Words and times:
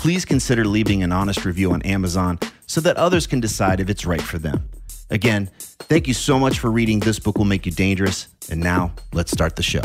please 0.00 0.24
consider 0.24 0.64
leaving 0.64 1.02
an 1.02 1.12
honest 1.12 1.44
review 1.44 1.72
on 1.72 1.82
Amazon 1.82 2.38
so 2.66 2.80
that 2.80 2.96
others 2.96 3.26
can 3.26 3.38
decide 3.38 3.80
if 3.80 3.90
it's 3.90 4.06
right 4.06 4.22
for 4.22 4.38
them. 4.38 4.66
Again, 5.10 5.50
thank 5.58 6.08
you 6.08 6.14
so 6.14 6.38
much 6.38 6.58
for 6.58 6.70
reading 6.70 7.00
This 7.00 7.18
Book 7.18 7.36
Will 7.36 7.44
Make 7.44 7.66
You 7.66 7.72
Dangerous. 7.72 8.28
And 8.50 8.62
now, 8.62 8.94
let's 9.12 9.30
start 9.30 9.56
the 9.56 9.62
show. 9.62 9.82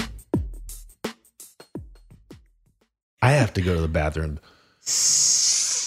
I 3.22 3.32
have 3.32 3.52
to 3.56 3.62
go 3.62 3.76
to 3.76 3.82
the 3.82 3.90
bathroom 3.90 4.40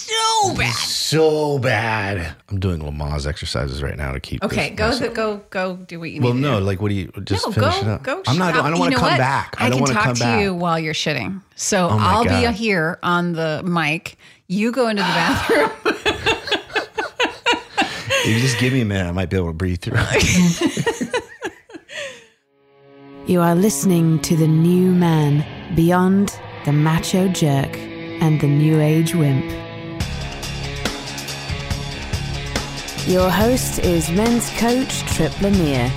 So 0.09 0.55
bad. 0.55 0.73
so 0.73 1.59
bad. 1.59 2.35
I'm 2.49 2.59
doing 2.59 2.79
Lamaze 2.81 3.27
exercises 3.27 3.83
right 3.83 3.97
now 3.97 4.11
to 4.13 4.19
keep. 4.19 4.43
Okay, 4.43 4.69
this 4.69 4.77
go 4.77 4.87
myself- 4.87 5.13
go 5.13 5.37
go 5.49 5.75
do 5.75 5.99
what 5.99 6.09
you 6.11 6.19
need. 6.19 6.23
Well, 6.23 6.33
need. 6.33 6.41
no, 6.41 6.59
to 6.59 6.65
like, 6.65 6.81
what 6.81 6.89
do 6.89 6.95
you 6.95 7.11
just 7.23 7.45
no, 7.45 7.51
finish 7.51 7.75
go, 7.75 7.81
it 7.81 7.87
up? 7.87 8.03
Go. 8.03 8.23
I'm 8.27 8.37
not. 8.37 8.55
shop. 8.55 8.65
I 8.65 8.69
don't 8.69 8.77
You 8.77 8.79
want 8.81 8.91
to 8.93 8.97
know 8.97 9.01
come 9.01 9.11
what? 9.11 9.17
back. 9.17 9.55
I, 9.57 9.65
I, 9.65 9.69
don't 9.69 9.77
can 9.85 9.95
want 9.95 10.15
to 10.15 10.23
talk 10.23 10.35
to 10.35 10.41
you 10.41 10.53
while 10.55 10.79
you're 10.79 10.93
shitting. 10.93 11.41
So 11.55 11.87
Oh 11.91 11.97
I'll 11.99 12.23
be 12.23 12.51
here 12.57 12.97
on 13.03 13.33
the 13.33 13.61
mic. 13.65 14.17
You 14.47 14.71
go 14.71 14.87
into 14.87 15.03
the 15.03 15.07
bathroom. 15.07 15.71
If 18.21 18.35
you 18.35 18.41
just 18.41 18.59
give 18.59 18.73
me 18.73 18.81
a 18.81 18.85
minute, 18.85 19.07
I 19.07 19.11
might 19.11 19.29
be 19.29 19.37
able 19.37 19.47
to 19.47 19.53
breathe 19.53 19.79
through. 19.81 19.95
it. 19.97 21.15
You 23.27 23.41
are 23.41 23.53
listening 23.55 24.19
to 24.23 24.35
the 24.35 24.47
new 24.47 24.91
man 24.91 25.45
beyond 25.75 26.37
the 26.65 26.71
macho 26.73 27.27
jerk 27.27 27.77
and 27.77 28.41
the 28.41 28.47
new 28.47 28.81
age 28.81 29.13
wimp. 29.15 29.45
Your 33.07 33.29
host 33.29 33.79
is 33.79 34.11
men's 34.11 34.49
coach 34.59 35.01
Tripp 35.15 35.41
Lanier. 35.41 35.91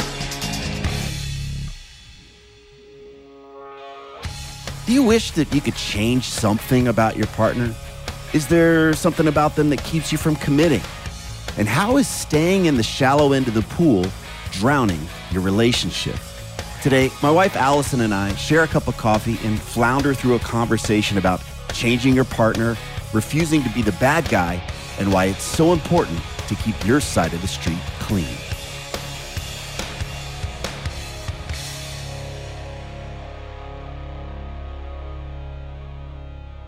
Do 4.87 4.93
you 4.95 5.03
wish 5.03 5.33
that 5.33 5.53
you 5.53 5.61
could 5.61 5.75
change 5.75 6.25
something 6.25 6.89
about 6.89 7.17
your 7.17 7.27
partner? 7.29 7.75
Is 8.33 8.47
there 8.47 8.95
something 8.95 9.27
about 9.27 9.57
them 9.57 9.69
that 9.71 9.83
keeps 9.85 10.11
you 10.11 10.17
from 10.17 10.37
committing? 10.37 10.81
And 11.59 11.69
how 11.69 11.99
is 11.99 12.09
staying 12.09 12.65
in 12.67 12.77
the 12.77 12.83
shallow 12.83 13.33
end 13.33 13.49
of 13.49 13.55
the 13.55 13.63
pool 13.63 14.07
drowning 14.53 15.01
your 15.33 15.43
relationship? 15.43 16.17
Today, 16.83 17.11
my 17.23 17.31
wife 17.31 17.57
Alyson 17.57 18.01
and 18.01 18.15
I 18.15 18.33
share 18.37 18.63
a 18.63 18.69
cup 18.69 18.89
of 18.89 18.97
coffee 18.97 19.39
and 19.47 19.61
flounder 19.61 20.15
through 20.15 20.37
a 20.37 20.41
conversation 20.41 21.19
about 21.19 21.43
changing 21.75 22.15
your 22.15 22.25
partner, 22.25 22.77
refusing 23.13 23.63
to 23.65 23.71
be 23.71 23.83
the 23.83 23.93
bad 23.93 24.29
guy, 24.31 24.63
and 24.99 25.13
why 25.13 25.27
it's 25.27 25.43
so 25.43 25.73
important 25.73 26.21
to 26.55 26.63
keep 26.63 26.87
your 26.87 27.01
side 27.01 27.33
of 27.33 27.41
the 27.41 27.49
street 27.49 27.79
clean. 28.01 28.27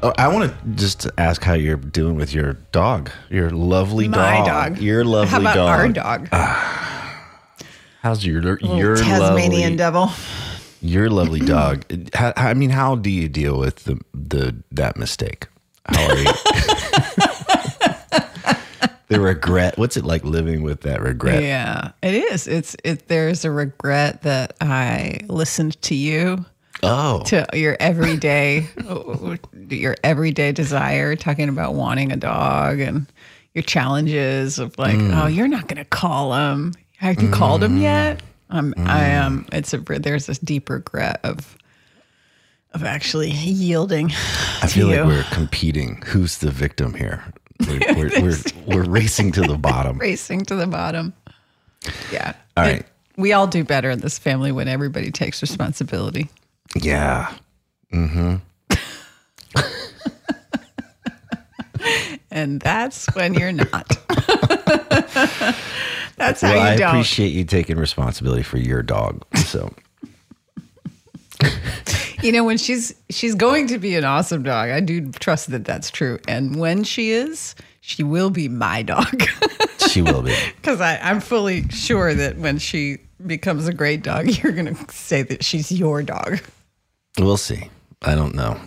Oh, 0.03 0.13
I 0.19 0.29
want 0.29 0.51
to 0.51 0.69
just 0.75 1.07
ask 1.17 1.43
how 1.43 1.55
you're 1.55 1.77
doing 1.79 2.15
with 2.17 2.35
your 2.35 2.55
dog, 2.73 3.11
your 3.31 3.49
lovely 3.51 4.07
My 4.07 4.37
dog. 4.45 4.47
dog. 4.75 4.79
Your 4.79 5.03
lovely 5.03 5.31
How 5.31 5.41
about 5.41 5.55
dog. 5.55 5.69
our 5.81 5.89
dog? 5.89 6.29
Ah. 6.33 6.81
How's 8.03 8.25
your 8.25 8.59
your 8.61 8.97
Tasmanian 8.97 9.63
lovely, 9.63 9.77
devil. 9.77 10.11
your 10.83 11.09
lovely 11.09 11.41
dog? 11.47 11.85
How, 12.15 12.35
I 12.37 12.53
mean, 12.53 12.69
how 12.69 12.97
do 12.97 13.09
you 13.09 13.31
deal 13.31 13.59
with 13.59 13.85
the 13.85 13.99
the 14.13 14.63
that 14.73 14.99
mistake? 14.99 15.47
How 15.87 16.07
are 16.11 16.19
you? 16.19 16.33
the 19.09 19.21
regret. 19.21 19.79
What's 19.79 19.97
it 19.97 20.05
like 20.05 20.25
living 20.25 20.63
with 20.63 20.83
that 20.83 21.01
regret? 21.03 21.43
Yeah, 21.43 21.93
it 22.03 22.15
is. 22.15 22.47
It's 22.47 22.77
it. 22.85 23.09
There's 23.09 23.45
a 23.45 23.51
regret 23.51 24.23
that 24.23 24.57
I 24.61 25.21
listened 25.29 25.81
to 25.83 25.95
you 25.95 26.45
Oh, 26.83 27.23
to 27.27 27.47
your 27.55 27.77
everyday 27.81 28.69
your 29.69 29.97
everyday 30.05 30.53
desire 30.53 31.17
talking 31.17 31.49
about 31.49 31.75
wanting 31.75 32.13
a 32.13 32.17
dog 32.17 32.81
and 32.81 33.07
your 33.55 33.63
challenges 33.63 34.59
of 34.59 34.77
like 34.79 34.97
mm. 34.97 35.23
oh 35.23 35.27
you're 35.27 35.49
not 35.49 35.69
going 35.69 35.79
to 35.79 35.85
call 35.85 36.35
him 36.35 36.75
have 36.97 37.23
you 37.23 37.31
called 37.31 37.63
him 37.63 37.79
mm. 37.79 37.83
yet 37.83 38.19
mm. 38.51 38.57
um, 38.57 38.75
i 38.79 39.05
am 39.05 39.47
it's 39.53 39.73
a 39.73 39.79
there's 39.79 40.27
this 40.27 40.39
deep 40.39 40.69
regret 40.69 41.21
of 41.23 41.57
of 42.73 42.83
actually 42.83 43.31
yielding 43.31 44.11
I 44.61 44.67
feel 44.67 44.91
you 44.91 44.97
like 44.97 45.07
we're 45.07 45.23
competing. 45.31 46.03
Who's 46.07 46.39
the 46.39 46.51
victim 46.51 46.95
here? 46.95 47.23
We're, 47.67 47.79
we're, 47.97 48.23
we're, 48.23 48.37
we're 48.67 48.85
racing 48.85 49.33
to 49.33 49.43
the 49.43 49.57
bottom. 49.59 49.99
racing 50.01 50.45
to 50.47 50.55
the 50.55 50.67
bottom 50.67 51.13
yeah 52.13 52.35
All 52.57 52.65
It- 52.67 52.87
we 53.17 53.33
all 53.33 53.47
do 53.47 53.63
better 53.63 53.91
in 53.91 54.01
this 54.01 54.19
family 54.19 54.51
when 54.53 54.67
everybody 54.69 55.11
takes 55.13 55.41
responsibility 55.43 56.29
Yeah. 56.75 57.33
Mm 57.93 58.11
hmm. 58.11 58.37
and 62.31 62.61
that's 62.61 63.07
when 63.15 63.35
you're 63.35 63.53
not 63.53 63.87
that's 66.17 66.41
how 66.41 66.53
Well, 66.53 66.61
I 66.63 66.73
you 66.73 66.79
don't 66.79 66.89
I 66.89 66.91
appreciate 66.91 67.29
you 67.33 67.45
taking 67.45 67.77
responsibility 67.77 68.43
for 68.43 68.57
your 68.59 68.83
dog. 68.83 69.25
So 69.37 69.73
You 72.25 72.33
know, 72.33 72.43
when 72.43 72.57
she's 72.57 72.95
she's 73.11 73.35
going 73.35 73.67
to 73.67 73.79
be 73.79 73.97
an 73.97 74.05
awesome 74.05 74.43
dog, 74.43 74.71
I 74.71 74.81
do 74.81 75.13
trust 75.13 75.51
that 75.51 75.67
that's 75.67 75.91
true. 75.91 76.19
And 76.27 76.57
when 76.57 76.83
she 76.83 77.11
is, 77.11 77.55
she 77.83 78.03
will 78.03 78.31
be 78.31 78.49
my 78.49 78.83
dog 78.83 79.25
she 79.91 80.01
will 80.01 80.23
be. 80.23 80.35
because 80.57 80.81
I'm 80.81 81.21
fully 81.21 81.69
sure 81.69 82.15
that 82.15 82.39
when 82.39 82.57
she 82.57 82.97
becomes 83.27 83.69
a 83.69 83.75
great 83.75 84.03
dog, 84.03 84.27
you're 84.43 84.53
going 84.53 84.75
to 84.75 84.93
say 84.93 85.23
that 85.23 85.45
she's 85.45 85.71
your 85.71 86.03
dog. 86.03 86.41
We'll 87.19 87.37
see. 87.37 87.69
I 88.01 88.15
don't 88.15 88.35
know. 88.35 88.59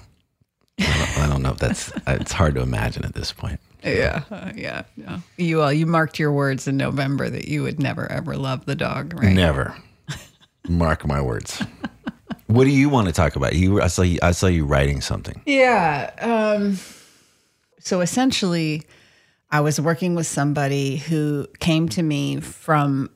I 0.80 0.84
don't, 0.84 1.18
I 1.18 1.28
don't 1.28 1.42
know 1.42 1.52
if 1.52 1.58
that's. 1.58 1.92
It's 2.08 2.34
hard 2.34 2.54
to 2.56 2.62
imagine 2.62 3.06
at 3.06 3.16
this 3.16 3.32
point. 3.32 3.60
Yeah, 3.84 4.24
uh, 4.30 4.52
yeah, 4.56 4.84
yeah. 4.96 5.20
You 5.38 5.64
uh, 5.64 5.70
you 5.70 5.88
marked 5.88 6.20
your 6.20 6.32
words 6.32 6.68
in 6.68 6.78
November 6.78 7.28
that 7.28 7.48
you 7.48 7.64
would 7.64 7.80
never 7.80 8.12
ever 8.12 8.38
love 8.38 8.66
the 8.66 8.76
dog, 8.76 9.20
right? 9.20 9.34
Never. 9.34 9.76
Mark 10.70 11.08
my 11.08 11.22
words. 11.22 11.64
What 12.48 12.64
do 12.64 12.70
you 12.70 12.90
want 12.90 13.08
to 13.08 13.14
talk 13.14 13.36
about? 13.36 13.54
You, 13.56 13.82
I 13.82 13.88
saw 13.88 14.02
you. 14.02 14.20
I 14.22 14.32
saw 14.32 14.48
you 14.48 14.66
writing 14.66 15.02
something. 15.02 15.42
Yeah. 15.46 16.12
Um, 16.20 16.78
so 17.80 18.02
essentially, 18.02 18.84
I 19.52 19.60
was 19.62 19.80
working 19.80 20.16
with 20.16 20.28
somebody 20.28 20.98
who 20.98 21.48
came 21.60 21.90
to 21.90 22.02
me 22.04 22.40
from 22.40 23.10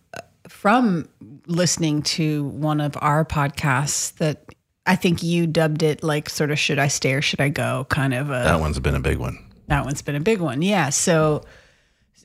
from 0.50 1.08
listening 1.48 2.02
to 2.02 2.44
one 2.46 2.82
of 2.82 2.98
our 3.02 3.24
podcasts 3.26 4.14
that 4.18 4.54
I 4.86 4.96
think 4.96 5.24
you 5.24 5.48
dubbed 5.48 5.82
it 5.84 6.04
like 6.04 6.30
sort 6.30 6.52
of 6.52 6.60
should 6.60 6.78
I 6.80 6.88
stay 6.90 7.14
or 7.14 7.22
should 7.22 7.40
I 7.40 7.50
go 7.50 7.86
kind 7.90 8.14
of 8.14 8.28
a 8.30 8.44
That 8.44 8.60
one's 8.60 8.80
been 8.80 8.96
a 8.96 9.00
big 9.00 9.18
one. 9.18 9.38
that 9.68 9.86
one's 9.86 10.02
been 10.02 10.16
a 10.16 10.20
big 10.20 10.42
one. 10.42 10.62
Yeah. 10.62 10.90
So 10.90 11.44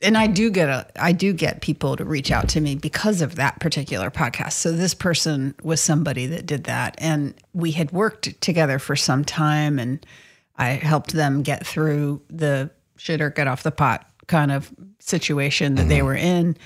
and 0.01 0.17
I 0.17 0.27
do 0.27 0.49
get 0.49 0.69
a 0.69 0.87
I 0.95 1.11
do 1.11 1.33
get 1.33 1.61
people 1.61 1.95
to 1.95 2.05
reach 2.05 2.31
out 2.31 2.49
to 2.49 2.61
me 2.61 2.75
because 2.75 3.21
of 3.21 3.35
that 3.35 3.59
particular 3.59 4.11
podcast. 4.11 4.53
So 4.53 4.71
this 4.71 4.93
person 4.93 5.55
was 5.63 5.81
somebody 5.81 6.25
that 6.27 6.45
did 6.45 6.65
that 6.65 6.95
and 6.97 7.33
we 7.53 7.71
had 7.71 7.91
worked 7.91 8.39
together 8.41 8.79
for 8.79 8.95
some 8.95 9.25
time 9.25 9.79
and 9.79 10.05
I 10.57 10.69
helped 10.69 11.13
them 11.13 11.43
get 11.43 11.65
through 11.65 12.21
the 12.29 12.69
shit 12.97 13.21
or 13.21 13.29
get 13.29 13.47
off 13.47 13.63
the 13.63 13.71
pot 13.71 14.07
kind 14.27 14.51
of 14.51 14.71
situation 14.99 15.75
that 15.75 15.87
they 15.87 15.97
mm-hmm. 15.97 16.05
were 16.07 16.15
in. 16.15 16.57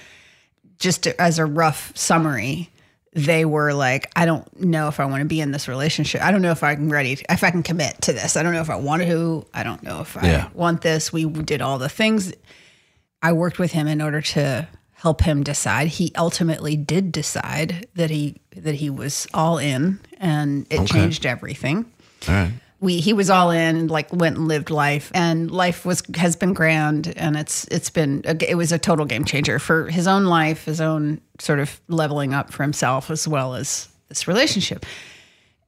Just 0.79 1.05
as 1.07 1.37
a 1.37 1.45
rough 1.45 1.95
summary, 1.95 2.69
they 3.13 3.45
were 3.45 3.73
like, 3.73 4.09
I 4.15 4.25
don't 4.25 4.59
know 4.59 4.87
if 4.87 4.99
I 4.99 5.05
want 5.05 5.21
to 5.21 5.27
be 5.27 5.41
in 5.41 5.51
this 5.51 5.67
relationship. 5.67 6.21
I 6.21 6.31
don't 6.31 6.41
know 6.41 6.51
if 6.51 6.63
I'm 6.63 6.89
ready, 6.89 7.19
if 7.29 7.43
I 7.43 7.51
can 7.51 7.61
commit 7.61 8.01
to 8.03 8.13
this. 8.13 8.35
I 8.35 8.41
don't 8.43 8.53
know 8.53 8.61
if 8.61 8.69
I 8.69 8.77
want 8.77 9.03
to. 9.03 9.45
I 9.53 9.63
don't 9.63 9.83
know 9.83 10.01
if 10.01 10.17
I 10.17 10.25
Yeah. 10.25 10.47
want 10.53 10.81
this. 10.81 11.13
We 11.13 11.25
did 11.25 11.61
all 11.61 11.77
the 11.77 11.89
things. 11.89 12.33
I 13.21 13.33
worked 13.33 13.59
with 13.59 13.71
him 13.71 13.87
in 13.87 14.01
order 14.01 14.21
to 14.21 14.67
help 14.93 15.21
him 15.21 15.43
decide. 15.43 15.87
He 15.87 16.11
ultimately 16.17 16.75
did 16.75 17.11
decide 17.11 17.87
that 17.95 18.09
he 18.09 18.41
that 18.55 18.75
he 18.75 18.89
was 18.89 19.27
all 19.33 19.57
in, 19.57 19.99
and 20.19 20.65
it 20.69 20.85
changed 20.87 21.25
everything 21.25 21.85
All 22.27 22.33
right. 22.35 22.51
we 22.79 22.99
he 22.99 23.13
was 23.13 23.29
all 23.29 23.49
in 23.51 23.87
like 23.87 24.11
went 24.13 24.37
and 24.37 24.47
lived 24.47 24.69
life 24.69 25.11
and 25.13 25.49
life 25.51 25.85
was 25.85 26.03
has 26.15 26.35
been 26.35 26.53
grand 26.53 27.13
and 27.15 27.35
it's 27.37 27.65
it's 27.65 27.89
been 27.89 28.21
it 28.25 28.55
was 28.55 28.71
a 28.71 28.77
total 28.79 29.05
game 29.05 29.23
changer 29.25 29.57
for 29.59 29.87
his 29.89 30.07
own 30.07 30.25
life 30.25 30.65
his 30.65 30.81
own 30.81 31.19
sort 31.39 31.59
of 31.59 31.79
leveling 31.87 32.33
up 32.33 32.51
for 32.51 32.63
himself 32.63 33.09
as 33.09 33.27
well 33.27 33.55
as 33.55 33.87
this 34.09 34.27
relationship 34.27 34.85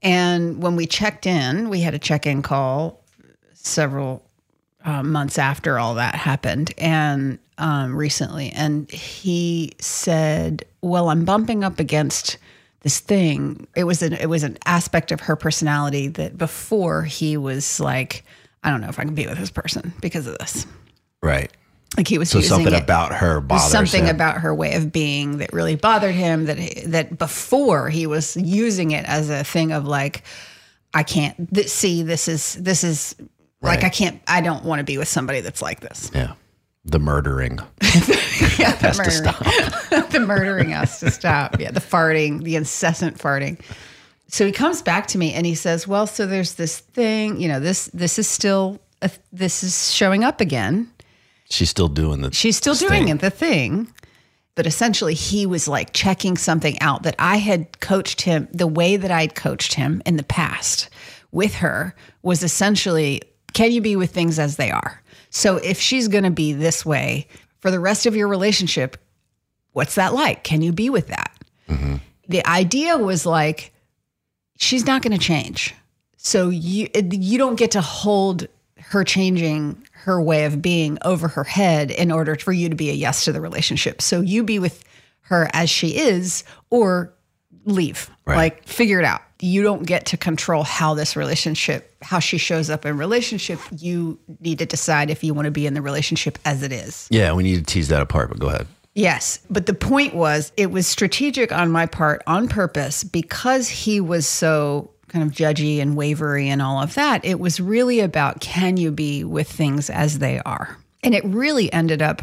and 0.02 0.62
when 0.62 0.76
we 0.76 0.86
checked 0.86 1.26
in 1.26 1.70
we 1.70 1.82
had 1.82 1.94
a 1.94 2.00
check-in 2.00 2.42
call 2.42 3.04
several 3.54 4.24
uh, 4.86 5.02
months 5.02 5.38
after 5.40 5.80
all 5.80 5.96
that 5.96 6.14
happened 6.16 6.74
and 6.78 7.40
um, 7.58 7.96
recently 7.96 8.50
and 8.52 8.90
he 8.92 9.72
said 9.80 10.66
well 10.82 11.10
i'm 11.10 11.24
bumping 11.26 11.64
up 11.64 11.80
against 11.80 12.38
this 12.82 13.00
thing 13.00 13.68
it 13.76 13.84
was 13.84 14.02
an 14.02 14.14
it 14.14 14.28
was 14.28 14.44
an 14.44 14.58
aspect 14.66 15.12
of 15.12 15.22
her 15.22 15.36
personality 15.36 16.08
that 16.08 16.38
before 16.38 17.04
he 17.04 17.38
was 17.38 17.80
like 17.80 18.24
i 18.64 18.70
don't 18.70 18.82
know 18.82 18.90
if 18.90 19.00
i 19.00 19.04
can 19.04 19.14
be 19.16 19.28
with 19.28 19.38
this 19.38 19.52
person 19.52 19.94
because 20.02 20.28
of 20.28 20.38
this 20.40 20.66
Right. 21.22 21.52
like 21.96 22.08
he 22.08 22.18
was 22.18 22.30
So 22.30 22.42
something 22.42 22.74
it- 22.74 22.84
about 22.84 23.14
her 23.14 23.40
bothers 23.40 23.72
something 23.72 24.06
him. 24.06 24.16
about 24.16 24.38
her 24.42 24.54
way 24.54 24.74
of 24.76 24.92
being 24.92 25.38
that 25.38 25.54
really 25.54 25.76
bothered 25.76 26.16
him 26.16 26.46
that 26.46 26.58
that 26.88 27.18
before 27.18 27.90
he 27.90 28.08
was 28.08 28.36
using 28.36 28.92
it 28.92 29.06
as 29.06 29.30
a 29.30 29.44
thing 29.44 29.72
of 29.72 29.86
like 29.86 30.24
i 30.94 31.04
can't 31.04 31.54
th- 31.54 31.70
see 31.70 32.04
this 32.04 32.28
is 32.28 32.56
this 32.56 32.84
is 32.84 33.16
like 33.62 33.84
i 33.86 33.90
can't 33.90 34.22
i 34.28 34.42
don't 34.42 34.66
want 34.66 34.80
to 34.80 34.84
be 34.84 34.98
with 34.98 35.08
somebody 35.08 35.40
that's 35.40 35.62
like 35.62 35.80
this 35.80 36.12
yeah. 36.14 36.34
The 36.86 37.00
murdering. 37.00 37.60
yeah, 38.60 38.76
the 38.76 38.94
murdering, 39.90 40.10
the 40.12 40.20
murdering 40.20 40.70
has 40.70 41.00
to 41.00 41.12
stop. 41.12 41.60
Yeah, 41.60 41.72
the 41.72 41.80
farting, 41.80 42.44
the 42.44 42.56
incessant 42.56 43.18
farting. 43.18 43.60
So 44.28 44.46
he 44.46 44.52
comes 44.52 44.82
back 44.82 45.08
to 45.08 45.18
me 45.18 45.34
and 45.34 45.46
he 45.46 45.56
says, 45.56 45.88
"Well, 45.88 46.08
so 46.08 46.26
there's 46.26 46.56
this 46.56 46.80
thing, 46.80 47.40
you 47.40 47.48
know, 47.48 47.60
this 47.60 47.86
this 47.94 48.20
is 48.20 48.28
still 48.28 48.82
a, 49.02 49.10
this 49.32 49.64
is 49.64 49.94
showing 49.94 50.24
up 50.26 50.42
again. 50.42 50.92
She's 51.50 51.70
still 51.70 51.88
doing 51.88 52.22
the. 52.22 52.34
She's 52.34 52.58
still 52.58 52.76
doing 52.76 53.06
thing. 53.06 53.16
it, 53.16 53.22
the 53.22 53.30
thing." 53.30 53.88
But 54.56 54.68
essentially, 54.68 55.14
he 55.16 55.46
was 55.46 55.68
like 55.68 55.94
checking 55.94 56.38
something 56.38 56.80
out 56.80 57.04
that 57.04 57.16
I 57.18 57.38
had 57.38 57.80
coached 57.80 58.22
him. 58.22 58.48
The 58.52 58.68
way 58.68 58.98
that 58.98 59.10
I'd 59.10 59.36
coached 59.36 59.74
him 59.74 60.02
in 60.06 60.18
the 60.18 60.24
past 60.24 60.90
with 61.32 61.56
her 61.56 61.96
was 62.22 62.44
essentially, 62.44 63.22
can 63.54 63.72
you 63.72 63.82
be 63.82 63.96
with 63.96 64.12
things 64.12 64.38
as 64.38 64.58
they 64.58 64.70
are? 64.70 65.02
So 65.36 65.58
if 65.58 65.80
she's 65.80 66.08
going 66.08 66.26
to 66.26 66.32
be 66.32 66.54
this 66.54 66.86
way 66.86 67.28
for 67.60 67.72
the 67.72 67.80
rest 67.80 68.06
of 68.06 68.16
your 68.16 68.28
relationship, 68.28 68.98
what's 69.72 69.96
that 69.96 70.14
like? 70.14 70.44
Can 70.44 70.62
you 70.62 70.72
be 70.72 70.92
with 70.92 71.08
that? 71.08 71.36
Mm-hmm. 71.68 71.96
The 72.30 72.48
idea 72.48 72.98
was 73.00 73.26
like, 73.26 73.74
she's 74.60 74.86
not 74.86 75.02
going 75.02 75.18
to 75.18 75.24
change. 75.24 75.74
So 76.18 76.50
you 76.50 76.88
you 76.94 77.38
don't 77.38 77.56
get 77.56 77.72
to 77.72 77.82
hold 77.82 78.48
her 78.78 79.04
changing 79.04 79.84
her 79.92 80.22
way 80.22 80.46
of 80.46 80.62
being 80.62 81.00
over 81.04 81.28
her 81.28 81.44
head 81.44 81.90
in 81.90 82.12
order 82.12 82.36
for 82.36 82.54
you 82.54 82.70
to 82.70 82.76
be 82.76 82.92
a 82.92 82.94
yes 82.94 83.26
to 83.26 83.32
the 83.32 83.42
relationship. 83.42 84.02
So 84.02 84.22
you 84.22 84.44
be 84.44 84.60
with 84.60 84.84
her 85.22 85.50
as 85.52 85.70
she 85.70 85.98
is 85.98 86.44
or 86.70 87.12
leave. 87.66 88.10
Right. 88.26 88.38
Like 88.38 88.68
figure 88.68 89.00
it 89.00 89.06
out. 89.06 89.22
You 89.44 89.62
don't 89.62 89.86
get 89.86 90.06
to 90.07 90.18
control 90.18 90.63
how 90.63 90.94
this 90.94 91.18
relationship, 91.18 91.94
how 92.01 92.19
she 92.19 92.38
shows 92.38 92.69
up 92.69 92.86
in 92.86 92.98
relationship. 92.98 93.60
You 93.78 94.18
need 94.40 94.60
to 94.60 94.66
decide 94.66 95.10
if 95.10 95.22
you 95.22 95.34
want 95.34 95.48
to 95.48 95.51
be 95.51 95.68
in 95.68 95.74
the 95.74 95.81
relationship 95.81 96.40
as 96.45 96.63
it 96.63 96.72
is. 96.72 97.10
Yeah, 97.12 97.34
we 97.34 97.44
need 97.44 97.57
to 97.57 97.63
tease 97.63 97.90
that 97.90 98.01
apart, 98.01 98.30
but 98.30 98.40
go 98.40 98.48
ahead. 98.48 98.68
Yes. 98.95 99.40
But 99.50 99.66
the 99.66 99.74
point 99.74 100.16
was, 100.16 100.54
it 100.56 100.72
was 100.72 100.88
strategic 100.88 101.51
on 101.51 101.72
my 101.72 101.86
part 101.88 102.24
on 102.25 102.48
purpose 102.48 103.04
because 103.04 103.68
he 103.68 104.00
was 104.00 104.25
so 104.25 104.92
kind 105.10 105.25
of 105.25 105.31
judgy 105.36 105.81
and 105.81 105.98
wavery 105.98 106.48
and 106.48 106.62
all 106.62 106.81
of 106.81 106.94
that. 106.94 107.25
It 107.25 107.38
was 107.39 107.60
really 107.60 108.00
about 108.00 108.39
can 108.39 108.78
you 108.78 108.92
be 108.92 109.25
with 109.25 109.51
things 109.51 109.89
as 109.89 110.19
they 110.19 110.39
are? 110.46 110.78
And 111.04 111.13
it 111.13 111.25
really 111.25 111.72
ended 111.74 112.01
up 112.01 112.22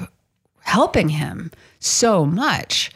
helping 0.61 1.11
him 1.11 1.51
so 1.81 2.25
much 2.25 2.91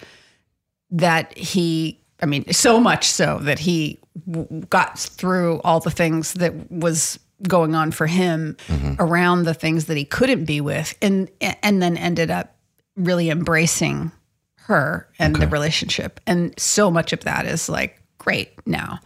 that 0.91 1.37
he, 1.37 2.01
I 2.23 2.27
mean, 2.27 2.51
so 2.55 2.81
much 2.81 3.07
so 3.11 3.39
that 3.43 3.59
he 3.59 3.99
w- 4.31 4.67
got 4.71 4.99
through 4.99 5.61
all 5.63 5.81
the 5.81 5.91
things 5.91 6.35
that 6.35 6.71
was 6.71 7.19
going 7.49 7.75
on 7.75 7.91
for 7.91 8.07
him 8.07 8.57
mm-hmm. 8.69 8.95
around 8.99 9.45
the 9.45 9.55
things 9.55 9.87
that 9.87 9.97
he 9.97 10.05
couldn't 10.05 10.45
be 10.45 10.61
with 10.61 10.97
and 11.03 11.29
and 11.41 11.83
then 11.83 11.97
ended 11.97 12.31
up 12.31 12.57
really 12.97 13.29
embracing 13.29 14.13
her 14.57 15.09
and 15.19 15.37
the 15.37 15.47
relationship. 15.49 16.21
And 16.27 16.59
so 16.59 16.91
much 16.91 17.13
of 17.13 17.21
that 17.21 17.45
is 17.45 17.69
like 17.69 18.01
great 18.19 18.55
now. 18.67 19.01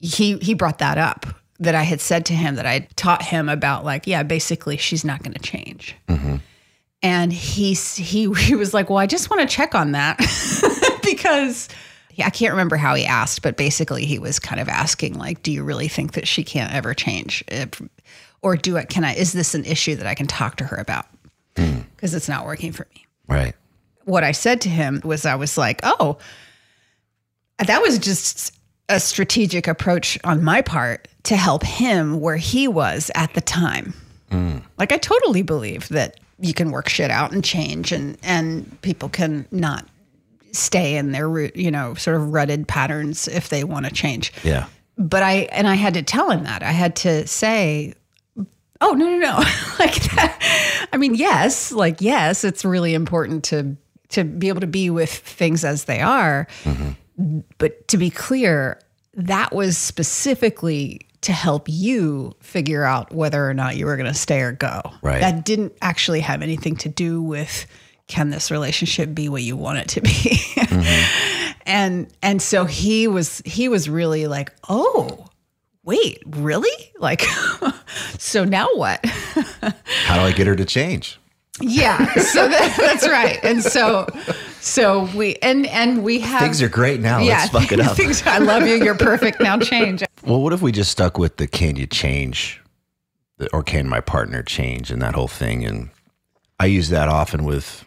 He 0.00 0.36
he 0.38 0.54
brought 0.54 0.78
that 0.78 0.98
up 0.98 1.26
that 1.58 1.74
I 1.74 1.82
had 1.82 2.00
said 2.00 2.26
to 2.26 2.34
him 2.34 2.56
that 2.56 2.66
I 2.66 2.86
taught 2.96 3.22
him 3.22 3.48
about 3.48 3.84
like 3.84 4.06
yeah 4.06 4.22
basically 4.22 4.76
she's 4.76 5.04
not 5.04 5.22
going 5.22 5.34
to 5.34 5.40
change 5.40 5.96
mm-hmm. 6.08 6.36
and 7.02 7.32
he 7.32 7.74
he 7.74 8.32
he 8.38 8.54
was 8.54 8.74
like 8.74 8.90
well 8.90 8.98
I 8.98 9.06
just 9.06 9.30
want 9.30 9.48
to 9.48 9.48
check 9.48 9.74
on 9.74 9.92
that 9.92 10.18
because 11.04 11.68
I 12.18 12.30
can't 12.30 12.52
remember 12.52 12.76
how 12.76 12.94
he 12.94 13.04
asked 13.04 13.42
but 13.42 13.56
basically 13.56 14.04
he 14.04 14.18
was 14.18 14.38
kind 14.38 14.60
of 14.60 14.68
asking 14.68 15.14
like 15.18 15.42
do 15.42 15.50
you 15.52 15.62
really 15.64 15.88
think 15.88 16.12
that 16.12 16.28
she 16.28 16.44
can't 16.44 16.72
ever 16.72 16.94
change 16.94 17.42
If- 17.48 17.80
or 18.42 18.56
do 18.56 18.76
it 18.76 18.88
can 18.88 19.04
I 19.04 19.14
is 19.14 19.32
this 19.32 19.54
an 19.54 19.64
issue 19.64 19.96
that 19.96 20.06
I 20.06 20.14
can 20.14 20.26
talk 20.26 20.56
to 20.56 20.64
her 20.64 20.76
about 20.76 21.06
hmm. 21.56 21.80
because 21.96 22.14
it's 22.14 22.28
not 22.28 22.44
working 22.46 22.72
for 22.72 22.86
me 22.94 23.06
Right. 23.26 23.54
what 24.04 24.22
I 24.22 24.32
said 24.32 24.60
to 24.62 24.68
him 24.68 25.00
was 25.02 25.24
I 25.24 25.34
was 25.36 25.56
like, 25.56 25.80
oh, 25.82 26.18
that 27.66 27.80
was 27.80 27.98
just 27.98 28.52
a 28.88 29.00
strategic 29.00 29.66
approach 29.66 30.18
on 30.24 30.44
my 30.44 30.60
part 30.60 31.08
to 31.24 31.36
help 31.36 31.62
him 31.64 32.20
where 32.20 32.36
he 32.36 32.68
was 32.68 33.10
at 33.14 33.32
the 33.32 33.40
time. 33.40 33.94
Hmm. 34.30 34.58
Like 34.76 34.92
I 34.92 34.98
totally 34.98 35.40
believe 35.42 35.88
that 35.88 36.18
you 36.38 36.52
can 36.52 36.70
work 36.70 36.88
shit 36.88 37.10
out 37.10 37.32
and 37.32 37.42
change 37.42 37.92
and 37.92 38.18
and 38.22 38.80
people 38.82 39.08
can 39.08 39.46
not 39.50 39.86
stay 40.54 40.96
in 40.96 41.12
their 41.12 41.28
root, 41.28 41.56
you 41.56 41.70
know, 41.70 41.94
sort 41.94 42.16
of 42.16 42.32
rutted 42.32 42.66
patterns 42.68 43.28
if 43.28 43.48
they 43.48 43.64
want 43.64 43.86
to 43.86 43.92
change 43.92 44.32
Yeah. 44.42 44.66
but 44.96 45.22
I 45.22 45.48
and 45.52 45.66
I 45.68 45.74
had 45.74 45.94
to 45.94 46.02
tell 46.02 46.30
him 46.30 46.44
that 46.44 46.62
I 46.62 46.70
had 46.72 46.96
to 46.96 47.26
say, 47.26 47.94
"Oh 48.80 48.92
no 48.92 49.04
no 49.06 49.18
no!" 49.18 49.36
like 49.78 49.94
that. 50.14 50.86
I 50.92 50.96
mean, 50.96 51.14
yes, 51.14 51.72
like 51.72 52.00
yes, 52.00 52.44
it's 52.44 52.64
really 52.64 52.94
important 52.94 53.44
to 53.44 53.76
to 54.10 54.24
be 54.24 54.48
able 54.48 54.60
to 54.60 54.66
be 54.68 54.90
with 54.90 55.10
things 55.10 55.64
as 55.64 55.84
they 55.84 56.00
are. 56.00 56.46
Mm-hmm. 56.62 57.40
But 57.58 57.88
to 57.88 57.96
be 57.96 58.10
clear, 58.10 58.80
that 59.14 59.52
was 59.52 59.76
specifically 59.78 61.00
to 61.22 61.32
help 61.32 61.68
you 61.68 62.34
figure 62.40 62.84
out 62.84 63.12
whether 63.14 63.48
or 63.48 63.54
not 63.54 63.76
you 63.76 63.86
were 63.86 63.96
going 63.96 64.12
to 64.12 64.18
stay 64.18 64.40
or 64.42 64.52
go. 64.52 64.82
Right. 65.02 65.20
That 65.20 65.44
didn't 65.44 65.72
actually 65.80 66.20
have 66.20 66.42
anything 66.42 66.76
to 66.76 66.88
do 66.88 67.22
with 67.22 67.66
can 68.06 68.30
this 68.30 68.50
relationship 68.50 69.14
be 69.14 69.28
what 69.28 69.42
you 69.42 69.56
want 69.56 69.78
it 69.78 69.88
to 69.88 70.00
be. 70.00 70.10
Mm-hmm. 70.10 71.52
and 71.66 72.06
and 72.22 72.40
so 72.42 72.64
he 72.64 73.08
was 73.08 73.42
he 73.44 73.68
was 73.68 73.88
really 73.88 74.26
like, 74.26 74.52
"Oh, 74.68 75.26
wait, 75.84 76.22
really? 76.26 76.92
Like 76.98 77.22
so 78.18 78.44
now 78.44 78.68
what?" 78.74 79.04
How 79.06 80.16
do 80.16 80.20
I 80.20 80.32
get 80.32 80.46
her 80.46 80.56
to 80.56 80.64
change? 80.64 81.18
yeah. 81.60 82.12
So 82.14 82.48
that, 82.48 82.74
that's 82.76 83.08
right. 83.08 83.38
And 83.44 83.62
so 83.62 84.06
so 84.60 85.08
we 85.14 85.36
and 85.36 85.66
and 85.66 86.02
we 86.02 86.18
have 86.20 86.40
Things 86.40 86.60
are 86.60 86.68
great 86.68 87.00
now. 87.00 87.22
Let's 87.22 87.50
fuck 87.50 87.70
it 87.70 87.78
up. 87.80 87.96
things- 87.96 88.26
I 88.26 88.38
love 88.38 88.66
you. 88.66 88.74
You're 88.74 88.96
perfect. 88.96 89.40
Now 89.40 89.58
change. 89.58 90.02
Well, 90.24 90.42
what 90.42 90.52
if 90.52 90.62
we 90.62 90.72
just 90.72 90.90
stuck 90.90 91.16
with 91.16 91.36
the 91.36 91.46
can 91.46 91.76
you 91.76 91.86
change 91.86 92.60
or 93.52 93.62
can 93.62 93.88
my 93.88 94.00
partner 94.00 94.42
change 94.42 94.90
and 94.90 95.00
that 95.02 95.14
whole 95.14 95.28
thing? 95.28 95.64
And 95.64 95.90
I 96.58 96.66
use 96.66 96.88
that 96.88 97.08
often 97.08 97.44
with 97.44 97.84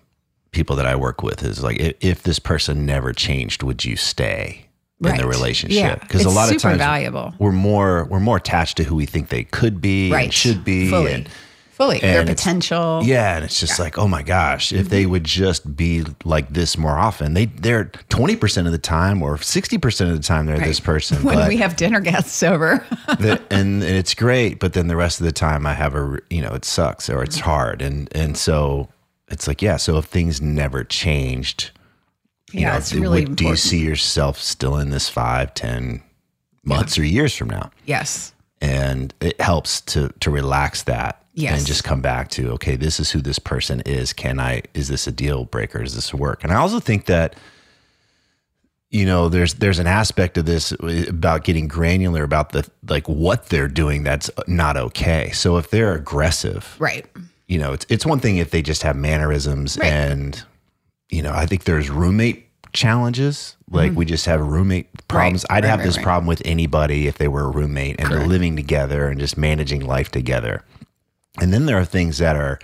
people 0.57 0.75
that 0.75 0.87
I 0.87 0.95
work 0.95 1.21
with 1.21 1.43
is 1.43 1.63
like, 1.63 1.79
if, 1.79 1.95
if 2.01 2.23
this 2.23 2.39
person 2.39 2.85
never 2.85 3.13
changed, 3.13 3.61
would 3.63 3.85
you 3.85 3.95
stay 3.95 4.65
in 5.03 5.15
the 5.15 5.27
relationship? 5.27 5.77
Yeah. 5.77 5.95
Because 5.95 6.25
a 6.25 6.27
It's 6.27 6.35
lot 6.35 6.51
of 6.53 6.59
times 6.59 6.79
valuable. 6.79 7.33
we're 7.37 7.51
more, 7.51 8.05
we're 8.05 8.19
more 8.19 8.37
attached 8.37 8.77
to 8.77 8.83
who 8.83 8.95
we 8.95 9.05
think 9.05 9.29
they 9.29 9.43
could 9.43 9.79
be 9.79 10.11
Right. 10.11 10.25
and 10.25 10.33
should 10.33 10.65
be. 10.65 10.89
Fully. 10.89 11.13
And, 11.13 11.29
Fully. 11.71 11.99
Their 11.99 12.21
and 12.21 12.29
it's- 12.29 12.43
potential. 12.43 13.01
yeah, 13.03 13.35
and 13.35 13.45
it's 13.45 13.59
just 13.59 13.77
like, 13.77 13.99
oh 13.99 14.07
my 14.07 14.23
gosh, 14.23 14.73
if 14.73 14.89
they 14.89 15.05
would 15.05 15.23
just 15.23 15.75
be 15.77 16.03
like 16.25 16.51
this 16.51 16.75
more 16.75 16.97
often, 16.97 17.35
they 17.35 17.45
they're 17.45 17.91
twenty 18.09 18.35
percent 18.35 18.65
of 18.65 18.73
the 18.73 18.79
time 18.79 19.21
or 19.21 19.37
sixty 19.37 19.77
percent 19.77 20.09
of 20.09 20.17
the 20.17 20.23
time 20.23 20.47
they're 20.47 20.57
this 20.57 20.79
person. 20.79 21.23
When 21.23 21.47
we 21.47 21.57
have 21.57 21.75
dinner 21.75 21.99
guests 21.99 22.41
over. 22.41 22.83
the, 23.19 23.39
and, 23.51 23.83
and 23.83 23.95
it's 23.95 24.15
great, 24.15 24.57
but 24.59 24.73
then 24.73 24.87
the 24.87 24.95
rest 24.95 25.19
of 25.19 25.27
the 25.27 25.31
time 25.31 25.67
I 25.67 25.75
have 25.75 25.93
a 25.93 26.17
you 26.31 26.41
know 26.41 26.55
it 26.55 26.65
sucks 26.65 27.11
or 27.11 27.21
it's 27.21 27.37
mm-hmm. 27.37 27.45
hard, 27.45 27.83
and 27.83 28.09
and 28.15 28.35
so 28.35 28.89
it's 29.29 29.47
like 29.47 29.61
yeah. 29.61 29.77
So 29.77 29.97
if 29.97 30.05
things 30.05 30.41
never 30.41 30.83
changed, 30.83 31.71
You 32.53 32.61
Yeah, 32.61 32.71
know, 32.71 32.77
it's 32.77 32.91
do, 32.91 33.01
really 33.01 33.25
what- 33.25 33.35
do 33.35 33.45
you 33.45 33.55
see 33.57 33.79
yourself 33.79 34.39
still 34.39 34.77
in 34.77 34.89
this 34.89 35.09
five, 35.09 35.53
ten 35.53 36.01
months 36.63 36.97
or 36.97 37.03
years 37.03 37.35
from 37.35 37.49
now? 37.49 37.71
Yes. 37.85 38.33
and 38.61 39.13
it 39.21 39.39
helps 39.39 39.81
to 39.81 40.09
to 40.19 40.31
relax 40.31 40.81
that 40.83 41.21
Yes. 41.35 41.59
and 41.59 41.67
just 41.67 41.83
come 41.83 42.01
back 42.01 42.29
to 42.29 42.49
okay 42.53 42.75
this 42.75 42.99
is 42.99 43.11
who 43.11 43.21
this 43.21 43.37
person 43.37 43.81
is 43.85 44.13
can 44.13 44.39
i 44.39 44.63
is 44.73 44.87
this 44.87 45.05
a 45.05 45.11
deal 45.11 45.45
breaker 45.45 45.77
does 45.83 45.93
this 45.93 46.11
work 46.11 46.43
and 46.43 46.51
i 46.51 46.55
also 46.55 46.79
think 46.79 47.05
that 47.05 47.35
you 48.89 49.05
know 49.05 49.29
there's 49.29 49.53
there's 49.55 49.77
an 49.77 49.85
aspect 49.85 50.39
of 50.39 50.45
this 50.47 50.71
uh, 50.73 51.05
about 51.07 51.43
getting 51.43 51.67
granular 51.67 52.23
about 52.23 52.51
the 52.51 52.67
like 52.89 53.07
what 53.07 53.49
they're 53.49 53.67
doing 53.67 54.01
that's 54.03 54.31
not 54.47 54.75
okay 54.75 55.29
so 55.31 55.57
if 55.57 55.69
they're 55.69 55.93
aggressive 55.93 56.75
Right. 56.79 57.05
You 57.47 57.57
know 57.59 57.73
it's 57.73 57.85
it's 57.89 58.05
one 58.05 58.19
thing 58.19 58.37
if 58.37 58.51
they 58.51 58.61
just 58.61 58.83
have 58.83 58.95
mannerisms 58.95 59.77
Right. 59.77 59.87
and 59.91 60.43
you 61.09 61.21
know 61.21 61.31
i 61.33 61.45
think 61.45 61.63
there's 61.63 61.89
roommate 61.89 62.45
challenges 62.73 63.55
like 63.71 63.93
we 63.93 64.05
just 64.05 64.25
have 64.25 64.39
roommate 64.41 64.87
problems 65.07 65.45
i'd 65.49 65.63
Mm-hmm. 65.63 65.63
Right, 65.63 65.69
have 65.69 65.79
right, 65.79 65.85
this 65.85 65.97
right. 65.97 66.03
problem 66.03 66.27
with 66.27 66.41
anybody 66.45 67.07
if 67.07 67.17
they 67.17 67.27
were 67.27 67.43
a 67.43 67.49
roommate 67.49 67.95
and 67.99 68.09
they're 68.09 68.17
Correct. 68.19 68.29
living 68.29 68.55
together 68.55 69.07
and 69.07 69.19
just 69.19 69.37
managing 69.37 69.85
life 69.85 70.09
together 70.11 70.63
and 71.39 71.53
then 71.53 71.65
there 71.65 71.77
are 71.77 71.85
things 71.85 72.17
that 72.19 72.35
are 72.35 72.59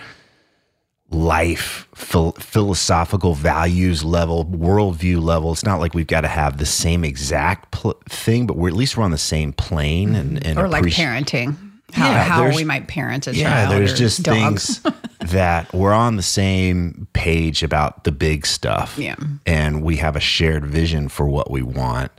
life 1.10 1.88
phil- 1.94 2.32
philosophical 2.34 3.36
values 3.36 4.04
level 4.04 4.46
worldview 4.46 5.22
level 5.22 5.52
it's 5.52 5.64
not 5.66 5.80
like 5.80 5.94
we've 5.94 6.08
got 6.08 6.22
to 6.22 6.28
have 6.28 6.58
the 6.58 6.66
same 6.66 7.04
exact 7.04 7.72
pl- 7.72 8.00
thing 8.10 8.48
but 8.48 8.58
we're 8.58 8.70
at 8.70 8.74
least 8.76 8.98
we're 8.98 9.04
on 9.04 9.12
the 9.12 9.18
same 9.18 9.54
plane 9.54 10.16
and, 10.16 10.44
and 10.46 10.58
Or 10.58 10.68
like 10.68 10.84
appreci- 10.84 10.94
parenting. 11.04 11.72
How, 11.94 12.10
Yeah, 12.12 12.24
how 12.24 12.56
we 12.56 12.64
might 12.64 12.88
parent 12.88 13.28
a 13.28 13.36
yeah, 13.36 13.66
child. 13.68 13.72
there's 13.72 13.94
just 13.98 14.24
dog. 14.24 14.36
things 14.36 14.82
that 15.32 15.72
we're 15.74 15.94
on 15.94 16.16
the 16.18 16.24
same 16.24 17.08
page 17.14 17.64
about 17.64 18.04
the 18.04 18.12
big 18.12 18.46
stuff. 18.46 18.98
Yeah. 18.98 19.16
And 19.46 19.82
we 19.84 19.98
have 19.98 20.16
a 20.16 20.20
shared 20.20 20.66
vision 20.66 21.08
for 21.10 21.28
what 21.28 21.50
we 21.52 21.62
want. 21.62 22.12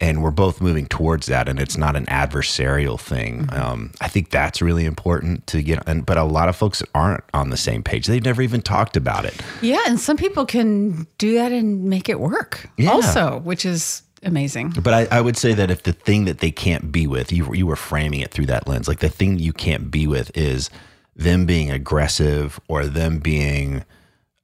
And 0.00 0.22
we're 0.22 0.32
both 0.32 0.60
moving 0.60 0.86
towards 0.86 1.26
that. 1.28 1.48
And 1.48 1.58
it's 1.58 1.76
not 1.78 1.96
an 1.96 2.04
adversarial 2.06 3.00
thing. 3.00 3.46
Mm-hmm. 3.46 3.60
Um, 3.62 3.92
I 4.00 4.08
think 4.08 4.30
that's 4.30 4.60
really 4.60 4.84
important 4.84 5.46
to 5.46 5.62
get. 5.62 5.82
And, 5.88 6.04
but 6.04 6.18
a 6.18 6.24
lot 6.24 6.48
of 6.48 6.56
folks 6.56 6.82
aren't 6.94 7.24
on 7.32 7.50
the 7.50 7.56
same 7.56 7.82
page. 7.82 8.06
They've 8.06 8.22
never 8.24 8.42
even 8.42 8.60
talked 8.60 8.96
about 8.96 9.24
it. 9.24 9.34
Yeah, 9.62 9.80
and 9.86 9.98
some 9.98 10.16
people 10.16 10.44
can 10.46 11.06
do 11.18 11.34
that 11.34 11.52
and 11.52 11.84
make 11.84 12.08
it 12.08 12.20
work 12.20 12.68
Yeah. 12.76 12.90
also, 12.90 13.38
which 13.40 13.64
is 13.64 14.02
amazing. 14.24 14.70
But 14.70 14.94
I, 14.94 15.18
I 15.18 15.20
would 15.20 15.36
say 15.36 15.54
that 15.54 15.70
if 15.70 15.82
the 15.82 15.92
thing 15.92 16.24
that 16.24 16.38
they 16.38 16.50
can't 16.50 16.90
be 16.90 17.06
with, 17.06 17.32
you, 17.32 17.52
you 17.54 17.66
were 17.66 17.76
framing 17.76 18.20
it 18.20 18.30
through 18.30 18.46
that 18.46 18.66
lens, 18.66 18.88
like 18.88 19.00
the 19.00 19.08
thing 19.08 19.38
you 19.38 19.52
can't 19.52 19.90
be 19.90 20.06
with 20.06 20.36
is 20.36 20.70
them 21.16 21.46
being 21.46 21.70
aggressive 21.70 22.58
or 22.68 22.86
them 22.86 23.18
being, 23.18 23.84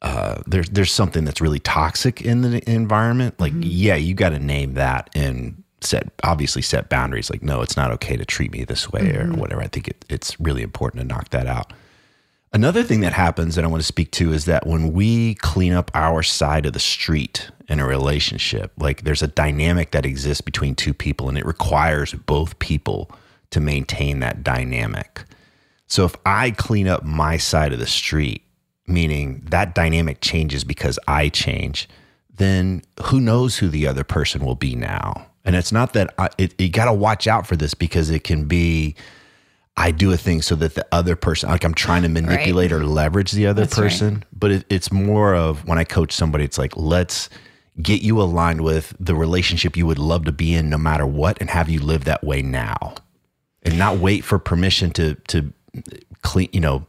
uh, 0.03 0.41
there's, 0.47 0.71
there's 0.71 0.93
something 0.93 1.25
that's 1.25 1.41
really 1.41 1.59
toxic 1.59 2.23
in 2.23 2.43
the 2.43 2.71
environment. 2.71 3.39
Like, 3.41 3.53
yeah, 3.57 3.97
you 3.97 4.15
got 4.15 4.31
to 4.31 4.39
name 4.39 4.75
that 4.75 5.11
and 5.15 5.63
set, 5.81 6.09
obviously 6.23 6.63
set 6.63 6.89
boundaries. 6.89 7.31
Like, 7.31 7.43
no, 7.43 7.63
it's 7.63 7.77
not 7.77 7.91
okay 7.93 8.17
to 8.17 8.25
treat 8.25 8.53
me 8.53 8.65
this 8.65 8.91
way 8.93 9.17
or 9.17 9.27
whatever. 9.33 9.63
I 9.63 9.69
think 9.69 9.89
it, 9.89 10.05
it's 10.09 10.39
really 10.39 10.63
important 10.63 11.01
to 11.03 11.07
knock 11.07 11.31
that 11.31 11.47
out. 11.47 11.73
Another 12.53 12.83
thing 12.83 13.01
that 13.01 13.13
happens 13.13 13.55
that 13.55 13.65
I 13.65 13.69
want 13.69 13.81
to 13.81 13.87
speak 13.87 14.11
to 14.13 14.33
is 14.33 14.47
that 14.47 14.67
when 14.67 14.93
we 14.93 15.37
clean 15.37 15.73
up 15.73 15.91
our 15.95 16.23
side 16.23 16.67
of 16.67 16.73
the 16.73 16.81
street 16.81 17.49
in 17.69 17.79
a 17.79 17.87
relationship, 17.87 18.73
like 18.77 19.05
there's 19.05 19.23
a 19.23 19.29
dynamic 19.29 19.93
that 19.93 20.05
exists 20.05 20.41
between 20.41 20.75
two 20.75 20.93
people 20.93 21.29
and 21.29 21.39
it 21.39 21.47
requires 21.47 22.13
both 22.13 22.59
people 22.59 23.09
to 23.51 23.61
maintain 23.61 24.19
that 24.21 24.43
dynamic. 24.43 25.25
So 25.87 26.05
if 26.05 26.17
I 26.27 26.51
clean 26.51 26.89
up 26.89 27.05
my 27.05 27.37
side 27.37 27.73
of 27.73 27.79
the 27.79 27.87
street, 27.87 28.43
meaning 28.87 29.43
that 29.51 29.75
dynamic 29.75 30.21
changes 30.21 30.65
because 30.65 30.99
I 31.07 31.29
change, 31.29 31.89
then 32.35 32.83
who 33.05 33.21
knows 33.21 33.59
who 33.59 33.69
the 33.69 33.87
other 33.87 34.03
person 34.03 34.45
will 34.45 34.57
be 34.57 34.75
now? 34.75 35.27
And 35.45 35.55
it's 35.55 35.73
not 35.73 35.93
that 35.93 36.13
I, 36.19 36.31
it, 36.37 36.61
you 36.61 36.69
got 36.69 36.87
to 36.87 36.93
watch 36.93 37.29
out 37.29 37.47
for 37.47 37.55
this 37.55 37.75
because 37.75 38.11
it 38.11 38.25
can 38.25 38.47
be 38.47 38.97
I 39.81 39.93
do 39.93 40.13
a 40.13 40.17
thing 40.19 40.43
so 40.43 40.55
that 40.57 40.75
the 40.75 40.87
other 40.93 41.17
person, 41.17 41.49
like 41.49 41.65
I'm 41.65 41.73
trying 41.73 42.03
to 42.03 42.11
manipulate 42.11 42.71
or 42.71 42.85
leverage 42.85 43.33
the 43.33 43.47
other 43.47 43.63
That's 43.63 43.79
right. 43.79 43.85
person. 43.85 44.25
But 44.31 44.51
it, 44.51 44.67
it's 44.69 44.93
more 44.93 45.35
of 45.35 45.67
when 45.67 45.79
I 45.79 45.85
coach 45.85 46.13
somebody, 46.13 46.45
it's 46.45 46.59
like, 46.59 46.77
let's 46.77 47.31
get 47.81 48.03
you 48.03 48.21
aligned 48.21 48.61
with 48.61 48.95
the 49.01 49.15
relationship 49.15 49.79
you 49.79 49.87
would 49.87 49.99
love 49.99 50.27
to 50.27 50.33
be 50.33 50.53
in 50.53 50.69
no 50.69 50.77
matter 50.77 51.07
what 51.07 51.39
and 51.41 51.49
have 51.49 51.71
you 51.71 51.81
live 51.81 52.05
that 52.05 52.23
way 52.23 52.43
now 52.43 52.95
and 53.63 53.79
not 53.79 53.97
wait 53.97 54.23
for 54.23 54.39
permission 54.39 54.91
to, 54.91 55.15
to 55.29 55.51
clean, 56.21 56.51
you 56.53 56.61
know, 56.61 56.85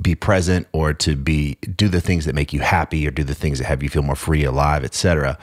be 0.00 0.14
present 0.14 0.66
or 0.72 0.94
to 0.94 1.14
be 1.14 1.56
do 1.76 1.88
the 1.88 2.00
things 2.00 2.24
that 2.24 2.34
make 2.34 2.54
you 2.54 2.60
happy 2.60 3.06
or 3.06 3.10
do 3.10 3.22
the 3.22 3.34
things 3.34 3.58
that 3.58 3.66
have 3.66 3.82
you 3.82 3.90
feel 3.90 4.02
more 4.02 4.16
free 4.16 4.42
alive 4.42 4.82
etc 4.82 5.36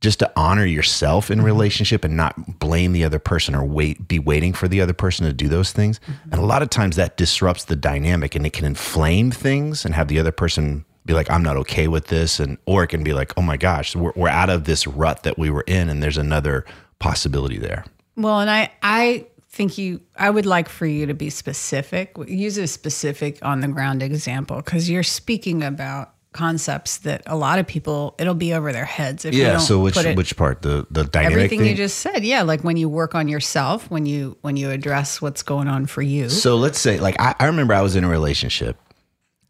just 0.00 0.18
to 0.20 0.30
honor 0.36 0.64
yourself 0.64 1.24
Mm-hmm. 1.26 1.40
in 1.40 1.42
relationship 1.42 2.04
and 2.04 2.16
not 2.16 2.58
blame 2.58 2.92
the 2.92 3.04
other 3.04 3.18
person 3.18 3.54
or 3.54 3.64
wait 3.64 4.06
be 4.08 4.18
waiting 4.18 4.52
for 4.52 4.66
the 4.68 4.80
other 4.80 4.92
person 4.94 5.26
to 5.26 5.32
do 5.32 5.48
those 5.48 5.72
things 5.72 5.98
Mm-hmm. 6.00 6.32
and 6.32 6.40
a 6.40 6.44
lot 6.46 6.62
of 6.62 6.70
times 6.70 6.96
that 6.96 7.16
disrupts 7.16 7.64
the 7.64 7.76
dynamic 7.76 8.34
and 8.34 8.46
it 8.46 8.52
can 8.52 8.64
inflame 8.64 9.30
things 9.30 9.84
and 9.84 9.94
have 9.94 10.08
the 10.08 10.18
other 10.18 10.32
person 10.32 10.84
be 11.06 11.12
like 11.14 11.30
i'm 11.30 11.42
not 11.42 11.56
okay 11.56 11.88
with 11.88 12.06
this 12.08 12.40
and 12.40 12.58
or 12.66 12.82
it 12.84 12.88
can 12.88 13.02
be 13.02 13.12
like 13.12 13.32
oh 13.36 13.42
my 13.42 13.56
gosh 13.56 13.96
we're, 13.96 14.12
we're 14.16 14.28
out 14.28 14.50
of 14.50 14.64
this 14.64 14.86
rut 14.86 15.22
that 15.22 15.38
we 15.38 15.50
were 15.50 15.64
in 15.66 15.88
and 15.88 16.02
there's 16.02 16.18
another 16.18 16.64
possibility 16.98 17.58
there 17.58 17.84
Well, 18.16 18.40
and 18.40 18.50
I 18.50 18.70
I 18.82 19.26
think 19.50 19.78
you 19.78 20.00
I 20.16 20.30
would 20.30 20.46
like 20.46 20.68
for 20.68 20.86
you 20.86 21.06
to 21.06 21.14
be 21.14 21.30
specific. 21.30 22.12
Use 22.28 22.56
a 22.58 22.66
specific 22.66 23.38
on 23.42 23.60
the 23.60 23.68
ground 23.68 24.02
example 24.02 24.56
because 24.56 24.88
you're 24.90 25.02
speaking 25.02 25.62
about 25.64 26.12
concepts 26.32 26.98
that 26.98 27.22
a 27.26 27.36
lot 27.36 27.58
of 27.58 27.66
people 27.66 28.14
it'll 28.18 28.34
be 28.34 28.52
over 28.54 28.72
their 28.72 28.84
heads 28.84 29.24
if 29.24 29.34
yeah 29.34 29.52
don't 29.52 29.60
so 29.60 29.80
which 29.80 29.96
it, 29.96 30.16
which 30.16 30.36
part 30.36 30.62
the 30.62 30.86
the 30.90 31.02
dynamic 31.04 31.32
everything 31.36 31.58
thing? 31.60 31.68
you 31.70 31.74
just 31.74 31.98
said. 31.98 32.24
Yeah, 32.24 32.42
like 32.42 32.62
when 32.62 32.76
you 32.76 32.88
work 32.88 33.16
on 33.16 33.26
yourself, 33.26 33.90
when 33.90 34.06
you 34.06 34.36
when 34.42 34.56
you 34.56 34.70
address 34.70 35.20
what's 35.20 35.42
going 35.42 35.66
on 35.66 35.86
for 35.86 36.02
you. 36.02 36.28
so 36.28 36.56
let's 36.56 36.78
say 36.78 37.00
like 37.00 37.20
I, 37.20 37.34
I 37.38 37.46
remember 37.46 37.74
i 37.74 37.82
was 37.82 37.96
in 37.96 38.04
a 38.04 38.08
relationship 38.08 38.76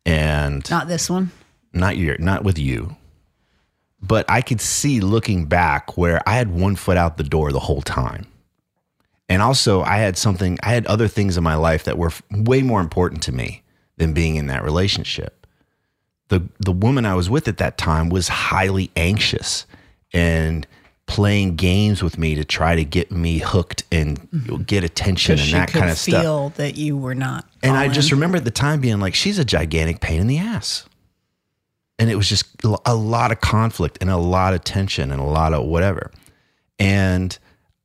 and 0.06 0.68
Not 0.70 0.88
this 0.88 1.10
one. 1.10 1.30
not 1.74 1.96
your 1.98 2.16
not 2.18 2.44
with 2.44 2.58
you 2.58 2.96
but 4.00 4.24
i 4.30 4.40
could 4.40 4.60
see 4.62 5.00
looking 5.00 5.44
back 5.44 5.98
where 5.98 6.26
i 6.26 6.34
had 6.34 6.50
one 6.50 6.76
foot 6.76 6.96
out 6.96 7.18
the 7.18 7.22
door 7.24 7.52
the 7.52 7.60
whole 7.60 7.82
time 7.82 8.24
and 9.28 9.42
also 9.42 9.82
i 9.82 9.98
had 9.98 10.16
something 10.16 10.58
i 10.62 10.70
had 10.70 10.86
other 10.86 11.06
things 11.08 11.36
in 11.36 11.44
my 11.44 11.54
life 11.56 11.84
that 11.84 11.98
were 11.98 12.10
way 12.30 12.62
more 12.62 12.80
important 12.80 13.22
to 13.24 13.32
me 13.32 13.62
than 13.98 14.14
being 14.14 14.36
in 14.36 14.46
that 14.46 14.64
relationship 14.64 15.39
the 16.30 16.42
the 16.58 16.72
woman 16.72 17.06
i 17.06 17.14
was 17.14 17.30
with 17.30 17.46
at 17.46 17.58
that 17.58 17.78
time 17.78 18.08
was 18.08 18.26
highly 18.26 18.90
anxious 18.96 19.66
and 20.12 20.66
playing 21.10 21.56
games 21.56 22.04
with 22.04 22.16
me 22.18 22.36
to 22.36 22.44
try 22.44 22.76
to 22.76 22.84
get 22.84 23.10
me 23.10 23.38
hooked 23.38 23.82
and 23.90 24.20
mm-hmm. 24.30 24.62
get 24.62 24.84
attention 24.84 25.40
and 25.40 25.50
that 25.50 25.68
kind 25.68 25.90
of 25.90 25.98
stuff 25.98 26.22
feel 26.22 26.48
that 26.50 26.76
you 26.76 26.96
were 26.96 27.16
not. 27.16 27.44
and 27.64 27.76
I 27.76 27.88
just 27.88 28.12
remember 28.12 28.36
at 28.36 28.44
the 28.44 28.52
time 28.52 28.80
being 28.80 29.00
like, 29.00 29.16
she's 29.16 29.36
a 29.36 29.44
gigantic 29.44 30.00
pain 30.00 30.20
in 30.20 30.28
the 30.28 30.38
ass. 30.38 30.86
And 31.98 32.08
it 32.10 32.14
was 32.14 32.28
just 32.28 32.46
a 32.86 32.94
lot 32.94 33.32
of 33.32 33.40
conflict 33.40 33.98
and 34.00 34.08
a 34.08 34.16
lot 34.16 34.54
of 34.54 34.62
tension 34.62 35.10
and 35.10 35.20
a 35.20 35.24
lot 35.24 35.52
of 35.52 35.66
whatever. 35.66 36.12
And 36.78 37.36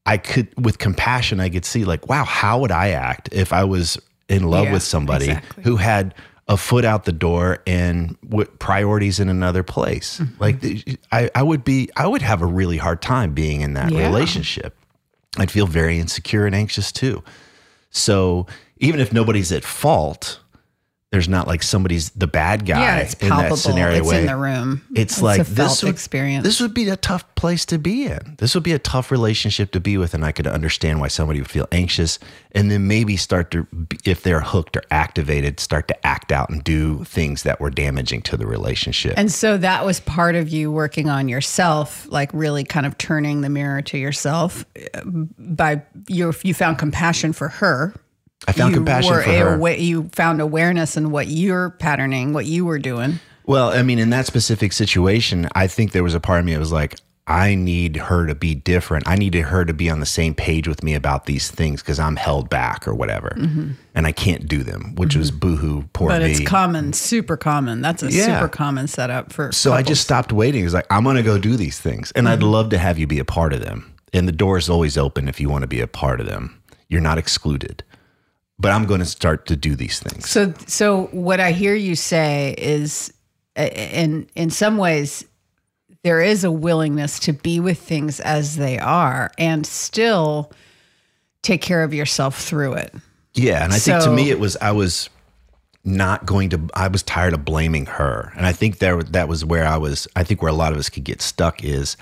I 0.05 0.17
could, 0.17 0.47
with 0.63 0.77
compassion, 0.77 1.39
I 1.39 1.49
could 1.49 1.65
see 1.65 1.83
like, 1.83 2.07
wow, 2.07 2.25
how 2.25 2.59
would 2.59 2.71
I 2.71 2.89
act 2.89 3.29
if 3.31 3.51
I 3.51 3.63
was 3.63 3.97
in 4.29 4.49
love 4.51 4.65
Yeah, 4.65 4.73
with 4.73 4.83
somebody 4.83 5.29
exactly. 5.29 5.63
who 5.63 5.77
had 5.77 6.13
a 6.47 6.57
foot 6.57 6.85
out 6.85 7.05
the 7.05 7.11
door 7.11 7.63
and 7.65 8.17
priorities 8.59 9.19
in 9.19 9.29
another 9.29 9.63
place? 9.63 10.19
Mm-hmm. 10.19 10.41
Like, 10.41 10.99
I, 11.11 11.29
I 11.33 11.41
would 11.43 11.63
be, 11.63 11.89
I 11.95 12.05
would 12.07 12.21
have 12.21 12.41
a 12.41 12.45
really 12.45 12.77
hard 12.77 13.01
time 13.01 13.33
being 13.33 13.61
in 13.61 13.73
that 13.73 13.91
Yeah. 13.91 14.05
relationship. 14.05 14.75
I'd 15.37 15.51
feel 15.51 15.67
very 15.67 15.99
insecure 15.99 16.45
and 16.45 16.55
anxious 16.55 16.91
too. 16.91 17.23
So 17.89 18.45
even 18.77 18.99
if 18.99 19.11
nobody's 19.11 19.51
at 19.51 19.63
fault, 19.63 20.39
there's 21.15 21.29
not 21.29 21.47
like 21.47 21.63
somebody's 21.63 22.09
the 22.09 22.27
bad 22.27 22.65
guy 22.65 22.81
yeah, 22.81 22.97
it's 22.97 23.13
in 23.13 23.29
palpable. 23.29 23.55
that 23.55 23.61
scenario. 23.61 23.99
it's 23.99 24.07
way. 24.09 24.19
in 24.19 24.25
the 24.25 24.35
room. 24.35 24.81
It's, 24.93 25.21
like 25.21 25.39
a 25.39 25.43
this 25.45 25.55
felt 25.55 25.83
would, 25.83 25.93
experience. 25.93 26.43
This 26.43 26.59
would 26.59 26.73
be 26.73 26.89
a 26.89 26.97
tough 26.97 27.23
place 27.35 27.63
to 27.67 27.77
be 27.77 28.05
in. 28.05 28.35
This 28.37 28.53
would 28.53 28.65
be 28.65 28.73
a 28.73 28.79
tough 28.79 29.11
relationship 29.11 29.71
to 29.71 29.79
be 29.79 29.97
with, 29.97 30.13
and 30.13 30.25
I 30.25 30.33
could 30.33 30.45
understand 30.45 30.99
why 30.99 31.07
somebody 31.07 31.39
would 31.39 31.49
feel 31.49 31.69
anxious, 31.71 32.19
and 32.51 32.69
then 32.69 32.89
maybe 32.89 33.15
start 33.15 33.49
to, 33.51 33.65
if 34.03 34.23
they're 34.23 34.41
hooked 34.41 34.75
or 34.75 34.83
activated, 34.91 35.61
start 35.61 35.87
to 35.87 36.05
act 36.05 36.33
out 36.33 36.49
and 36.49 36.61
do 36.65 37.05
things 37.05 37.43
that 37.43 37.61
were 37.61 37.69
damaging 37.69 38.21
to 38.23 38.35
the 38.35 38.45
relationship. 38.45 39.13
And 39.15 39.31
so 39.31 39.57
that 39.57 39.85
was 39.85 40.01
part 40.01 40.35
of 40.35 40.49
you 40.49 40.69
working 40.69 41.09
on 41.09 41.29
yourself, 41.29 42.05
like 42.09 42.29
really 42.33 42.65
kind 42.65 42.85
of 42.85 42.97
turning 42.97 43.39
the 43.39 43.49
mirror 43.49 43.81
to 43.83 43.97
yourself 43.97 44.65
uh, 44.93 45.01
by 45.05 45.81
you 46.09 46.33
you 46.43 46.53
found 46.53 46.77
compassion 46.77 47.31
for 47.31 47.47
her. 47.47 47.93
I 48.47 48.51
found 48.51 48.71
you 48.71 48.77
compassion 48.77 49.13
for 49.13 49.21
her. 49.21 49.55
awa- 49.55 49.75
you 49.77 50.09
found 50.13 50.41
awareness 50.41 50.97
in 50.97 51.11
what 51.11 51.27
you're 51.27 51.71
patterning, 51.71 52.33
what 52.33 52.45
you 52.45 52.65
were 52.65 52.79
doing. 52.79 53.19
Well, 53.45 53.69
I 53.69 53.83
mean, 53.83 53.99
in 53.99 54.09
that 54.11 54.25
specific 54.25 54.73
situation, 54.73 55.47
I 55.55 55.67
think 55.67 55.91
there 55.91 56.03
was 56.03 56.13
a 56.15 56.19
part 56.19 56.39
of 56.39 56.45
me 56.45 56.53
that 56.53 56.59
was 56.59 56.71
like, 56.71 56.95
I 57.27 57.55
need 57.55 57.95
her 57.95 58.27
to 58.27 58.35
be 58.35 58.53
different. 58.53 59.07
I 59.07 59.15
needed 59.15 59.41
her 59.45 59.65
to 59.65 59.73
be 59.73 59.89
on 59.89 59.99
the 59.99 60.05
same 60.05 60.35
page 60.35 60.67
with 60.67 60.83
me 60.83 60.93
about 60.93 61.25
these 61.25 61.49
things 61.49 61.81
because 61.81 61.99
I'm 61.99 62.15
held 62.17 62.51
back 62.51 62.87
or 62.87 62.93
whatever, 62.93 63.29
and 63.95 64.05
I 64.05 64.11
can't 64.11 64.47
do 64.47 64.61
them, 64.61 64.93
which 64.95 65.15
was 65.15 65.31
boohoo, 65.31 65.85
poor 65.93 66.09
Mm-hmm. 66.11 66.19
But 66.19 66.25
me. 66.25 66.31
it's 66.31 66.39
common, 66.47 66.93
super 66.93 67.35
common. 67.35 67.81
That's 67.81 68.03
a 68.03 68.11
Yeah. 68.11 68.25
super 68.25 68.47
common 68.47 68.87
setup 68.87 69.33
for. 69.33 69.51
So 69.51 69.73
I 69.73 69.81
just 69.81 70.03
stopped 70.03 70.31
waiting. 70.31 70.65
It's 70.65 70.75
like 70.75 70.85
I'm 70.91 71.03
going 71.03 71.15
to 71.15 71.23
go 71.23 71.39
do 71.39 71.57
these 71.57 71.79
things, 71.79 72.11
and 72.15 72.27
Mm-hmm. 72.27 72.33
I'd 72.33 72.43
love 72.43 72.69
to 72.69 72.77
have 72.77 72.99
you 72.99 73.07
be 73.07 73.17
a 73.17 73.25
part 73.25 73.53
of 73.53 73.61
them. 73.61 73.91
And 74.13 74.27
the 74.27 74.31
door 74.31 74.59
is 74.59 74.69
always 74.69 74.95
open 74.95 75.27
if 75.27 75.39
you 75.41 75.49
want 75.49 75.63
to 75.63 75.67
be 75.67 75.81
a 75.81 75.87
part 75.87 76.21
of 76.21 76.27
them. 76.27 76.61
You're 76.89 77.01
not 77.01 77.17
excluded. 77.17 77.83
But 78.57 78.71
I'm 78.71 78.85
going 78.85 79.01
to 79.01 79.05
start 79.05 79.47
to 79.47 79.55
do 79.55 79.75
these 79.75 79.99
things. 79.99 80.29
So, 80.29 80.53
so 80.65 81.07
what 81.07 81.39
I 81.39 81.51
hear 81.51 81.75
you 81.75 81.95
say 81.95 82.55
is, 82.57 83.13
uh, 83.57 83.63
in 83.63 84.27
in 84.35 84.49
some 84.49 84.77
ways, 84.77 85.25
there 86.03 86.21
is 86.21 86.43
a 86.43 86.51
willingness 86.51 87.19
to 87.19 87.33
be 87.33 87.59
with 87.59 87.79
things 87.79 88.19
as 88.19 88.55
they 88.55 88.77
are 88.79 89.31
and 89.37 89.65
still 89.65 90.51
take 91.41 91.61
care 91.61 91.83
of 91.83 91.93
yourself 91.93 92.39
through 92.39 92.73
it. 92.73 92.93
Yeah, 93.33 93.63
and 93.63 93.73
I 93.73 93.77
think 93.77 94.03
to 94.03 94.11
me 94.11 94.29
it 94.29 94.39
was 94.39 94.55
I 94.57 94.71
was 94.71 95.09
not 95.83 96.25
going 96.25 96.49
to 96.49 96.61
I 96.73 96.87
was 96.87 97.03
tired 97.03 97.33
of 97.33 97.45
blaming 97.45 97.85
her. 97.85 98.31
And 98.35 98.45
I 98.45 98.53
think 98.53 98.79
there 98.79 99.01
that 99.03 99.27
was 99.27 99.45
where 99.45 99.65
I 99.65 99.77
was 99.77 100.07
I 100.15 100.23
think 100.23 100.41
where 100.41 100.51
a 100.51 100.55
lot 100.55 100.73
of 100.73 100.79
us 100.79 100.89
could 100.89 101.03
get 101.03 101.21
stuck 101.21 101.63
is 101.63 101.97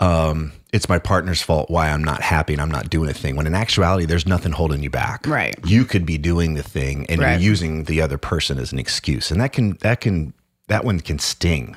um 0.00 0.52
it's 0.72 0.88
my 0.88 0.98
partner's 0.98 1.40
fault 1.40 1.70
why 1.70 1.88
I'm 1.90 2.04
not 2.04 2.20
happy 2.20 2.52
and 2.52 2.60
I'm 2.60 2.70
not 2.70 2.90
doing 2.90 3.08
a 3.08 3.14
thing. 3.14 3.36
When 3.36 3.46
in 3.46 3.54
actuality 3.54 4.04
there's 4.04 4.26
nothing 4.26 4.52
holding 4.52 4.82
you 4.82 4.90
back. 4.90 5.26
Right. 5.26 5.58
You 5.64 5.84
could 5.84 6.04
be 6.04 6.18
doing 6.18 6.54
the 6.54 6.62
thing 6.62 7.06
and 7.08 7.20
Right. 7.20 7.32
you're 7.32 7.40
using 7.40 7.84
the 7.84 8.00
other 8.02 8.18
person 8.18 8.58
as 8.58 8.70
an 8.72 8.78
excuse. 8.78 9.30
And 9.30 9.40
that 9.40 9.52
can 9.52 9.78
that 9.80 10.00
can 10.00 10.34
that 10.68 10.84
one 10.84 11.00
can 11.00 11.18
sting. 11.18 11.76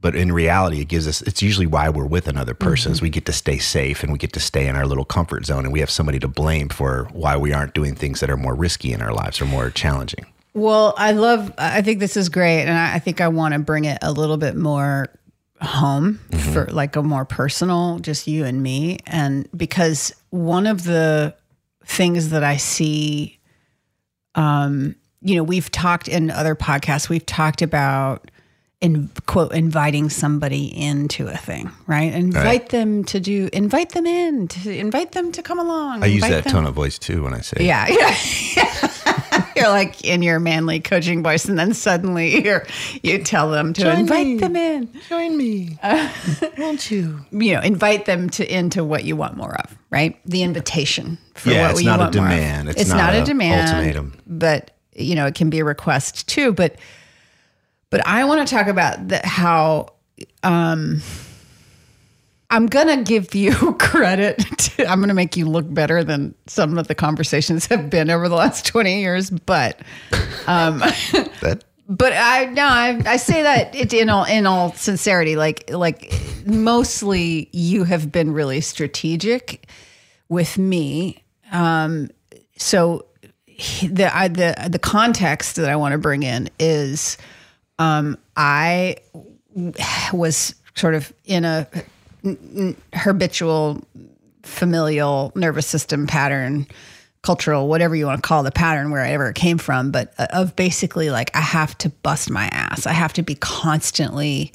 But 0.00 0.14
in 0.14 0.30
reality, 0.30 0.80
it 0.80 0.84
gives 0.86 1.08
us, 1.08 1.22
it's 1.22 1.42
usually 1.42 1.66
why 1.66 1.88
we're 1.88 2.06
with 2.06 2.28
another 2.28 2.54
person 2.54 2.92
is 2.92 3.02
we 3.02 3.10
get 3.10 3.26
to 3.26 3.32
stay 3.32 3.58
safe 3.58 4.04
and 4.04 4.12
we 4.12 4.18
get 4.18 4.32
to 4.34 4.38
stay 4.40 4.68
in 4.68 4.76
our 4.76 4.86
little 4.86 5.04
comfort 5.04 5.44
zone 5.44 5.64
and 5.64 5.72
we 5.72 5.80
have 5.80 5.90
somebody 5.90 6.20
to 6.20 6.28
blame 6.28 6.68
for 6.68 7.08
why 7.12 7.36
we 7.36 7.52
aren't 7.52 7.74
doing 7.74 7.96
things 7.96 8.20
that 8.20 8.30
are 8.30 8.36
more 8.36 8.54
risky 8.54 8.92
in 8.92 9.02
our 9.02 9.12
lives 9.12 9.40
or 9.40 9.44
more 9.46 9.70
challenging. 9.70 10.24
Well, 10.54 10.94
I 10.96 11.10
love, 11.10 11.52
I 11.58 11.82
think 11.82 11.98
this 11.98 12.16
is 12.16 12.28
great. 12.28 12.62
And 12.62 12.78
I, 12.78 12.94
I 12.94 12.98
think 13.00 13.20
I 13.20 13.26
want 13.26 13.54
to 13.54 13.58
bring 13.58 13.86
it 13.86 13.98
a 14.00 14.12
little 14.12 14.36
bit 14.36 14.54
more 14.54 15.08
home 15.60 16.18
for 16.52 16.66
like 16.66 16.96
a 16.96 17.02
more 17.02 17.24
personal, 17.24 17.98
just 17.98 18.26
you 18.26 18.44
and 18.44 18.62
me. 18.62 18.98
And 19.06 19.48
because 19.56 20.14
one 20.30 20.66
of 20.66 20.84
the 20.84 21.34
things 21.84 22.30
that 22.30 22.44
I 22.44 22.56
see, 22.56 23.38
um, 24.34 24.94
you 25.20 25.36
know, 25.36 25.42
we've 25.42 25.70
talked 25.70 26.08
in 26.08 26.30
other 26.30 26.54
podcasts, 26.54 27.08
we've 27.08 27.26
talked 27.26 27.60
about, 27.62 28.30
in 28.80 29.10
quote, 29.26 29.52
inviting 29.52 30.08
somebody 30.10 30.66
into 30.66 31.26
a 31.26 31.36
thing, 31.36 31.70
right? 31.88 32.12
Invite 32.12 32.44
Right. 32.44 32.68
them 32.68 33.02
to 33.04 33.18
do, 33.18 33.48
invite 33.52 33.90
them 33.90 34.06
in, 34.06 34.46
to 34.48 34.76
invite 34.76 35.12
them 35.12 35.32
to 35.32 35.42
come 35.42 35.58
along. 35.58 36.02
I 36.04 36.06
use 36.06 36.22
that 36.22 36.44
them- 36.44 36.52
tone 36.52 36.66
of 36.66 36.74
voice 36.74 36.98
too 36.98 37.24
when 37.24 37.34
I 37.34 37.40
say, 37.40 37.64
yeah, 37.66 37.88
yeah. 38.56 39.17
You're 39.58 39.68
like 39.68 40.04
in 40.04 40.22
your 40.22 40.38
manly 40.40 40.80
coaching 40.80 41.22
voice, 41.22 41.44
and 41.46 41.58
then 41.58 41.74
suddenly 41.74 42.44
you 42.44 42.60
you 43.02 43.22
tell 43.22 43.50
them 43.50 43.72
to 43.74 43.82
Join 43.82 43.98
invite 44.00 44.26
me. 44.26 44.36
them 44.38 44.56
in. 44.56 44.88
join 45.08 45.36
me, 45.36 45.78
won't 46.58 46.90
you? 46.90 47.20
You 47.30 47.54
know, 47.54 47.60
invite 47.60 48.06
them 48.06 48.30
to 48.30 48.44
into 48.56 48.84
what 48.84 49.04
you 49.04 49.16
want 49.16 49.36
more 49.36 49.54
of, 49.60 49.76
right? 49.90 50.18
The 50.26 50.42
invitation 50.42 51.18
for 51.34 51.50
Yeah, 51.50 51.62
what 51.62 51.70
it's 51.72 51.80
you 51.82 51.86
not 51.86 52.00
a 52.00 52.02
want 52.04 52.14
more 52.16 52.24
of. 52.26 52.30
demand. 52.30 52.68
It's 52.70 52.88
not 52.90 53.14
a 53.14 53.22
a 53.22 53.24
demand. 53.24 53.68
ultimatum. 53.68 54.14
but 54.26 54.70
you 54.94 55.14
know, 55.14 55.26
it 55.26 55.34
can 55.34 55.50
be 55.50 55.58
a 55.60 55.64
request 55.64 56.28
too. 56.28 56.52
But 56.52 56.76
but 57.90 58.06
I 58.06 58.24
want 58.24 58.46
to 58.46 58.54
talk 58.54 58.66
about 58.66 59.08
the, 59.08 59.20
how. 59.24 59.88
Um, 60.42 61.00
I'm 62.50 62.66
gonna 62.66 63.02
give 63.02 63.34
you 63.34 63.72
credit. 63.78 64.38
To, 64.38 64.86
I'm 64.86 65.00
gonna 65.00 65.14
make 65.14 65.36
you 65.36 65.46
look 65.46 65.72
better 65.72 66.02
than 66.02 66.34
some 66.46 66.78
of 66.78 66.88
the 66.88 66.94
conversations 66.94 67.66
have 67.66 67.90
been 67.90 68.10
over 68.10 68.28
the 68.28 68.34
last 68.34 68.66
20 68.66 69.00
years. 69.00 69.30
But 69.30 69.80
That 71.40 71.64
but 71.88 72.12
I 72.12 72.46
no, 72.46 72.66
I, 72.66 73.00
I 73.06 73.16
say 73.16 73.42
that 73.42 73.74
it, 73.74 73.92
in 73.92 74.10
all 74.10 74.24
in 74.24 74.46
all 74.46 74.72
sincerity, 74.72 75.36
like 75.36 75.70
like 75.70 76.12
mostly 76.46 77.48
you 77.52 77.84
have 77.84 78.12
been 78.12 78.32
really 78.32 78.60
strategic 78.60 79.68
with 80.28 80.58
me. 80.58 81.22
Um, 81.50 82.10
so 82.56 83.06
the 83.82 84.10
I, 84.12 84.28
the 84.28 84.68
the 84.70 84.78
context 84.78 85.56
that 85.56 85.68
I 85.70 85.76
want 85.76 85.92
to 85.92 85.98
bring 85.98 86.22
in 86.22 86.50
is 86.58 87.16
um, 87.78 88.18
I 88.36 88.96
was 90.12 90.54
sort 90.74 90.94
of 90.94 91.12
in 91.24 91.44
a 91.44 91.66
habitual 92.94 93.82
familial 94.42 95.32
nervous 95.34 95.66
system 95.66 96.06
pattern 96.06 96.66
cultural 97.22 97.68
whatever 97.68 97.94
you 97.96 98.06
want 98.06 98.22
to 98.22 98.26
call 98.26 98.42
the 98.42 98.50
pattern 98.50 98.90
wherever 98.90 99.28
it 99.28 99.34
came 99.34 99.58
from 99.58 99.90
but 99.90 100.12
uh, 100.18 100.26
of 100.32 100.54
basically 100.56 101.10
like 101.10 101.34
i 101.36 101.40
have 101.40 101.76
to 101.78 101.88
bust 101.88 102.30
my 102.30 102.46
ass. 102.52 102.86
I 102.86 102.92
have 102.92 103.12
to 103.14 103.22
be 103.22 103.34
constantly 103.34 104.52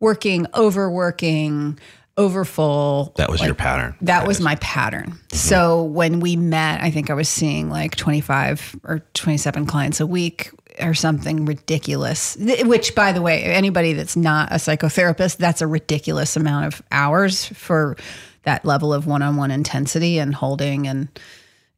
working 0.00 0.46
overworking 0.54 1.78
overfull. 2.18 3.12
That 3.16 3.30
was 3.30 3.40
like, 3.40 3.48
your 3.48 3.54
pattern. 3.54 3.94
that 4.02 4.26
was 4.26 4.40
my 4.40 4.56
pattern. 4.56 5.18
So 5.32 5.82
when 5.82 6.20
we 6.20 6.34
met, 6.36 6.82
I 6.82 6.90
think 6.90 7.10
I 7.10 7.14
was 7.14 7.28
seeing 7.28 7.68
like 7.68 7.94
25 7.96 8.76
or 8.84 9.00
27 9.14 9.66
clients 9.66 10.00
a 10.00 10.06
week 10.06 10.50
or 10.80 10.94
something 10.94 11.44
ridiculous. 11.44 12.36
Which, 12.36 12.94
by 12.94 13.12
the 13.12 13.22
way, 13.22 13.42
anybody 13.42 13.92
that's 13.92 14.16
not 14.16 14.52
a 14.52 14.56
psychotherapist, 14.56 15.36
that's 15.38 15.62
a 15.62 15.66
ridiculous 15.66 16.36
amount 16.36 16.66
of 16.66 16.82
hours 16.90 17.46
for 17.46 17.96
that 18.42 18.64
level 18.64 18.92
of 18.92 19.06
one 19.06 19.22
on 19.22 19.36
one 19.36 19.50
intensity 19.50 20.18
and 20.18 20.34
holding 20.34 20.86
and, 20.86 21.08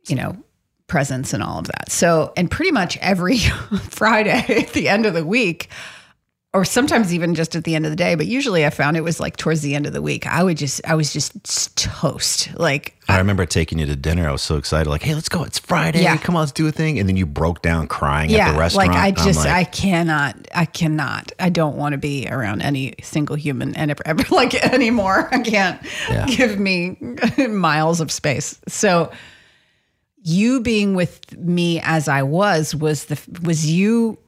you 0.06 0.16
know, 0.16 0.36
presence 0.86 1.32
and 1.32 1.42
all 1.42 1.58
of 1.58 1.66
that. 1.66 1.90
So, 1.90 2.32
and 2.36 2.50
pretty 2.50 2.72
much 2.72 2.96
every 2.98 3.38
Friday 3.90 4.62
at 4.62 4.72
the 4.72 4.88
end 4.88 5.06
of 5.06 5.14
the 5.14 5.24
week, 5.24 5.68
or 6.54 6.64
sometimes 6.64 7.12
even 7.12 7.34
just 7.34 7.54
at 7.54 7.64
the 7.64 7.74
end 7.74 7.84
of 7.84 7.92
the 7.92 7.96
day, 7.96 8.14
but 8.14 8.26
usually 8.26 8.64
I 8.64 8.70
found 8.70 8.96
it 8.96 9.02
was 9.02 9.20
like 9.20 9.36
towards 9.36 9.60
the 9.60 9.74
end 9.74 9.86
of 9.86 9.92
the 9.92 10.00
week. 10.00 10.26
I 10.26 10.42
would 10.42 10.56
just, 10.56 10.80
I 10.86 10.94
was 10.94 11.12
just 11.12 11.76
toast. 11.76 12.48
Like, 12.58 12.96
I 13.06 13.18
remember 13.18 13.44
taking 13.44 13.78
you 13.78 13.84
to 13.84 13.94
dinner. 13.94 14.26
I 14.26 14.32
was 14.32 14.40
so 14.40 14.56
excited, 14.56 14.88
like, 14.88 15.02
"Hey, 15.02 15.14
let's 15.14 15.28
go! 15.28 15.44
It's 15.44 15.58
Friday. 15.58 16.02
Yeah. 16.02 16.16
Come 16.16 16.36
on, 16.36 16.40
let's 16.40 16.52
do 16.52 16.66
a 16.66 16.72
thing." 16.72 16.98
And 16.98 17.06
then 17.08 17.16
you 17.18 17.26
broke 17.26 17.60
down 17.60 17.86
crying 17.86 18.30
yeah, 18.30 18.48
at 18.48 18.52
the 18.52 18.58
restaurant. 18.58 18.92
like 18.92 18.98
I 18.98 19.10
just, 19.10 19.40
like, 19.40 19.48
I 19.54 19.64
cannot, 19.64 20.36
I 20.54 20.64
cannot, 20.64 21.32
I 21.38 21.50
don't 21.50 21.76
want 21.76 21.92
to 21.92 21.98
be 21.98 22.26
around 22.30 22.62
any 22.62 22.94
single 23.02 23.36
human 23.36 23.76
and 23.76 23.90
ever, 23.90 24.02
ever 24.06 24.24
like 24.34 24.54
anymore. 24.54 25.28
I 25.30 25.40
can't 25.40 25.80
Yeah. 26.08 26.26
give 26.26 26.58
me 26.58 26.96
miles 27.48 28.00
of 28.00 28.10
space. 28.10 28.58
So, 28.68 29.12
you 30.22 30.60
being 30.60 30.94
with 30.94 31.36
me 31.38 31.80
as 31.82 32.08
I 32.08 32.22
was 32.22 32.74
was 32.74 33.04
the 33.06 33.18
was 33.42 33.70
you 33.70 34.18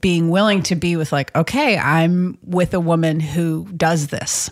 being 0.00 0.30
willing 0.30 0.62
to 0.64 0.74
be 0.74 0.96
with 0.96 1.12
like 1.12 1.34
okay 1.36 1.78
I'm 1.78 2.38
with 2.42 2.74
a 2.74 2.80
woman 2.80 3.20
who 3.20 3.66
does 3.76 4.08
this. 4.08 4.50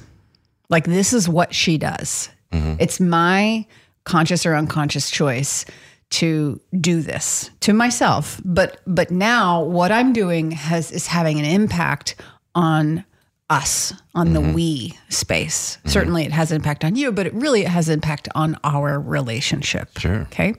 Like 0.68 0.84
this 0.84 1.12
is 1.12 1.28
what 1.28 1.54
she 1.54 1.78
does. 1.78 2.28
Mm-hmm. 2.52 2.76
It's 2.78 3.00
my 3.00 3.66
conscious 4.04 4.46
or 4.46 4.54
unconscious 4.54 5.10
choice 5.10 5.64
to 6.08 6.60
do 6.80 7.00
this 7.00 7.50
to 7.60 7.72
myself. 7.72 8.40
But 8.44 8.80
but 8.86 9.10
now 9.10 9.62
what 9.62 9.90
I'm 9.90 10.12
doing 10.12 10.52
has 10.52 10.92
is 10.92 11.06
having 11.06 11.38
an 11.38 11.44
impact 11.44 12.16
on 12.54 13.04
us 13.48 13.92
on 14.14 14.32
the 14.32 14.40
mm-hmm. 14.40 14.54
we 14.54 14.98
space. 15.08 15.76
Mm-hmm. 15.76 15.88
Certainly 15.88 16.24
it 16.24 16.32
has 16.32 16.50
an 16.52 16.56
impact 16.56 16.84
on 16.84 16.94
you 16.94 17.10
but 17.10 17.26
it 17.26 17.34
really 17.34 17.62
it 17.62 17.68
has 17.68 17.88
impact 17.88 18.28
on 18.34 18.56
our 18.62 19.00
relationship. 19.00 19.98
Sure. 19.98 20.20
okay? 20.22 20.54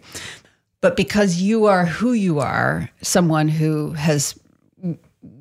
But 0.82 0.96
because 0.96 1.42
you 1.42 1.66
are 1.66 1.86
who 1.86 2.14
you 2.14 2.40
are, 2.40 2.90
someone 3.02 3.48
who 3.48 3.94
has, 3.94 4.40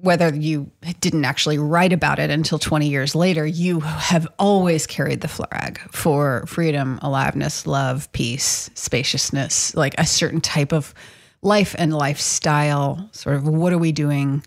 whether 0.01 0.35
you 0.35 0.71
didn't 1.01 1.25
actually 1.25 1.59
write 1.59 1.93
about 1.93 2.19
it 2.19 2.31
until 2.31 2.59
20 2.59 2.89
years 2.89 3.15
later, 3.15 3.47
you 3.47 3.81
have 3.81 4.29
always 4.39 4.87
carried 4.87 5.21
the 5.21 5.29
flag 5.29 5.79
for 5.93 6.45
freedom, 6.47 6.99
aliveness, 7.03 7.67
love, 7.67 8.11
peace, 8.13 8.71
spaciousness, 8.75 9.75
like 9.75 9.95
a 9.99 10.07
certain 10.07 10.41
type 10.41 10.73
of 10.73 10.95
life 11.43 11.75
and 11.79 11.95
lifestyle. 11.95 13.09
Sort 13.13 13.37
of, 13.37 13.49
what 13.49 13.73
are 13.73 13.79
we 13.79 13.93
doing? 13.93 14.43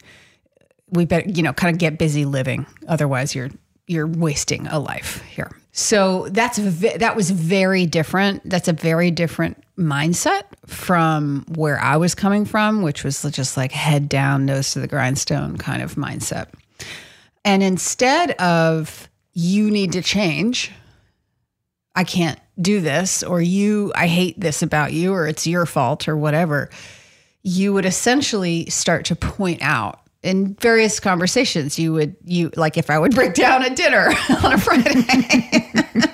we 0.91 1.05
better 1.05 1.29
you 1.29 1.43
know 1.43 1.53
kind 1.53 1.73
of 1.73 1.79
get 1.79 1.97
busy 1.97 2.25
living 2.25 2.65
otherwise 2.87 3.35
you're 3.35 3.49
you're 3.87 4.07
wasting 4.07 4.67
a 4.67 4.79
life 4.79 5.21
here 5.23 5.49
so 5.71 6.27
that's 6.29 6.57
that 6.97 7.15
was 7.15 7.31
very 7.31 7.85
different 7.85 8.47
that's 8.49 8.67
a 8.67 8.73
very 8.73 9.11
different 9.11 9.61
mindset 9.79 10.43
from 10.65 11.45
where 11.55 11.79
i 11.79 11.95
was 11.95 12.13
coming 12.13 12.45
from 12.45 12.81
which 12.81 13.03
was 13.03 13.21
just 13.31 13.55
like 13.55 13.71
head 13.71 14.09
down 14.09 14.45
nose 14.45 14.71
to 14.71 14.79
the 14.79 14.87
grindstone 14.87 15.57
kind 15.57 15.81
of 15.81 15.95
mindset. 15.95 16.47
And 17.45 17.63
instead 17.63 18.31
of 18.31 19.09
you 19.33 19.71
need 19.71 19.93
to 19.93 20.01
change. 20.01 20.71
I 21.95 22.03
can't 22.03 22.39
do 22.61 22.81
this 22.81 23.23
or 23.23 23.41
you 23.41 23.91
i 23.95 24.05
hate 24.05 24.37
this 24.39 24.61
about 24.61 24.91
you 24.91 25.13
or 25.13 25.27
it's 25.27 25.47
your 25.47 25.65
fault 25.65 26.09
or 26.09 26.17
whatever 26.17 26.69
you 27.43 27.73
would 27.73 27.85
essentially 27.85 28.69
start 28.69 29.05
to 29.05 29.15
point 29.15 29.61
out 29.61 30.01
in 30.21 30.55
various 30.55 30.99
conversations, 30.99 31.79
you 31.79 31.93
would 31.93 32.15
you 32.25 32.51
like 32.55 32.77
if 32.77 32.89
I 32.89 32.99
would 32.99 33.15
break 33.15 33.33
down 33.33 33.63
at 33.63 33.75
dinner 33.75 34.09
on 34.43 34.53
a 34.53 34.57
Friday, 34.57 34.91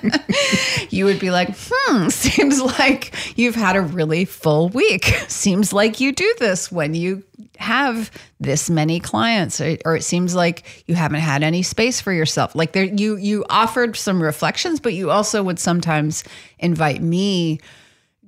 you 0.95 1.05
would 1.05 1.19
be 1.19 1.29
like, 1.29 1.55
"Hmm, 1.57 2.09
seems 2.09 2.61
like 2.61 3.13
you've 3.37 3.55
had 3.55 3.75
a 3.75 3.81
really 3.81 4.25
full 4.25 4.69
week. 4.69 5.05
Seems 5.27 5.73
like 5.73 5.99
you 5.99 6.11
do 6.11 6.35
this 6.39 6.71
when 6.71 6.95
you 6.95 7.23
have 7.57 8.11
this 8.39 8.69
many 8.69 8.99
clients, 8.99 9.61
or, 9.61 9.77
or 9.85 9.95
it 9.95 10.03
seems 10.03 10.35
like 10.35 10.83
you 10.87 10.95
haven't 10.95 11.19
had 11.19 11.43
any 11.43 11.61
space 11.61 12.01
for 12.01 12.11
yourself. 12.11 12.55
Like 12.55 12.71
there, 12.71 12.85
you 12.85 13.17
you 13.17 13.45
offered 13.49 13.95
some 13.95 14.21
reflections, 14.21 14.79
but 14.79 14.93
you 14.93 15.11
also 15.11 15.43
would 15.43 15.59
sometimes 15.59 16.23
invite 16.59 17.01
me." 17.01 17.59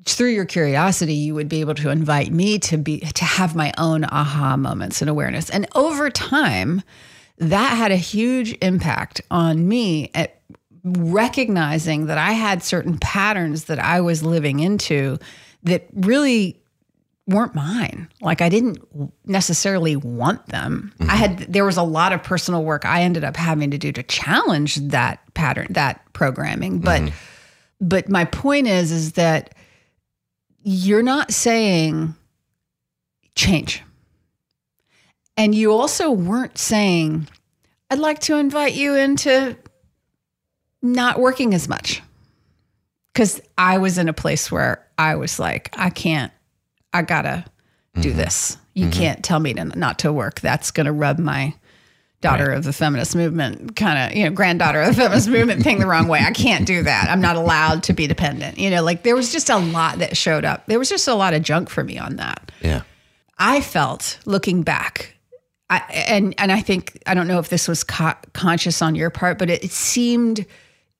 through 0.05 0.29
your 0.29 0.45
curiosity 0.45 1.13
you 1.13 1.35
would 1.35 1.49
be 1.49 1.59
able 1.59 1.75
to 1.75 1.89
invite 1.89 2.31
me 2.31 2.57
to 2.57 2.77
be 2.77 3.01
to 3.01 3.25
have 3.25 3.57
my 3.57 3.73
own 3.77 4.05
aha 4.05 4.55
moments 4.55 5.01
and 5.01 5.09
awareness 5.09 5.49
and 5.49 5.67
over 5.75 6.09
time 6.09 6.81
that 7.39 7.75
had 7.75 7.91
a 7.91 7.97
huge 7.97 8.57
impact 8.61 9.19
on 9.29 9.67
me 9.67 10.09
at 10.13 10.36
recognizing 10.95 12.07
that 12.07 12.17
i 12.17 12.31
had 12.31 12.63
certain 12.63 12.97
patterns 12.99 13.65
that 13.65 13.79
i 13.79 13.99
was 14.01 14.23
living 14.23 14.59
into 14.59 15.17
that 15.63 15.87
really 15.93 16.61
weren't 17.27 17.53
mine. 17.53 18.07
Like 18.21 18.41
i 18.41 18.49
didn't 18.49 18.79
necessarily 19.25 19.95
want 19.95 20.45
them. 20.47 20.93
I 21.01 21.15
had 21.17 21.39
there 21.39 21.65
was 21.65 21.75
a 21.77 21.83
lot 21.83 22.13
of 22.13 22.23
personal 22.23 22.63
work 22.63 22.85
i 22.85 23.01
ended 23.03 23.23
up 23.23 23.35
having 23.35 23.71
to 23.71 23.77
do 23.77 23.91
to 23.91 24.03
challenge 24.03 24.75
that 24.75 25.19
pattern 25.33 25.67
that 25.71 26.01
programming. 26.13 26.79
But 26.79 27.01
mm-hmm. 27.01 27.15
but 27.81 28.09
my 28.09 28.25
point 28.25 28.67
is 28.67 28.91
is 28.91 29.13
that 29.13 29.53
you're 30.63 31.03
not 31.03 31.31
saying 31.31 32.15
change. 33.35 33.83
And 35.37 35.53
you 35.53 35.71
also 35.71 36.11
weren't 36.11 36.57
saying, 36.57 37.27
I'd 37.89 37.99
like 37.99 38.19
to 38.21 38.35
invite 38.35 38.73
you 38.73 38.95
into 38.95 39.55
not 40.93 41.19
working 41.19 41.53
as 41.53 41.67
much. 41.67 42.01
Because 43.13 43.41
I 43.57 43.79
was 43.79 43.97
in 43.97 44.09
a 44.09 44.13
place 44.13 44.51
where 44.51 44.85
I 44.97 45.15
was 45.15 45.39
like, 45.39 45.73
I 45.77 45.89
can't, 45.89 46.31
I 46.93 47.01
gotta 47.01 47.45
do 47.99 48.09
mm-hmm. 48.09 48.17
this. 48.17 48.57
You 48.73 48.85
mm-hmm. 48.85 48.91
can't 48.91 49.23
tell 49.23 49.39
me 49.39 49.53
to 49.55 49.65
not 49.65 49.99
to 49.99 50.13
work. 50.13 50.39
That's 50.41 50.71
gonna 50.71 50.93
rub 50.93 51.17
my 51.17 51.55
daughter 52.21 52.51
of 52.51 52.63
the 52.63 52.73
feminist 52.73 53.15
movement 53.15 53.75
kind 53.75 54.11
of 54.11 54.17
you 54.17 54.23
know 54.23 54.31
granddaughter 54.31 54.81
of 54.81 54.95
the 54.95 55.01
feminist 55.01 55.29
movement 55.29 55.61
thing 55.61 55.77
the 55.79 55.85
wrong 55.85 56.07
way 56.07 56.19
i 56.19 56.31
can't 56.31 56.65
do 56.65 56.81
that 56.81 57.07
i'm 57.09 57.21
not 57.21 57.35
allowed 57.35 57.83
to 57.83 57.93
be 57.93 58.07
dependent 58.07 58.57
you 58.57 58.71
know 58.71 58.81
like 58.81 59.03
there 59.03 59.15
was 59.15 59.31
just 59.31 59.51
a 59.51 59.57
lot 59.57 59.99
that 59.99 60.17
showed 60.17 60.43
up 60.43 60.65
there 60.65 60.79
was 60.79 60.89
just 60.89 61.07
a 61.07 61.13
lot 61.13 61.35
of 61.35 61.43
junk 61.43 61.69
for 61.69 61.83
me 61.83 61.97
on 61.97 62.15
that 62.15 62.51
Yeah. 62.61 62.81
i 63.37 63.61
felt 63.61 64.17
looking 64.25 64.63
back 64.63 65.15
I, 65.69 65.77
and 66.07 66.33
and 66.39 66.51
i 66.51 66.59
think 66.59 66.99
i 67.05 67.13
don't 67.13 67.27
know 67.27 67.37
if 67.37 67.49
this 67.49 67.67
was 67.67 67.83
co- 67.83 68.15
conscious 68.33 68.81
on 68.81 68.95
your 68.95 69.11
part 69.11 69.37
but 69.37 69.51
it, 69.51 69.63
it 69.63 69.71
seemed 69.71 70.43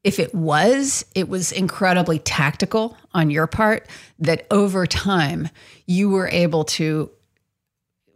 if 0.08 0.20
it 0.20 0.34
was 0.34 1.04
it 1.15 1.28
was 1.28 1.52
incredibly 1.52 2.17
tactical 2.20 2.96
on 3.13 3.30
your 3.30 3.46
part 3.46 3.86
that 4.17 4.48
over 4.52 4.88
time 4.88 5.50
you 5.86 6.10
were 6.10 6.30
able 6.30 6.63
to 6.63 7.12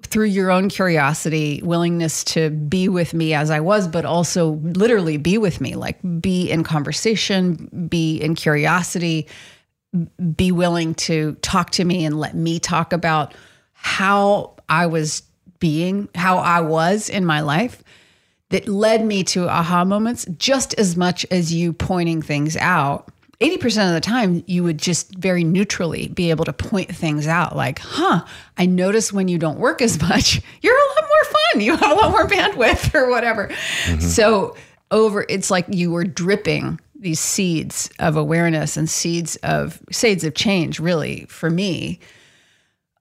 through 0.04 0.25
your 0.25 0.51
own 0.51 0.69
curiosity, 0.69 1.62
willingness 1.63 2.23
to 2.23 2.49
be 2.49 2.88
with 2.88 3.13
me 3.13 3.34
as 3.34 3.49
I 3.49 3.60
was, 3.60 3.89
but 3.89 4.06
also 4.06 4.51
literally 4.63 5.17
be 5.17 5.38
with 5.38 5.60
me, 5.60 5.75
like 5.75 5.99
be 6.21 6.49
in 6.49 6.63
conversation, 6.63 7.88
be 7.89 8.17
in 8.17 8.36
curiosity, 8.36 9.27
be 10.36 10.51
willing 10.54 10.95
to 10.95 11.34
talk 11.41 11.71
to 11.71 11.84
me 11.84 12.06
and 12.06 12.17
let 12.17 12.36
me 12.36 12.58
talk 12.58 12.93
about 12.93 13.34
how 13.73 14.56
I 14.69 14.86
was 14.86 15.23
being, 15.60 16.08
how 16.15 16.38
I 16.38 16.62
was 16.62 17.10
in 17.10 17.25
my 17.25 17.41
life 17.41 17.84
that 18.51 18.67
led 18.67 19.03
me 19.03 19.23
to 19.23 19.49
aha 19.49 19.83
moments 19.83 20.25
just 20.37 20.73
as 20.75 20.95
much 20.95 21.25
as 21.31 21.53
you 21.53 21.73
pointing 21.73 22.21
things 22.21 22.55
out. 22.57 23.11
80% 23.39 23.87
of 23.87 23.95
the 23.95 24.01
time, 24.01 24.43
you 24.45 24.63
would 24.63 24.77
just 24.77 25.15
very 25.15 25.43
neutrally 25.43 26.09
be 26.09 26.29
able 26.29 26.45
to 26.45 26.53
point 26.53 26.93
things 26.95 27.25
out 27.25 27.55
like, 27.55 27.79
huh, 27.79 28.23
I 28.57 28.67
notice 28.67 29.11
when 29.11 29.27
you 29.27 29.39
don't 29.39 29.57
work 29.57 29.81
as 29.81 29.99
much, 29.99 30.41
you're 30.61 30.75
a 30.75 30.89
lot 30.95 31.09
more 31.09 31.23
fun. 31.23 31.61
You 31.61 31.75
have 31.75 31.91
a 31.91 31.95
lot 31.95 32.11
more 32.11 32.27
bandwidth 32.27 32.93
or 32.99 33.09
whatever. 33.09 33.47
Mm-hmm. 33.47 33.99
So, 34.01 34.55
over, 34.91 35.25
it's 35.29 35.49
like 35.49 35.65
you 35.69 35.89
were 35.89 36.03
dripping 36.03 36.79
these 36.99 37.19
seeds 37.19 37.89
of 37.97 38.17
awareness 38.17 38.75
and 38.77 38.89
seeds 38.89 39.37
of 39.37 39.81
seeds 39.91 40.23
of 40.23 40.35
change, 40.35 40.79
really, 40.79 41.25
for 41.29 41.49
me 41.49 41.99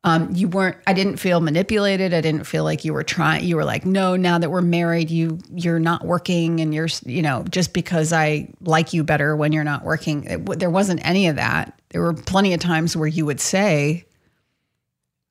um, 0.02 0.30
you 0.34 0.48
weren't 0.48 0.76
i 0.86 0.92
didn't 0.94 1.18
feel 1.18 1.40
manipulated. 1.40 2.14
I 2.14 2.20
didn't 2.22 2.44
feel 2.44 2.64
like 2.64 2.84
you 2.86 2.94
were 2.94 3.02
trying 3.02 3.44
you 3.44 3.56
were 3.56 3.64
like 3.66 3.84
no 3.84 4.16
now 4.16 4.38
that 4.38 4.50
we're 4.50 4.62
married 4.62 5.10
you 5.10 5.38
you're 5.52 5.78
not 5.78 6.06
working 6.06 6.60
and 6.60 6.74
you're 6.74 6.88
you 7.04 7.20
know 7.20 7.44
just 7.50 7.74
because 7.74 8.10
i 8.12 8.48
like 8.62 8.92
you 8.94 9.04
better 9.04 9.36
when 9.36 9.52
you're 9.52 9.64
not 9.64 9.84
working. 9.84 10.24
It, 10.24 10.38
w- 10.44 10.58
there 10.58 10.70
wasn't 10.70 11.06
any 11.06 11.26
of 11.28 11.36
that. 11.36 11.78
There 11.90 12.00
were 12.00 12.14
plenty 12.14 12.54
of 12.54 12.60
times 12.60 12.96
where 12.96 13.08
you 13.08 13.26
would 13.26 13.40
say 13.40 14.06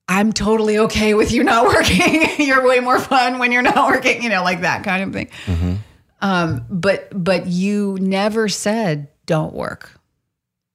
i'm 0.08 0.34
totally 0.34 0.78
okay 0.80 1.14
with 1.16 1.32
you 1.32 1.44
not 1.44 1.66
working. 1.74 2.28
You're 2.38 2.68
way 2.68 2.80
more 2.80 3.00
fun 3.00 3.40
when 3.40 3.52
you're 3.52 3.62
not 3.64 3.90
working 3.90 4.22
you 4.22 4.30
know 4.30 4.44
like 4.44 4.62
that 4.62 4.84
kind 4.84 5.04
of 5.04 5.14
thing. 5.14 5.80
Um, 6.22 6.66
but 6.70 7.10
but 7.14 7.48
you 7.48 7.98
never 8.02 8.50
said 8.50 9.08
don't 9.26 9.54
work 9.54 9.99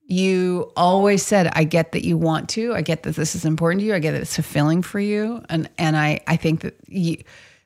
you 0.07 0.71
always 0.77 1.25
said 1.25 1.51
i 1.55 1.65
get 1.65 1.93
that 1.93 2.05
you 2.05 2.17
want 2.17 2.49
to. 2.51 2.75
I 2.75 2.83
get 2.83 3.05
that 3.05 3.17
this 3.17 3.35
is 3.35 3.45
important 3.45 3.81
to 3.81 3.87
you. 3.87 3.95
I 3.95 3.99
get 3.99 4.13
that 4.13 4.21
it's 4.21 4.35
fulfilling 4.35 4.83
for 4.83 5.01
you. 5.01 5.43
And 5.49 5.69
and 5.79 5.97
i 5.97 6.21
i 6.27 6.37
think 6.37 6.61
that 6.61 6.77
you 6.87 7.23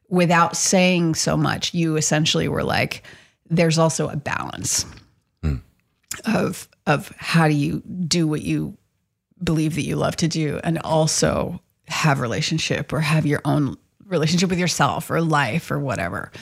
without 0.09 0.57
saying 0.57 1.15
so 1.15 1.37
much 1.37 1.75
you 1.75 1.97
essentially 1.97 2.49
were 2.49 2.65
like 2.65 3.03
there's 3.51 3.79
also 3.79 4.09
a 4.09 4.17
balance 4.17 4.87
hmm. 5.43 5.57
of 6.25 6.69
of 6.87 7.13
how 7.19 7.49
do 7.49 7.55
you 7.55 7.83
do 8.07 8.27
what 8.27 8.43
you 8.43 8.77
believe 9.43 9.75
that 9.75 9.83
you 9.83 9.97
love 9.97 10.17
to 10.17 10.29
do 10.29 10.61
and 10.65 10.79
also 10.81 11.61
have 11.87 12.21
relationship 12.21 12.93
or 12.93 13.01
have 13.01 13.27
your 13.27 13.41
own 13.45 13.77
relationship 14.05 14.51
with 14.51 14.59
yourself 14.59 15.11
or 15.11 15.21
life 15.21 15.71
or 15.71 15.79
whatever. 15.79 16.33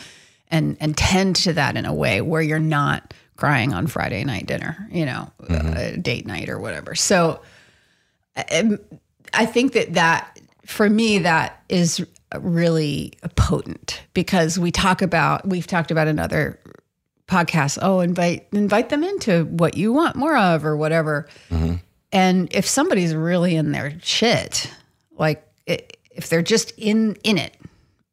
And 0.49 0.77
and 0.81 0.97
tend 0.97 1.37
to 1.37 1.53
that 1.55 1.77
in 1.77 1.85
a 1.85 1.95
way 1.95 2.21
where 2.21 2.43
you're 2.43 2.59
not 2.59 3.13
crying 3.37 3.72
on 3.72 3.87
Friday 3.87 4.25
night 4.25 4.46
dinner, 4.46 4.88
you 4.90 5.05
know, 5.05 5.31
uh, 5.49 5.90
date 6.01 6.27
night 6.27 6.49
or 6.49 6.59
whatever. 6.59 6.94
So 6.94 7.40
um, 8.53 8.79
I 9.33 9.46
think 9.46 9.72
that 9.72 9.94
that 9.94 10.38
for 10.64 10.88
me 10.88 11.18
that 11.18 11.62
is 11.68 12.05
really 12.40 13.12
potent 13.37 14.03
because 14.14 14.59
we 14.59 14.70
talk 14.70 15.01
about 15.01 15.46
we've 15.46 15.66
talked 15.66 15.90
about 15.90 16.09
another 16.09 16.59
podcast 17.29 17.79
oh 17.83 18.01
invite 18.01 18.46
invite 18.53 18.88
them 18.88 19.03
into 19.03 19.44
what 19.44 19.77
you 19.77 19.92
want 19.92 20.16
more 20.16 20.37
of 20.37 20.64
or 20.64 20.77
whatever. 20.77 21.29
And 22.12 22.49
if 22.53 22.66
somebody's 22.66 23.14
really 23.14 23.57
in 23.57 23.72
their 23.72 23.99
shit 24.01 24.70
like 25.18 25.46
it, 25.66 25.96
if 26.11 26.29
they're 26.29 26.42
just 26.42 26.72
in 26.79 27.16
in 27.25 27.38
it 27.38 27.57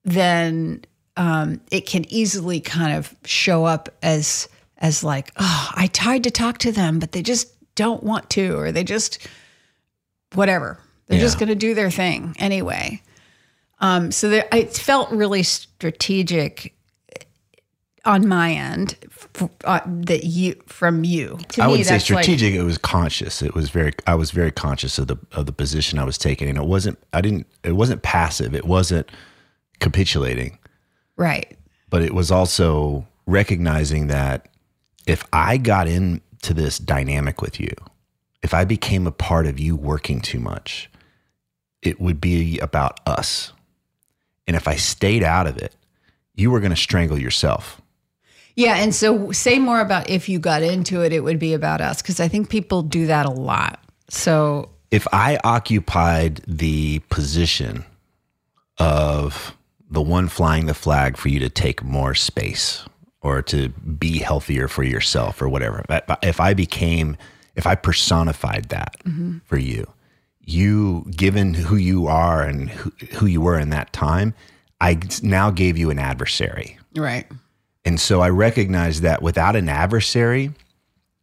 then 0.05 0.83
um, 1.15 1.61
it 1.71 1.85
can 1.85 2.05
easily 2.11 2.59
kind 2.59 2.97
of 2.97 3.15
show 3.23 3.65
up 3.65 3.89
as 4.01 4.47
as 4.83 5.03
like 5.03 5.31
oh 5.37 5.71
i 5.75 5.87
tried 5.87 6.23
to 6.23 6.29
talk 6.29 6.59
to 6.59 6.71
them 6.71 6.99
but 6.99 7.11
they 7.13 7.23
just 7.23 7.47
don't 7.73 8.03
want 8.03 8.29
to 8.29 8.55
or 8.55 8.71
they 8.71 8.83
just 8.83 9.27
whatever 10.35 10.79
they're 11.07 11.19
just 11.19 11.39
going 11.39 11.49
to 11.49 11.55
do 11.55 11.73
their 11.73 11.89
thing 11.89 12.35
anyway 12.37 13.01
um, 13.79 14.11
so 14.13 14.29
there, 14.29 14.47
it 14.53 14.77
felt 14.77 15.09
really 15.11 15.43
strategic 15.43 16.73
on 18.05 18.27
my 18.27 18.53
end 18.53 18.95
f- 19.09 19.49
uh, 19.65 19.81
that 19.85 20.23
you 20.23 20.55
from 20.67 21.03
you 21.03 21.37
to 21.49 21.61
I 21.61 21.65
me 21.65 21.71
wouldn't 21.71 21.87
say 21.87 21.95
that's 21.95 22.09
like- 22.09 22.23
strategic. 22.23 22.53
it 22.53 22.63
was 22.63 22.77
conscious. 22.77 23.41
It 23.41 23.53
was 23.55 23.69
very. 23.71 23.91
I 24.07 24.15
was 24.15 24.31
very 24.31 24.51
conscious 24.51 24.97
of 24.97 25.07
the 25.07 25.17
of 25.33 25.47
the 25.47 25.51
position 25.51 25.99
I 25.99 26.05
was 26.05 26.17
taking, 26.17 26.47
and 26.47 26.57
it 26.57 26.63
wasn't. 26.65 26.97
I 27.11 27.19
didn't. 27.19 27.45
It 27.63 27.73
wasn't 27.73 28.03
passive. 28.03 28.55
It 28.55 28.65
wasn't 28.65 29.09
capitulating, 29.79 30.59
right 31.17 31.57
but 31.89 32.01
it 32.01 32.13
was 32.13 32.31
also 32.31 33.05
recognizing 33.25 34.07
that 34.07 34.47
if 35.07 35.25
I 35.33 35.57
got 35.57 35.87
into 35.87 36.53
this 36.53 36.77
dynamic 36.77 37.41
with 37.41 37.59
you, 37.59 37.73
if 38.41 38.53
I 38.53 38.65
became 38.65 39.07
a 39.07 39.11
part 39.11 39.45
of 39.47 39.59
you 39.59 39.75
working 39.75 40.21
too 40.21 40.39
much, 40.39 40.89
it 41.81 41.99
would 41.99 42.19
be 42.21 42.59
about 42.59 42.99
us, 43.05 43.51
and 44.47 44.55
if 44.55 44.67
I 44.67 44.75
stayed 44.75 45.23
out 45.23 45.47
of 45.47 45.57
it, 45.57 45.75
you 46.35 46.51
were 46.51 46.59
going 46.59 46.71
to 46.71 46.77
strangle 46.77 47.17
yourself. 47.17 47.81
Yeah, 48.55 48.75
and 48.75 48.93
so 48.93 49.31
say 49.31 49.59
more 49.59 49.79
about 49.79 50.09
if 50.09 50.29
you 50.29 50.39
got 50.39 50.61
into 50.61 51.03
it, 51.03 51.11
it 51.11 51.21
would 51.21 51.39
be 51.39 51.53
about 51.53 51.81
us 51.81 52.01
because 52.01 52.19
I 52.19 52.27
think 52.27 52.49
people 52.49 52.83
do 52.83 53.07
that 53.07 53.25
a 53.25 53.31
lot. 53.31 53.79
So 54.09 54.69
if 54.91 55.07
I 55.11 55.39
occupied 55.43 56.41
the 56.47 56.99
position 57.09 57.83
of 58.77 59.55
the 59.89 60.01
one 60.01 60.27
flying 60.27 60.67
the 60.67 60.73
flag 60.73 61.17
for 61.17 61.29
you 61.29 61.39
to 61.39 61.49
take 61.49 61.83
more 61.83 62.13
space 62.13 62.85
or 63.23 63.41
to 63.41 63.69
be 63.69 64.19
healthier 64.19 64.67
for 64.67 64.83
yourself 64.83 65.41
or 65.41 65.49
whatever, 65.49 65.83
if 66.21 66.39
I 66.39 66.53
became, 66.53 67.17
if 67.55 67.65
I 67.65 67.75
personified 67.75 68.69
that 68.69 68.97
for 69.45 69.57
you, 69.57 69.87
you, 70.41 71.05
given 71.15 71.53
who 71.53 71.77
you 71.77 72.07
are 72.07 72.43
and 72.43 72.69
who, 72.69 72.91
who 73.13 73.25
you 73.25 73.39
were 73.41 73.57
in 73.57 73.69
that 73.69 73.93
time, 73.93 74.33
I 74.81 74.99
now 75.21 75.49
gave 75.51 75.77
you 75.77 75.89
an 75.89 75.99
adversary. 75.99 76.77
Right. 76.95 77.25
And 77.85 77.99
so 77.99 78.19
I 78.21 78.29
recognize 78.29 79.01
that 79.01 79.21
without 79.21 79.55
an 79.55 79.69
adversary, 79.69 80.51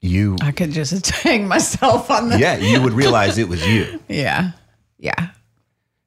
you, 0.00 0.36
I 0.40 0.52
could 0.52 0.72
just 0.72 1.10
hang 1.10 1.46
myself 1.46 2.10
on 2.10 2.30
the. 2.30 2.38
yeah, 2.38 2.56
you 2.56 2.80
would 2.82 2.94
realize 2.94 3.36
it 3.36 3.48
was 3.48 3.66
you. 3.66 4.00
Yeah. 4.08 4.52
Yeah. 4.98 5.28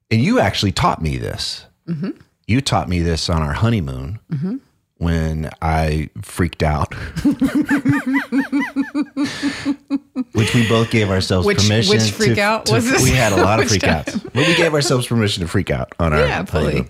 And 0.10 0.22
you 0.22 0.40
actually 0.40 0.72
taught 0.72 1.02
me 1.02 1.18
this. 1.18 1.66
Mm-hmm. 1.88 2.12
You 2.48 2.62
taught 2.62 2.90
me 2.90 3.02
this 3.02 3.30
on 3.30 3.42
our 3.42 3.54
honeymoon 3.54 4.20
when 5.04 5.50
I 5.62 6.10
freaked 6.22 6.64
out. 6.64 6.94
which 10.34 10.54
we 10.56 10.68
both 10.68 10.90
gave 10.92 11.10
ourselves 11.10 11.46
Which- 11.46 11.60
permission. 11.60 11.98
which 11.98 12.12
freak 12.12 12.36
to- 12.36 12.42
out 12.42 12.66
to- 12.68 12.74
was 12.74 12.90
this? 12.90 13.04
We 13.04 13.12
had 13.12 13.34
a 13.34 13.38
lot 13.44 13.60
of 13.60 13.68
freak 13.70 13.82
time? 13.82 13.98
outs. 13.98 14.16
But 14.18 14.48
we 14.48 14.56
gave 14.56 14.74
ourselves 14.74 15.08
permission 15.08 15.42
to 15.42 15.48
freak 15.48 15.70
out 15.70 15.94
on 16.00 16.14
our 16.14 16.26
Yeah, 16.26 16.46
honeymoon. 16.46 16.90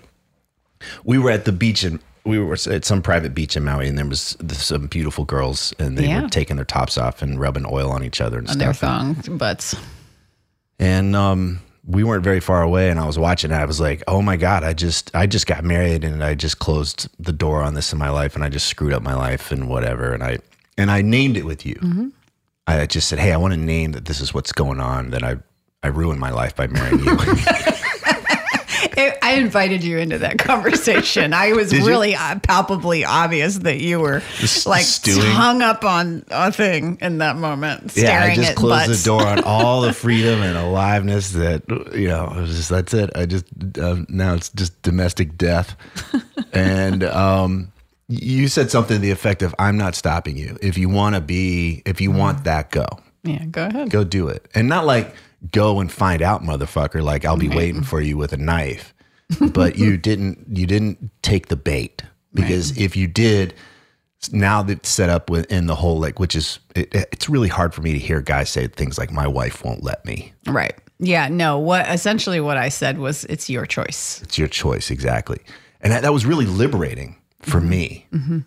We 1.04 1.18
were 1.18 1.30
at 1.30 1.44
the 1.44 1.52
beach 1.52 1.82
and 1.84 1.98
we 2.24 2.38
were 2.38 2.54
at 2.54 2.84
some 2.86 3.02
private 3.02 3.34
beach 3.34 3.54
in 3.54 3.64
Maui, 3.64 3.86
and 3.86 3.98
there 3.98 4.06
was 4.06 4.34
some 4.52 4.86
beautiful 4.86 5.26
girls, 5.26 5.74
and 5.78 5.98
they 5.98 6.06
Yeah. 6.06 6.22
were 6.22 6.28
taking 6.30 6.56
their 6.56 6.64
tops 6.64 6.96
off 6.96 7.20
and 7.20 7.38
rubbing 7.38 7.66
oil 7.70 7.90
on 7.90 8.02
each 8.02 8.18
other 8.22 8.38
and 8.38 8.48
On 8.48 8.56
their 8.56 8.72
thong 8.72 9.14
butts. 9.32 9.76
and 10.78 11.14
um, 11.14 11.60
we 11.86 12.02
weren't 12.02 12.24
very 12.24 12.40
far 12.40 12.62
away 12.62 12.88
and 12.90 12.98
i 12.98 13.06
was 13.06 13.18
watching 13.18 13.50
it 13.50 13.54
i 13.54 13.64
was 13.64 13.80
like 13.80 14.02
oh 14.08 14.22
my 14.22 14.36
god 14.36 14.64
i 14.64 14.72
just 14.72 15.14
i 15.14 15.26
just 15.26 15.46
got 15.46 15.64
married 15.64 16.04
and 16.04 16.24
i 16.24 16.34
just 16.34 16.58
closed 16.58 17.08
the 17.18 17.32
door 17.32 17.62
on 17.62 17.74
this 17.74 17.92
in 17.92 17.98
my 17.98 18.08
life 18.10 18.34
and 18.34 18.44
i 18.44 18.48
just 18.48 18.66
screwed 18.66 18.92
up 18.92 19.02
my 19.02 19.14
life 19.14 19.52
and 19.52 19.68
whatever. 19.68 20.12
And 20.12 20.22
i 20.22 20.38
and 20.78 20.90
i 20.90 21.02
named 21.02 21.36
it 21.36 21.44
with 21.44 21.64
you. 21.66 21.74
Mm-hmm. 21.76 22.08
I 22.66 22.86
just 22.86 23.08
said 23.08 23.18
hey 23.18 23.32
i 23.32 23.36
want 23.36 23.52
to 23.52 23.60
name 23.60 23.92
that 23.92 24.06
this 24.06 24.20
is 24.20 24.32
what's 24.32 24.52
going 24.52 24.80
on 24.80 25.10
that 25.10 25.22
i 25.22 25.36
i 25.82 25.88
ruined 25.88 26.20
my 26.20 26.30
life 26.30 26.56
by 26.56 26.66
marrying 26.66 27.04
you 27.04 27.16
I 29.34 29.38
invited 29.40 29.82
you 29.82 29.98
into 29.98 30.18
that 30.18 30.38
conversation. 30.38 31.32
I 31.34 31.52
was 31.52 31.70
Did 31.70 31.82
really 31.84 32.14
uh, 32.14 32.38
palpably 32.40 33.04
obvious 33.04 33.58
that 33.58 33.80
you 33.80 33.98
were 34.00 34.22
Just 34.38 34.66
like 34.66 34.84
stewing? 34.84 35.22
hung 35.30 35.60
up 35.62 35.84
on 35.84 36.24
a 36.30 36.52
thing 36.52 36.98
in 37.00 37.18
that 37.18 37.36
moment, 37.36 37.92
yeah 37.96 38.22
i 38.24 38.34
just 38.34 38.50
at 38.52 38.56
closed 38.56 38.86
butts. 38.88 39.02
the 39.02 39.06
door 39.06 39.26
on 39.26 39.42
all 39.44 39.80
the 39.80 39.92
freedom 39.92 40.40
and 40.42 40.56
aliveness 40.56 41.32
that 41.32 41.62
you 41.94 42.08
know 42.08 42.26
it 42.36 42.40
was 42.42 42.56
just 42.56 42.68
that's 42.70 42.94
it. 42.94 43.10
I 43.16 43.26
just 43.26 43.44
um, 43.78 44.06
now 44.08 44.34
it's 44.34 44.50
just 44.50 44.80
domestic 44.82 45.36
death. 45.36 45.76
And 46.52 47.02
um 47.02 47.72
you 48.06 48.46
said 48.46 48.70
something 48.70 48.96
to 48.96 49.00
the 49.00 49.10
effect 49.10 49.42
of 49.42 49.54
i'm 49.58 49.76
not 49.76 49.96
stopping 49.96 50.36
you. 50.36 50.56
If 50.62 50.78
you 50.78 50.88
want 50.88 51.16
to 51.16 51.20
be 51.20 51.82
if 51.84 52.00
you 52.00 52.12
want 52.12 52.44
that 52.44 52.70
go. 52.70 52.86
Yeah, 53.24 53.44
go 53.46 53.66
ahead. 53.66 53.90
go 53.90 54.04
do 54.04 54.28
it. 54.28 54.46
And 54.54 54.68
not 54.68 54.84
like 54.86 55.14
go 55.50 55.80
and 55.80 55.90
find 55.90 56.22
out 56.22 56.42
motherfucker 56.42 57.02
like 57.02 57.24
i'll 57.26 57.36
be 57.36 57.48
waiting 57.50 57.82
for 57.82 58.00
you 58.00 58.16
with 58.16 58.32
a 58.32 58.36
knife 58.38 58.93
but 59.52 59.76
you 59.76 59.96
didn't 59.96 60.44
you 60.48 60.66
didn't 60.66 61.10
take 61.22 61.48
the 61.48 61.56
bait 61.56 62.02
because 62.34 62.76
if 62.76 62.96
you 62.96 63.06
did 63.06 63.54
now 64.32 64.62
that's 64.62 64.88
set 64.88 65.10
up 65.10 65.30
within 65.30 65.66
the 65.66 65.74
whole 65.74 65.98
like 65.98 66.18
which 66.18 66.34
is 66.34 66.58
it, 66.74 66.94
it's 66.94 67.28
really 67.28 67.48
hard 67.48 67.74
for 67.74 67.82
me 67.82 67.92
to 67.92 67.98
hear 67.98 68.20
guys 68.20 68.50
say 68.50 68.66
things 68.66 68.98
like 68.98 69.10
my 69.12 69.26
wife 69.26 69.64
won't 69.64 69.82
let 69.82 70.04
me 70.04 70.32
Right. 70.46 70.74
Yeah. 70.98 71.28
No. 71.28 71.58
What 71.58 71.88
essentially 71.88 72.40
what 72.40 72.56
I 72.56 72.68
said 72.68 72.98
was 72.98 73.24
it's 73.24 73.50
your 73.50 73.66
choice. 73.66 74.22
it's 74.22 74.38
your 74.38 74.48
choice 74.48 74.90
exactly 74.90 75.40
and 75.80 75.92
that, 75.92 76.02
that 76.02 76.12
was 76.12 76.24
really 76.24 76.46
liberating 76.46 77.16
for 77.40 77.58
mm-hmm. 77.58 77.68
me 77.68 78.06
mm-hmm. 78.12 78.38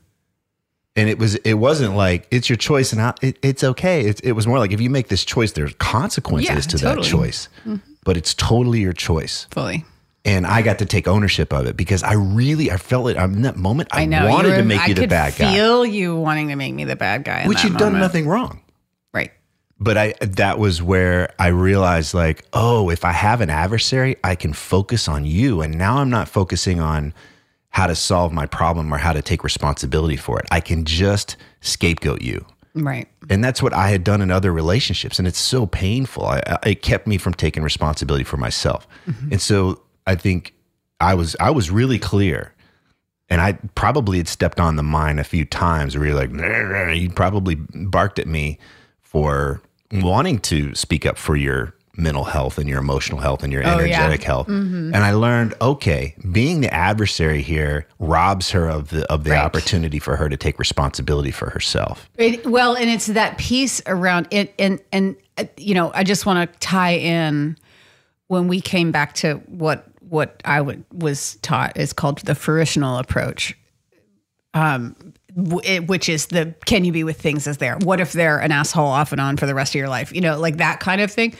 and 0.95 1.09
it 1.09 1.19
was 1.19 1.35
it 1.35 1.55
wasn't 1.55 1.95
like 1.95 2.27
it's 2.31 2.49
your 2.49 2.57
choice 2.57 2.91
and 2.91 3.01
I, 3.01 3.13
it, 3.21 3.37
it's 3.43 3.63
okay 3.63 4.05
it, 4.05 4.21
it 4.23 4.31
was 4.31 4.47
more 4.47 4.57
like 4.57 4.71
if 4.71 4.81
you 4.81 4.89
make 4.89 5.07
this 5.09 5.23
choice 5.23 5.51
there's 5.51 5.73
consequences 5.75 6.49
Yeah, 6.49 6.59
to 6.61 6.77
totally. 6.77 6.95
that 6.95 7.03
choice 7.03 7.49
mm-hmm. 7.59 7.75
but 8.03 8.17
it's 8.17 8.33
totally 8.33 8.79
your 8.79 8.93
choice 8.93 9.45
Fully. 9.51 9.85
And 10.27 10.45
I 10.45 10.61
got 10.61 10.77
to 10.79 10.85
take 10.85 11.07
ownership 11.07 11.51
of 11.53 11.65
it 11.65 11.75
because 11.75 12.03
I 12.03 12.13
really 12.13 12.69
I 12.71 12.77
felt 12.77 13.09
it 13.09 13.17
I'm 13.17 13.33
in 13.33 13.41
that 13.43 13.55
moment 13.57 13.89
I, 13.91 14.01
I 14.01 14.05
know. 14.05 14.29
wanted 14.29 14.49
were, 14.51 14.57
to 14.57 14.63
make 14.63 14.81
I 14.81 14.87
you 14.87 14.93
the 14.93 15.07
bad 15.07 15.35
guy 15.35 15.49
I 15.49 15.53
feel 15.55 15.85
you 15.85 16.15
wanting 16.15 16.49
to 16.49 16.55
make 16.55 16.73
me 16.73 16.83
the 16.83 16.95
bad 16.95 17.23
guy. 17.23 17.47
which 17.47 17.63
you'd 17.63 17.77
done 17.77 17.93
nothing 17.93 18.27
wrong 18.27 18.61
Right. 19.13 19.31
but 19.79 19.97
I 19.97 20.13
that 20.21 20.59
was 20.59 20.81
where 20.81 21.33
I 21.39 21.47
realized 21.47 22.13
like, 22.13 22.45
oh, 22.53 22.89
if 22.89 23.05
I 23.05 23.11
have 23.13 23.41
an 23.41 23.49
adversary, 23.49 24.17
I 24.23 24.35
can 24.35 24.53
focus 24.53 25.07
on 25.07 25.25
you. 25.25 25.61
And 25.61 25.77
now 25.77 25.97
I'm 25.97 26.09
not 26.09 26.27
focusing 26.27 26.79
on 26.79 27.13
how 27.69 27.87
to 27.87 27.95
solve 27.95 28.33
my 28.33 28.45
problem 28.47 28.91
or 28.93 28.97
how 28.97 29.13
to 29.13 29.21
take 29.21 29.43
responsibility 29.43 30.15
for 30.17 30.39
it. 30.39 30.45
I 30.51 30.59
can 30.61 30.83
just 30.83 31.37
scapegoat 31.61 32.21
you. 32.21 32.45
Right. 32.73 33.07
And 33.29 33.43
that's 33.43 33.61
what 33.61 33.73
I 33.73 33.89
had 33.89 34.03
done 34.03 34.21
in 34.21 34.29
other 34.31 34.51
relationships. 34.51 35.19
And 35.19 35.27
it's 35.27 35.39
so 35.39 35.65
painful. 35.67 36.25
I, 36.25 36.41
I, 36.47 36.69
it 36.69 36.81
kept 36.81 37.05
me 37.07 37.17
from 37.17 37.33
taking 37.33 37.63
responsibility 37.63 38.23
for 38.23 38.37
myself. 38.37 38.87
Mm-hmm. 39.07 39.33
And 39.33 39.41
so 39.41 39.81
I 40.07 40.15
think 40.15 40.53
I 40.99 41.13
was 41.13 41.35
I 41.39 41.51
was 41.51 41.69
really 41.69 41.99
clear. 41.99 42.53
And 43.29 43.41
I 43.41 43.53
probably 43.75 44.17
had 44.19 44.29
stepped 44.29 44.57
on 44.59 44.77
the 44.77 44.83
mine 44.83 45.19
a 45.19 45.23
few 45.25 45.43
times 45.43 45.97
where 45.97 46.07
you're 46.07 46.15
like, 46.15 46.31
you 46.97 47.09
probably 47.09 47.55
barked 47.55 48.19
at 48.19 48.25
me 48.27 48.57
for 49.01 49.61
wanting 49.91 50.39
to 50.39 50.73
speak 50.75 51.05
up 51.05 51.17
for 51.17 51.35
your 51.35 51.73
mental 51.97 52.23
health 52.23 52.57
and 52.57 52.69
your 52.69 52.79
emotional 52.79 53.19
health 53.19 53.43
and 53.43 53.51
your 53.51 53.63
Oh, 53.65 53.79
yeah. 53.79 53.79
energetic 53.79 54.23
health. 54.23 54.47
And 54.47 54.95
I 54.95 55.11
learned, 55.11 55.55
okay, 55.59 56.15
being 56.31 56.61
the 56.61 56.73
adversary 56.73 57.41
here 57.41 57.85
robs 57.99 58.51
her 58.51 58.69
of 58.69 58.89
the 58.91 59.05
of 59.11 59.25
the 59.25 59.31
Right. 59.31 59.43
opportunity 59.43 59.99
for 59.99 60.15
her 60.15 60.29
to 60.29 60.37
take 60.37 60.57
responsibility 60.57 61.31
for 61.31 61.49
herself. 61.49 62.09
It, 62.17 62.45
well, 62.45 62.75
and 62.77 62.89
it's 62.89 63.07
that 63.07 63.37
piece 63.37 63.81
around 63.87 64.29
it, 64.31 64.53
and 64.57 64.79
and 64.93 65.17
uh, 65.37 65.43
you 65.57 65.73
know, 65.73 65.91
I 65.93 66.05
just 66.05 66.25
want 66.25 66.49
to 66.53 66.59
tie 66.59 66.93
in 66.95 67.57
when 68.27 68.47
we 68.47 68.61
came 68.61 68.91
back 68.93 69.15
to 69.15 69.35
what 69.47 69.85
what 70.09 70.41
I 70.45 70.61
was 70.91 71.35
taught 71.41 71.77
is 71.77 71.93
called 71.93 72.19
the 72.19 72.35
fruitional 72.35 72.99
approach, 72.99 73.57
um, 74.53 75.13
w- 75.35 75.61
it, 75.63 75.87
which 75.87 76.09
is 76.09 76.27
the 76.27 76.55
can 76.65 76.85
you 76.85 76.91
be 76.91 77.03
with 77.03 77.19
things 77.19 77.47
as 77.47 77.57
they 77.57 77.69
are? 77.69 77.77
What 77.77 77.99
if 77.99 78.13
they're 78.13 78.39
an 78.39 78.51
asshole 78.51 78.85
off 78.85 79.11
and 79.11 79.21
on 79.21 79.37
for 79.37 79.45
the 79.45 79.55
rest 79.55 79.71
of 79.71 79.79
your 79.79 79.89
life? 79.89 80.13
You 80.13 80.21
know, 80.21 80.39
like 80.39 80.57
that 80.57 80.79
kind 80.79 81.01
of 81.01 81.11
thing. 81.11 81.35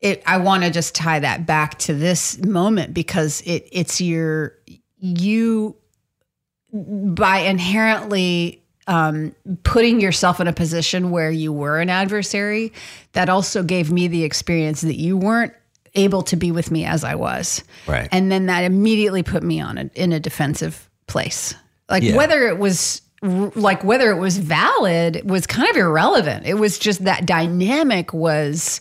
It. 0.00 0.22
I 0.26 0.38
want 0.38 0.64
to 0.64 0.70
just 0.70 0.94
tie 0.94 1.18
that 1.18 1.46
back 1.46 1.78
to 1.80 1.94
this 1.94 2.38
moment 2.44 2.94
because 2.94 3.42
it 3.42 3.68
it's 3.70 4.00
your 4.00 4.56
you 4.98 5.76
by 6.72 7.38
inherently 7.38 8.60
um, 8.86 9.34
putting 9.62 10.00
yourself 10.00 10.40
in 10.40 10.48
a 10.48 10.52
position 10.52 11.10
where 11.10 11.30
you 11.30 11.52
were 11.52 11.78
an 11.78 11.88
adversary, 11.88 12.72
that 13.12 13.28
also 13.28 13.62
gave 13.62 13.92
me 13.92 14.08
the 14.08 14.24
experience 14.24 14.80
that 14.80 14.96
you 14.96 15.16
weren't 15.16 15.52
able 15.94 16.22
to 16.22 16.36
be 16.36 16.52
with 16.52 16.70
me 16.70 16.84
as 16.84 17.04
I 17.04 17.14
was. 17.14 17.64
Right. 17.86 18.08
And 18.12 18.30
then 18.30 18.46
that 18.46 18.64
immediately 18.64 19.22
put 19.22 19.42
me 19.42 19.60
on 19.60 19.78
a, 19.78 19.90
in 19.94 20.12
a 20.12 20.20
defensive 20.20 20.88
place. 21.06 21.54
Like 21.88 22.02
Yeah. 22.02 22.16
whether 22.16 22.46
it 22.46 22.58
was 22.58 23.02
like 23.22 23.84
whether 23.84 24.10
it 24.10 24.16
was 24.18 24.38
valid 24.38 25.28
was 25.28 25.46
kind 25.46 25.68
of 25.68 25.76
irrelevant. 25.76 26.46
It 26.46 26.54
was 26.54 26.78
just 26.78 27.04
that 27.04 27.26
dynamic 27.26 28.14
was 28.14 28.80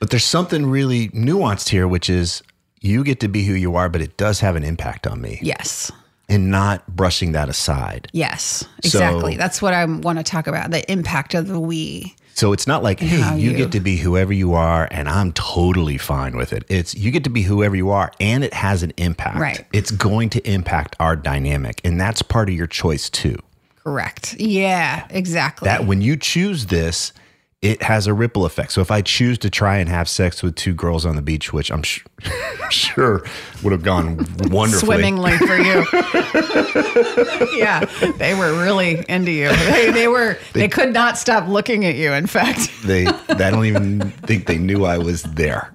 But 0.00 0.10
there's 0.10 0.24
something 0.26 0.66
really 0.66 1.08
nuanced 1.10 1.70
here, 1.70 1.88
which 1.88 2.10
is 2.10 2.42
you 2.80 3.02
get 3.02 3.20
to 3.20 3.28
be 3.28 3.44
who 3.44 3.54
you 3.54 3.76
are, 3.76 3.88
but 3.88 4.00
it 4.02 4.16
does 4.16 4.40
have 4.40 4.56
an 4.56 4.62
impact 4.64 5.06
on 5.06 5.20
me 5.20 5.38
yes. 5.42 5.90
and 6.28 6.50
not 6.50 6.86
brushing 6.94 7.32
that 7.32 7.48
aside. 7.48 8.08
Yes, 8.12 8.64
exactly. 8.84 9.32
So- 9.32 9.38
That's 9.38 9.62
what 9.62 9.72
I 9.74 9.84
want 9.86 10.18
to 10.18 10.22
talk 10.22 10.46
about 10.46 10.70
the 10.70 10.88
impact 10.92 11.34
of 11.34 11.48
the 11.48 11.58
we. 11.58 12.14
So 12.38 12.52
it's 12.52 12.68
not 12.68 12.84
like, 12.84 13.00
hey, 13.00 13.36
you, 13.36 13.50
you- 13.50 13.56
get 13.56 13.72
to 13.72 13.80
be 13.80 13.96
whoever 13.96 14.32
you 14.32 14.54
are, 14.54 14.86
and 14.92 15.08
I'm 15.08 15.32
totally 15.32 15.98
fine 15.98 16.36
with 16.36 16.52
it. 16.52 16.62
It's 16.68 16.94
you 16.94 17.10
get 17.10 17.24
to 17.24 17.30
be 17.30 17.42
whoever 17.42 17.74
you 17.74 17.90
are, 17.90 18.12
and 18.20 18.44
it 18.44 18.54
has 18.54 18.84
an 18.84 18.92
impact. 18.96 19.40
Right. 19.40 19.66
It's 19.72 19.90
going 19.90 20.30
to 20.30 20.48
impact 20.48 20.94
our 21.00 21.16
dynamic, 21.16 21.80
and 21.82 22.00
that's 22.00 22.22
part 22.22 22.48
of 22.48 22.54
your 22.54 22.68
choice 22.68 23.10
too. 23.10 23.36
Correct. 23.82 24.34
Yeah, 24.38 25.04
exactly. 25.10 25.66
That 25.66 25.86
when 25.86 26.00
you 26.00 26.16
choose 26.16 26.66
this, 26.66 27.12
it 27.60 27.82
has 27.82 28.06
a 28.06 28.14
ripple 28.14 28.44
effect. 28.44 28.70
So 28.70 28.80
if 28.80 28.90
I 28.90 29.02
choose 29.02 29.36
to 29.38 29.50
try 29.50 29.78
and 29.78 29.88
have 29.88 30.08
sex 30.08 30.42
with 30.42 30.54
two 30.54 30.72
girls 30.72 31.04
on 31.04 31.16
the 31.16 31.22
beach, 31.22 31.52
which 31.52 31.72
I'm 31.72 31.82
sh- 31.82 32.04
sure 32.70 33.24
would 33.64 33.72
have 33.72 33.82
gone 33.82 34.16
wonderfully, 34.44 34.78
swimmingly 34.78 35.36
for 35.38 35.56
you. 35.56 35.84
yeah, 37.58 37.84
they 38.18 38.34
were 38.34 38.52
really 38.62 39.04
into 39.08 39.32
you. 39.32 39.48
They, 39.48 39.90
they 39.90 40.06
were. 40.06 40.38
They, 40.52 40.68
could 40.68 40.92
not 40.92 41.18
stop 41.18 41.48
looking 41.48 41.84
at 41.84 41.96
you. 41.96 42.12
In 42.12 42.26
fact, 42.26 42.70
they 42.84 43.06
I 43.06 43.50
don't 43.50 43.64
even 43.64 44.10
think 44.10 44.46
they 44.46 44.58
knew 44.58 44.84
I 44.84 44.98
was 44.98 45.22
there. 45.22 45.72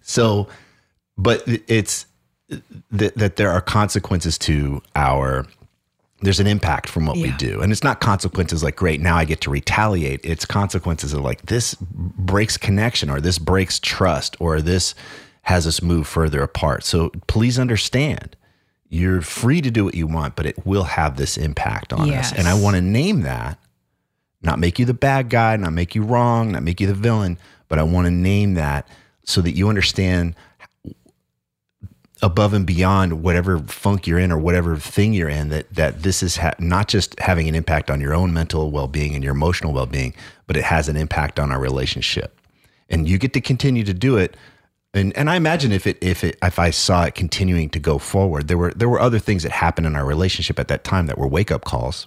so, 0.00 0.48
but 1.18 1.42
it's 1.46 2.06
that, 2.90 3.14
that 3.16 3.36
there 3.36 3.50
are 3.50 3.60
consequences 3.60 4.38
to 4.38 4.80
our 4.94 5.46
there's 6.22 6.40
an 6.40 6.46
impact 6.46 6.88
from 6.88 7.06
what 7.06 7.16
we 7.16 7.32
do. 7.32 7.60
And 7.60 7.72
it's 7.72 7.82
not 7.82 8.00
consequences 8.00 8.62
like, 8.62 8.76
great, 8.76 9.00
now 9.00 9.16
I 9.16 9.24
get 9.24 9.40
to 9.42 9.50
retaliate. 9.50 10.20
It's 10.24 10.44
consequences 10.44 11.12
of 11.12 11.20
like, 11.20 11.42
this 11.42 11.74
breaks 11.80 12.56
connection 12.56 13.10
or 13.10 13.20
this 13.20 13.38
breaks 13.38 13.78
trust 13.80 14.36
or 14.40 14.60
this 14.60 14.94
has 15.42 15.66
us 15.66 15.82
move 15.82 16.06
further 16.06 16.42
apart. 16.42 16.84
So 16.84 17.10
please 17.26 17.58
understand, 17.58 18.36
you're 18.88 19.20
free 19.20 19.60
to 19.60 19.70
do 19.70 19.84
what 19.84 19.94
you 19.94 20.06
want, 20.06 20.36
but 20.36 20.46
it 20.46 20.64
will 20.64 20.84
have 20.84 21.16
this 21.16 21.36
impact 21.36 21.92
on 21.92 22.08
us. 22.10 22.32
And 22.32 22.46
I 22.46 22.54
want 22.54 22.76
to 22.76 22.82
name 22.82 23.22
that, 23.22 23.58
not 24.42 24.58
make 24.58 24.78
you 24.78 24.84
the 24.84 24.94
bad 24.94 25.28
guy, 25.28 25.56
not 25.56 25.72
make 25.72 25.94
you 25.94 26.02
wrong, 26.02 26.52
not 26.52 26.62
make 26.62 26.80
you 26.80 26.86
the 26.86 26.94
villain, 26.94 27.38
but 27.68 27.78
I 27.78 27.82
want 27.82 28.06
to 28.06 28.10
name 28.10 28.54
that 28.54 28.86
so 29.24 29.40
that 29.40 29.52
you 29.52 29.68
understand 29.68 30.36
above 32.22 32.54
and 32.54 32.64
beyond 32.64 33.22
whatever 33.22 33.58
funk 33.58 34.06
you're 34.06 34.18
in 34.18 34.30
or 34.30 34.38
whatever 34.38 34.76
thing 34.76 35.12
you're 35.12 35.28
in 35.28 35.48
that 35.48 35.68
that 35.74 36.02
this 36.02 36.22
is 36.22 36.36
ha- 36.36 36.54
not 36.58 36.86
just 36.88 37.18
having 37.18 37.48
an 37.48 37.54
impact 37.54 37.90
on 37.90 38.00
your 38.00 38.14
own 38.14 38.32
mental 38.32 38.70
well-being 38.70 39.14
and 39.14 39.24
your 39.24 39.32
emotional 39.34 39.72
well-being 39.72 40.14
but 40.46 40.56
it 40.56 40.62
has 40.64 40.88
an 40.88 40.96
impact 40.96 41.40
on 41.40 41.50
our 41.50 41.60
relationship. 41.60 42.38
And 42.88 43.08
you 43.08 43.18
get 43.18 43.32
to 43.32 43.40
continue 43.40 43.84
to 43.84 43.94
do 43.94 44.16
it. 44.18 44.36
And 44.94 45.16
and 45.16 45.28
I 45.30 45.36
imagine 45.36 45.72
if 45.72 45.86
it 45.86 45.98
if 46.00 46.22
it 46.22 46.36
if 46.42 46.58
I 46.58 46.70
saw 46.70 47.04
it 47.04 47.14
continuing 47.14 47.70
to 47.70 47.78
go 47.80 47.98
forward 47.98 48.48
there 48.48 48.58
were 48.58 48.72
there 48.74 48.88
were 48.88 49.00
other 49.00 49.18
things 49.18 49.42
that 49.42 49.52
happened 49.52 49.86
in 49.86 49.96
our 49.96 50.04
relationship 50.04 50.58
at 50.60 50.68
that 50.68 50.84
time 50.84 51.06
that 51.08 51.18
were 51.18 51.26
wake 51.28 51.50
up 51.50 51.64
calls. 51.64 52.06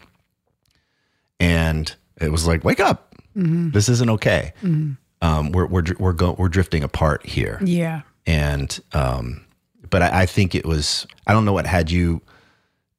And 1.40 1.94
it 2.22 2.32
was 2.32 2.48
like 2.48 2.64
wake 2.64 2.80
up. 2.80 3.14
This 3.36 3.90
isn't 3.90 4.10
okay. 4.12 4.54
Um, 5.22 5.52
we're 5.52 5.66
we're 5.66 5.84
we're 6.00 6.14
go- 6.14 6.36
we're 6.38 6.48
drifting 6.50 6.84
apart 6.84 7.26
here. 7.26 7.60
Yeah. 7.64 8.02
and 8.26 8.80
um, 8.94 9.45
but 9.96 10.02
I, 10.02 10.24
I 10.24 10.26
think 10.26 10.54
it 10.54 10.66
was 10.66 11.08
I 11.26 11.32
don't 11.32 11.46
know 11.46 11.54
what 11.54 11.66
had 11.66 11.90
you 11.90 12.22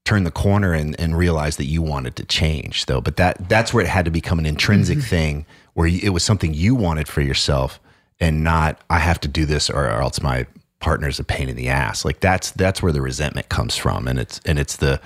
turn 0.06 0.24
the 0.24 0.30
corner 0.30 0.72
and, 0.72 0.98
and 0.98 1.14
realize 1.14 1.58
that 1.58 1.66
you 1.66 1.82
wanted 1.82 2.16
to 2.16 2.24
change 2.24 2.86
though 2.86 3.02
but 3.02 3.16
that 3.16 3.50
that's 3.50 3.74
where 3.74 3.84
it 3.84 3.88
had 3.88 4.06
to 4.06 4.10
become 4.10 4.38
an 4.38 4.46
intrinsic 4.46 5.00
thing 5.00 5.44
where 5.74 5.86
you, 5.86 6.00
it 6.02 6.08
was 6.08 6.24
something 6.24 6.54
you 6.54 6.74
wanted 6.74 7.06
for 7.06 7.20
yourself 7.20 7.78
and 8.18 8.42
not 8.42 8.80
I 8.88 9.00
have 9.00 9.20
to 9.20 9.28
do 9.28 9.44
this 9.44 9.68
or, 9.68 9.84
or 9.84 10.00
else 10.00 10.22
my 10.22 10.46
partner's 10.80 11.20
a 11.20 11.24
pain 11.24 11.50
in 11.50 11.56
the 11.56 11.68
ass. 11.68 12.02
Like 12.02 12.20
that's 12.20 12.50
that's 12.52 12.82
where 12.82 12.92
the 12.92 13.02
resentment 13.02 13.50
comes 13.50 13.76
from 13.76 14.08
and 14.08 14.18
it's 14.18 14.40
and 14.46 14.58
it's 14.58 14.78
the 14.78 14.98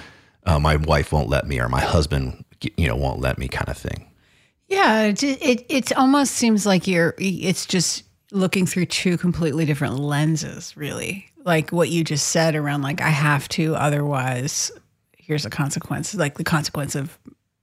uh, 0.47 0.61
my 0.61 0.77
wife 0.77 1.11
won't 1.11 1.29
let 1.29 1.49
me 1.49 1.59
or 1.59 1.69
my 1.69 1.81
husband 1.81 2.45
you 2.77 2.87
know 2.87 2.95
won't 2.95 3.19
let 3.19 3.37
me 3.37 3.49
kind 3.49 3.69
of 3.69 3.77
thing. 3.77 4.07
Yeah, 4.69 5.07
it, 5.07 5.25
it 5.25 5.67
it 5.69 5.97
almost 5.97 6.35
seems 6.35 6.67
like 6.67 6.87
you're 6.87 7.17
it's 7.19 7.67
just 7.67 8.05
looking 8.33 8.67
through 8.67 8.87
two 8.87 9.19
completely 9.19 9.65
different 9.65 9.99
lenses, 9.99 10.77
really. 10.77 11.30
Like 11.45 11.71
what 11.71 11.89
you 11.89 12.05
just 12.05 12.29
said 12.29 12.55
around 12.55 12.83
like 12.83 13.01
I 13.01 13.09
have 13.09 13.49
to 13.51 13.75
otherwise 13.75 14.71
here's 15.17 15.47
a 15.47 15.51
consequence. 15.51 16.15
Like 16.15 16.39
the 16.39 16.45
consequence 16.45 16.95
of 16.95 17.17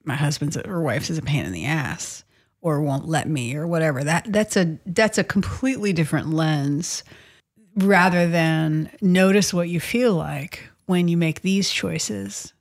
my 0.05 0.15
husband's 0.15 0.55
or 0.55 0.81
wife's 0.81 1.09
is 1.09 1.17
a 1.17 1.21
pain 1.21 1.45
in 1.45 1.51
the 1.51 1.65
ass 1.65 2.23
or 2.61 2.81
won't 2.81 3.07
let 3.07 3.27
me 3.27 3.55
or 3.55 3.67
whatever. 3.67 4.03
That 4.03 4.31
that's 4.31 4.55
a 4.55 4.79
that's 4.85 5.17
a 5.17 5.23
completely 5.23 5.91
different 5.93 6.29
lens 6.31 7.03
rather 7.75 8.27
than 8.27 8.89
notice 9.01 9.53
what 9.53 9.69
you 9.69 9.79
feel 9.79 10.13
like 10.13 10.69
when 10.85 11.07
you 11.07 11.17
make 11.17 11.41
these 11.41 11.69
choices 11.69 12.53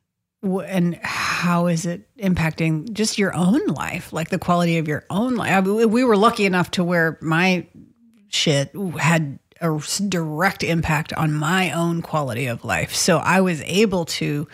and 0.42 0.96
how 1.02 1.66
is 1.68 1.86
it 1.86 2.06
impacting 2.18 2.92
just 2.92 3.16
your 3.16 3.34
own 3.34 3.64
life 3.66 4.12
like 4.12 4.28
the 4.28 4.38
quality 4.38 4.78
of 4.78 4.86
your 4.86 5.04
own 5.08 5.34
life 5.34 5.52
I 5.52 5.60
mean, 5.60 5.90
we 5.90 6.04
were 6.04 6.16
lucky 6.16 6.44
enough 6.44 6.72
to 6.72 6.84
where 6.84 7.18
my 7.22 7.66
shit 8.28 8.72
had 8.98 9.38
a 9.60 9.80
direct 10.08 10.62
impact 10.62 11.12
on 11.14 11.32
my 11.32 11.70
own 11.72 12.02
quality 12.02 12.46
of 12.46 12.64
life. 12.64 12.94
So 12.94 13.18
i 13.18 13.40
was 13.40 13.62
able 13.62 14.04
to 14.06 14.46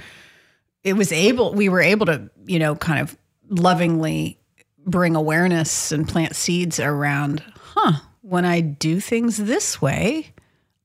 it 0.85 0.95
was 0.95 1.13
able 1.13 1.55
we 1.55 1.69
were 1.69 1.81
able 1.81 2.07
to 2.07 2.31
you 2.47 2.59
know 2.59 2.75
kind 2.77 3.01
of 3.01 3.17
lovingly 3.49 4.39
bring 4.87 5.15
awareness 5.17 5.93
and 5.93 6.09
plant 6.09 6.35
seeds 6.35 6.81
around 6.81 7.43
huh 7.57 7.93
when 8.23 8.45
i 8.45 8.61
do 8.61 8.99
things 9.01 9.37
this 9.37 9.81
way 9.83 10.33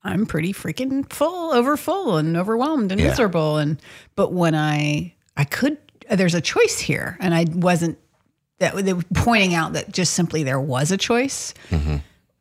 i'm 0.04 0.24
pretty 0.26 0.52
freaking 0.52 1.10
full 1.12 1.52
over 1.52 1.76
full 1.76 2.16
and 2.16 2.36
overwhelmed 2.36 2.92
and 2.92 3.00
Yeah. 3.00 3.08
miserable. 3.08 3.56
And 3.56 3.80
but 4.16 4.32
when 4.32 4.54
i 4.54 5.14
i 5.36 5.44
could 5.44 5.78
there's 6.10 6.34
a 6.34 6.40
choice 6.40 6.78
here. 6.78 7.16
And 7.20 7.34
i 7.34 7.44
wasn't 7.52 7.98
that 8.60 8.74
they 8.76 8.92
were 8.92 9.02
pointing 9.14 9.54
out 9.54 9.72
that 9.74 9.92
just 9.92 10.14
simply 10.14 10.42
there 10.42 10.60
was 10.60 10.90
a 10.90 10.96
choice 10.96 11.54
mm-hmm. 11.70 11.96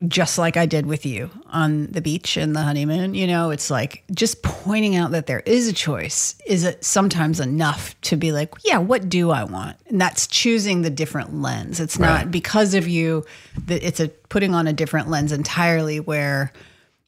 Just 0.08 0.38
like 0.38 0.58
I 0.58 0.68
did 0.68 0.86
with 0.86 1.06
you 1.08 1.32
on 1.48 1.88
the 1.88 2.02
beach 2.02 2.38
and 2.38 2.56
the 2.56 2.62
honeymoon. 2.62 3.16
You 3.16 3.26
know, 3.26 3.50
it's 3.50 3.72
like 3.72 4.04
just 4.12 4.44
pointing 4.44 4.96
out 4.96 5.12
that 5.12 5.26
there 5.26 5.40
is 5.40 5.68
a 5.68 5.74
choice 5.74 6.36
is 6.46 6.64
it 6.64 6.86
sometimes 6.86 7.40
enough 7.40 8.00
to 8.02 8.16
be 8.16 8.32
like, 8.32 8.54
yeah, 8.64 8.78
what 8.78 9.10
do 9.10 9.32
I 9.32 9.44
want? 9.44 9.78
And 9.88 10.00
that's 10.00 10.28
choosing 10.28 10.84
the 10.84 10.92
different 10.92 11.34
lens. 11.42 11.80
It's 11.80 11.98
not 11.98 12.30
because 12.30 12.76
of 12.76 12.88
you 12.88 13.26
that 13.66 13.86
it's 13.86 14.00
a 14.00 14.10
putting 14.30 14.54
on 14.54 14.68
a 14.68 14.74
different 14.74 15.10
lens 15.10 15.32
entirely 15.32 16.00
where 16.00 16.54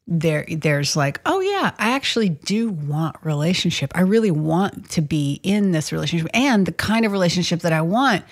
there 0.08 0.46
there's 0.50 0.96
like, 0.96 1.22
oh 1.28 1.40
yeah, 1.42 1.72
I 1.78 1.92
actually 1.92 2.30
do 2.30 2.70
want 2.70 3.18
relationship. 3.22 3.92
I 3.94 4.02
really 4.02 4.32
want 4.32 4.90
to 4.92 5.02
be 5.02 5.40
in 5.44 5.74
this 5.74 5.92
relationship 5.92 6.28
and 6.34 6.66
the 6.66 6.72
kind 6.72 7.06
of 7.06 7.12
relationship 7.12 7.60
that 7.60 7.74
I 7.74 7.82
want 7.82 8.26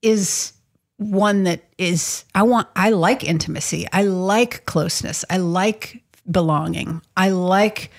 is 0.00 0.54
one 1.00 1.44
that 1.44 1.64
is 1.78 2.26
I 2.34 2.42
want 2.42 2.68
I 2.76 2.90
like 2.90 3.24
intimacy. 3.24 3.86
I 3.90 4.02
like 4.02 4.66
closeness. 4.66 5.24
I 5.30 5.38
like 5.38 6.02
belonging. 6.30 7.00
I 7.16 7.30
like 7.30 7.90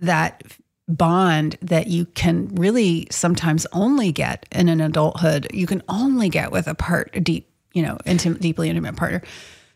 that 0.00 0.42
bond 0.88 1.56
that 1.62 1.86
you 1.86 2.04
can 2.04 2.48
really 2.56 3.06
sometimes 3.12 3.64
only 3.72 4.10
get 4.10 4.44
in 4.50 4.68
an 4.68 4.80
adulthood. 4.80 5.46
You 5.54 5.68
can 5.68 5.84
only 5.88 6.28
get 6.28 6.50
with 6.50 6.66
a 6.66 6.74
part 6.74 7.10
a 7.14 7.20
deep, 7.20 7.48
you 7.74 7.82
know, 7.82 7.96
intimate 8.04 8.40
deeply 8.40 8.68
intimate 8.68 8.96
partner. 8.96 9.22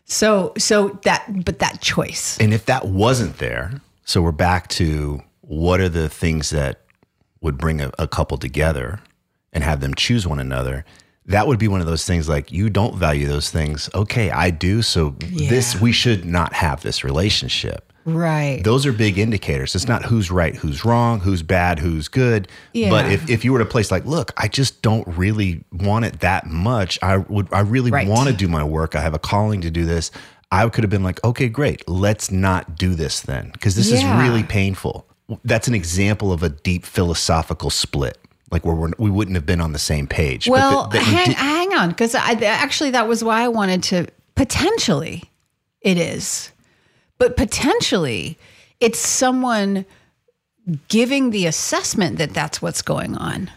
So 0.03 0.51
so 0.57 0.99
that 1.03 1.45
but 1.45 1.59
that 1.59 1.79
choice. 1.79 2.37
And 2.39 2.53
if 2.53 2.65
that 2.65 2.87
wasn't 2.87 3.37
there, 3.37 3.81
so 4.03 4.21
we're 4.21 4.33
back 4.33 4.67
to 4.69 5.23
what 5.39 5.79
are 5.79 5.89
the 5.89 6.09
things 6.09 6.49
that 6.49 6.81
would 7.39 7.57
bring 7.57 7.79
a, 7.79 7.91
a 7.97 8.09
couple 8.09 8.37
together 8.37 8.99
and 9.53 9.63
have 9.63 9.79
them 9.79 9.93
choose 9.93 10.27
one 10.27 10.39
another. 10.39 10.83
That 11.27 11.47
would 11.47 11.59
be 11.59 11.67
one 11.67 11.79
of 11.81 11.87
those 11.87 12.03
things 12.05 12.27
like 12.27 12.51
you 12.51 12.69
don't 12.69 12.95
value 12.97 13.27
those 13.27 13.49
things. 13.49 13.89
Okay, 13.93 14.29
I 14.29 14.49
do. 14.49 14.81
So 14.81 15.15
this 15.19 15.79
we 15.79 15.91
should 15.91 16.25
not 16.25 16.53
have 16.53 16.81
this 16.81 17.03
relationship. 17.03 17.91
Right. 18.05 18.61
Those 18.61 18.85
are 18.85 18.91
big 18.91 19.17
indicators. 19.17 19.75
It's 19.75 19.87
not 19.87 20.03
who's 20.03 20.29
right, 20.29 20.53
who's 20.53 20.83
wrong, 20.83 21.21
who's 21.21 21.41
bad, 21.41 21.79
who's 21.79 22.09
good. 22.09 22.49
Yeah. 22.73 22.89
But 22.89 23.09
if, 23.09 23.29
if 23.29 23.45
you 23.45 23.53
were 23.53 23.59
to 23.59 23.65
place 23.65 23.91
like, 23.91 24.05
look, 24.05 24.33
I 24.35 24.49
just 24.49 24.81
don't 24.81 25.07
really 25.07 25.63
want 25.71 26.03
it 26.03 26.19
that 26.19 26.45
much. 26.47 26.99
I 27.01 27.15
would 27.17 27.47
I 27.53 27.61
really 27.61 27.91
Right. 27.91 28.05
want 28.07 28.27
to 28.27 28.35
do 28.35 28.49
my 28.49 28.63
work. 28.63 28.93
I 28.95 29.01
have 29.01 29.13
a 29.13 29.19
calling 29.19 29.61
to 29.61 29.71
do 29.71 29.85
this. 29.85 30.11
I 30.51 30.67
could 30.67 30.83
have 30.83 30.91
been 30.91 31.03
like, 31.03 31.23
okay, 31.23 31.47
great. 31.47 31.87
Let's 31.87 32.29
not 32.29 32.77
do 32.77 32.93
this 32.93 33.21
then. 33.21 33.51
Because 33.53 33.75
this 33.77 33.89
Yeah. 33.89 33.97
is 33.97 34.21
really 34.29 34.43
painful. 34.43 35.07
That's 35.45 35.69
an 35.69 35.73
example 35.73 36.33
of 36.33 36.43
a 36.43 36.49
deep 36.49 36.85
philosophical 36.85 37.69
split. 37.69 38.17
Like 38.53 38.63
where 38.65 38.75
we're, 38.75 38.91
we 38.99 39.09
wouldn't 39.09 39.35
have 39.35 39.45
been 39.47 39.59
on 39.59 39.73
the 39.73 39.79
same 39.79 40.05
page. 40.07 40.47
Well, 40.47 40.83
that- 40.89 40.91
that 40.93 41.07
you 41.07 41.15
hang, 41.17 41.31
hang 41.31 41.73
on, 41.73 41.89
because 41.89 42.13
I 42.15 42.33
actually 42.33 42.91
that 42.91 43.07
was 43.07 43.23
why 43.23 43.41
I 43.43 43.47
wanted 43.47 43.81
to 43.83 44.07
potentially 44.35 45.23
it 45.81 45.97
is, 45.97 46.51
but 47.17 47.35
potentially 47.35 48.37
it's 48.79 48.99
someone 48.99 49.85
giving 50.87 51.31
the 51.31 51.45
assessment 51.47 52.17
that 52.19 52.33
that's 52.33 52.61
what's 52.61 52.81
going 52.81 53.17
on. 53.17 53.49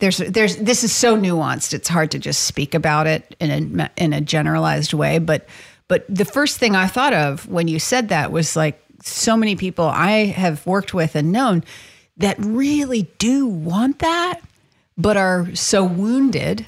There's 0.00 0.18
there's 0.18 0.56
this 0.56 0.82
is 0.82 0.92
so 0.92 1.16
nuanced. 1.16 1.72
It's 1.72 1.88
hard 1.88 2.10
to 2.10 2.18
just 2.18 2.44
speak 2.44 2.74
about 2.74 3.06
it 3.06 3.36
in 3.40 3.80
a 3.80 3.90
in 3.96 4.12
a 4.12 4.20
generalized 4.20 4.92
way. 4.92 5.18
But 5.20 5.46
but 5.86 6.04
the 6.08 6.24
first 6.24 6.58
thing 6.58 6.74
I 6.74 6.88
thought 6.88 7.12
of 7.14 7.46
when 7.48 7.68
you 7.68 7.78
said 7.78 8.08
that 8.08 8.32
was 8.32 8.56
like 8.56 8.82
so 9.02 9.36
many 9.36 9.54
people 9.54 9.84
I 9.86 10.26
have 10.26 10.66
worked 10.66 10.92
with 10.92 11.14
and 11.14 11.30
known 11.30 11.62
that 12.16 12.36
really 12.38 13.02
do 13.18 13.46
want 13.46 14.00
that, 14.00 14.40
but 14.96 15.16
are 15.16 15.54
so 15.54 15.84
wounded 15.84 16.66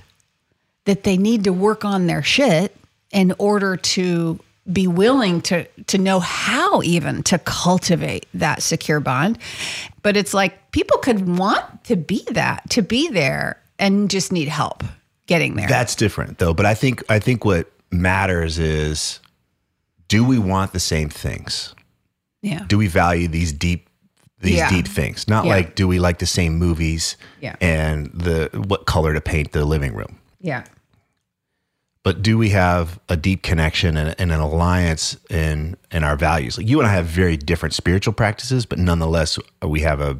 that 0.84 1.04
they 1.04 1.16
need 1.16 1.44
to 1.44 1.52
work 1.52 1.84
on 1.84 2.06
their 2.06 2.22
shit 2.22 2.76
in 3.12 3.32
order 3.38 3.76
to 3.76 4.40
be 4.70 4.88
willing 4.88 5.40
to 5.40 5.64
to 5.86 5.96
know 5.96 6.18
how 6.18 6.82
even 6.82 7.22
to 7.22 7.38
cultivate 7.38 8.26
that 8.34 8.60
secure 8.60 8.98
bond 8.98 9.38
but 10.02 10.16
it's 10.16 10.34
like 10.34 10.72
people 10.72 10.98
could 10.98 11.38
want 11.38 11.84
to 11.84 11.94
be 11.94 12.24
that 12.32 12.68
to 12.68 12.82
be 12.82 13.08
there 13.10 13.62
and 13.78 14.10
just 14.10 14.32
need 14.32 14.48
help 14.48 14.82
getting 15.26 15.56
there 15.56 15.68
That's 15.68 15.94
different 15.94 16.38
though. 16.38 16.54
But 16.54 16.66
I 16.66 16.74
think 16.74 17.02
I 17.08 17.18
think 17.18 17.44
what 17.44 17.70
matters 17.90 18.58
is 18.58 19.20
do 20.08 20.24
we 20.24 20.38
want 20.38 20.72
the 20.72 20.80
same 20.80 21.08
things? 21.08 21.74
yeah 22.42 22.64
Do 22.68 22.78
we 22.78 22.86
value 22.86 23.28
these 23.28 23.52
deep 23.52 23.85
these 24.46 24.56
Yeah. 24.56 24.70
deep 24.70 24.88
things? 24.88 25.28
Not 25.28 25.44
Yeah. 25.44 25.56
like 25.56 25.74
do 25.74 25.86
we 25.86 25.98
like 25.98 26.18
the 26.18 26.26
same 26.26 26.56
movies 26.58 27.16
Yeah. 27.40 27.56
and 27.60 28.10
the 28.14 28.48
what 28.68 28.86
color 28.86 29.12
to 29.14 29.20
paint 29.20 29.52
the 29.52 29.64
living 29.64 29.94
room? 29.94 30.18
yeah 30.40 30.62
But 32.02 32.22
do 32.22 32.38
we 32.38 32.50
have 32.50 33.00
a 33.08 33.16
deep 33.16 33.42
connection 33.42 33.96
and, 33.96 34.14
and 34.20 34.30
an 34.32 34.40
alliance 34.40 35.16
in 35.28 35.76
in 35.90 36.04
our 36.04 36.16
values? 36.16 36.56
Like 36.58 36.68
you 36.68 36.78
and 36.80 36.88
I 36.88 36.92
have 36.92 37.06
very 37.06 37.36
different 37.36 37.74
spiritual 37.74 38.14
practices, 38.14 38.64
but 38.66 38.78
nonetheless 38.78 39.38
we 39.62 39.80
have 39.82 40.00
a 40.00 40.10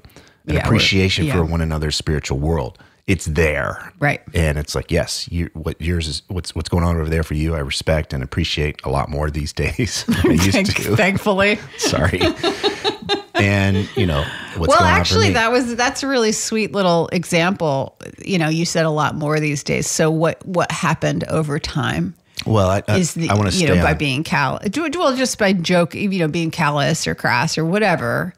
an 0.48 0.54
Yeah, 0.54 0.64
appreciation 0.64 1.30
for 1.30 1.44
one 1.44 1.60
another's 1.60 1.96
spiritual 1.96 2.38
world. 2.38 2.78
It's 3.08 3.26
there, 3.26 3.92
Right. 4.00 4.20
And 4.34 4.58
it's 4.58 4.74
like, 4.74 4.90
yes, 4.90 5.28
you, 5.30 5.48
what 5.54 5.80
yours 5.80 6.08
is 6.08 6.22
what's 6.28 6.54
what's 6.56 6.68
going 6.68 6.82
on 6.84 6.96
over 6.96 7.08
there 7.08 7.22
for 7.22 7.34
you. 7.34 7.54
I 7.54 7.60
respect 7.60 8.12
and 8.12 8.20
appreciate 8.22 8.74
a 8.84 8.90
lot 8.90 9.08
more 9.08 9.30
these 9.30 9.52
days 9.64 10.04
than 10.06 10.16
I 10.32 10.34
used 10.34 10.52
Thank- 10.52 10.74
to. 10.74 10.96
thankfully 10.96 11.58
Sorry. 11.78 12.20
and 13.40 13.88
you 13.96 14.06
know 14.06 14.24
what's 14.56 14.68
well 14.68 14.78
going 14.78 14.90
on 14.90 14.94
for 14.94 15.00
actually 15.00 15.32
that 15.32 15.50
was 15.52 15.76
that's 15.76 16.02
a 16.02 16.06
really 16.06 16.32
sweet 16.32 16.72
little 16.72 17.08
example. 17.08 17.98
You 18.24 18.38
know 18.38 18.48
you 18.48 18.64
said 18.64 18.86
a 18.86 18.90
lot 18.90 19.14
more 19.14 19.40
these 19.40 19.62
days. 19.62 19.86
So 19.88 20.10
what 20.10 20.44
what 20.46 20.70
happened 20.70 21.24
over 21.24 21.58
time 21.58 22.14
well, 22.44 22.68
I, 22.68 22.82
I, 22.86 22.98
is 22.98 23.14
the 23.14 23.28
I 23.30 23.34
want 23.34 23.50
to 23.50 23.58
you 23.58 23.68
know 23.68 23.82
by 23.82 23.94
being 23.94 24.22
callous 24.22 24.68
well 24.76 25.16
just 25.16 25.38
by 25.38 25.52
joke 25.52 25.94
you 25.94 26.18
know 26.18 26.28
being 26.28 26.50
callous 26.50 27.06
or 27.06 27.14
crass 27.14 27.56
or 27.58 27.64
whatever 27.64 28.34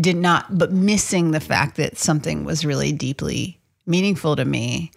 did 0.00 0.16
not, 0.16 0.58
but 0.58 0.72
missing 0.72 1.30
the 1.30 1.40
fact 1.40 1.76
that 1.76 1.96
something 1.98 2.44
was 2.44 2.64
really 2.64 2.92
deeply 2.92 3.58
meaningful 3.86 4.36
to 4.36 4.44
me 4.44 4.90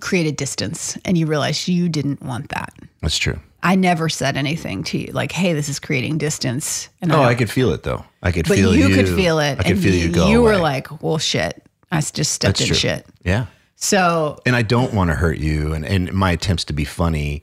created 0.00 0.36
distance. 0.36 0.96
And 1.04 1.16
you 1.16 1.26
realize 1.26 1.68
you 1.68 1.88
didn't 1.88 2.22
want 2.22 2.48
that. 2.50 2.72
That's 3.00 3.18
true. 3.18 3.38
I 3.62 3.74
never 3.76 4.08
said 4.08 4.36
anything 4.36 4.82
to 4.84 4.98
you 4.98 5.12
like, 5.12 5.30
"Hey, 5.32 5.52
this 5.52 5.68
is 5.68 5.78
creating 5.78 6.18
distance." 6.18 6.88
And 7.00 7.12
Oh, 7.12 7.16
don't- 7.16 7.24
I 7.26 7.34
could 7.34 7.50
feel 7.50 7.72
it 7.72 7.82
though. 7.84 8.04
I 8.22 8.32
could 8.32 8.48
but 8.48 8.56
feel 8.58 8.74
you, 8.74 8.88
you. 8.88 8.94
could 8.94 9.08
feel 9.08 9.38
it, 9.38 9.58
I 9.58 9.62
could 9.62 9.72
and 9.72 9.82
feel 9.82 9.94
you, 9.94 10.06
you 10.08 10.12
go. 10.12 10.28
you 10.28 10.42
were 10.42 10.56
like, 10.58 11.02
"Well, 11.02 11.18
shit, 11.18 11.62
I 11.90 12.00
just 12.00 12.32
stepped 12.32 12.58
That's 12.58 12.60
in 12.62 12.66
true. 12.68 12.76
shit." 12.76 13.06
yeah. 13.24 13.46
So 13.76 14.38
and 14.46 14.54
I 14.56 14.62
don't 14.62 14.94
want 14.94 15.10
to 15.10 15.14
hurt 15.16 15.38
you. 15.38 15.72
And 15.72 15.84
and 15.84 16.12
my 16.12 16.32
attempts 16.32 16.64
to 16.64 16.72
be 16.72 16.84
funny, 16.84 17.42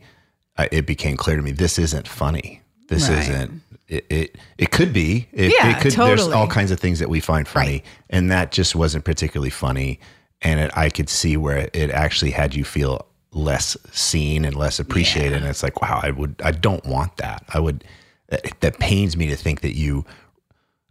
I, 0.57 0.67
it 0.71 0.85
became 0.85 1.15
clear 1.17 1.35
to 1.37 1.41
me 1.41 1.51
this 1.51 1.79
isn't 1.79 2.07
funny. 2.07 2.61
This 2.89 3.07
Right. 3.09 3.19
isn't. 3.19 3.61
It, 3.87 4.05
it 4.09 4.37
it 4.57 4.71
could 4.71 4.91
be. 4.93 5.27
It, 5.33 5.51
Yeah, 5.57 5.71
it 5.77 5.81
could. 5.81 5.93
There's 5.93 6.27
all 6.27 6.47
kinds 6.47 6.71
of 6.71 6.79
things 6.79 6.99
that 6.99 7.09
we 7.09 7.19
find 7.21 7.47
funny, 7.47 7.71
Right. 7.71 7.85
and 8.09 8.29
that 8.31 8.51
just 8.51 8.75
wasn't 8.75 9.03
particularly 9.05 9.49
funny. 9.49 9.99
And 10.41 10.59
it, 10.59 10.71
I 10.75 10.89
could 10.89 11.09
see 11.09 11.35
where 11.37 11.69
it 11.73 11.91
actually 11.91 12.31
had 12.31 12.55
you 12.55 12.63
feel 12.63 13.05
less 13.31 13.75
seen 13.91 14.45
and 14.45 14.55
less 14.55 14.79
appreciated. 14.79 15.33
And 15.33 15.45
it's 15.45 15.63
like, 15.63 15.81
wow, 15.81 15.99
I 16.01 16.11
would. 16.11 16.35
I 16.43 16.51
don't 16.51 16.85
want 16.85 17.17
that. 17.17 17.43
I 17.49 17.59
would. 17.59 17.83
That, 18.29 18.45
that 18.61 18.79
pains 18.79 19.17
me 19.17 19.27
to 19.27 19.35
think 19.35 19.61
that 19.61 19.75
you. 19.75 20.05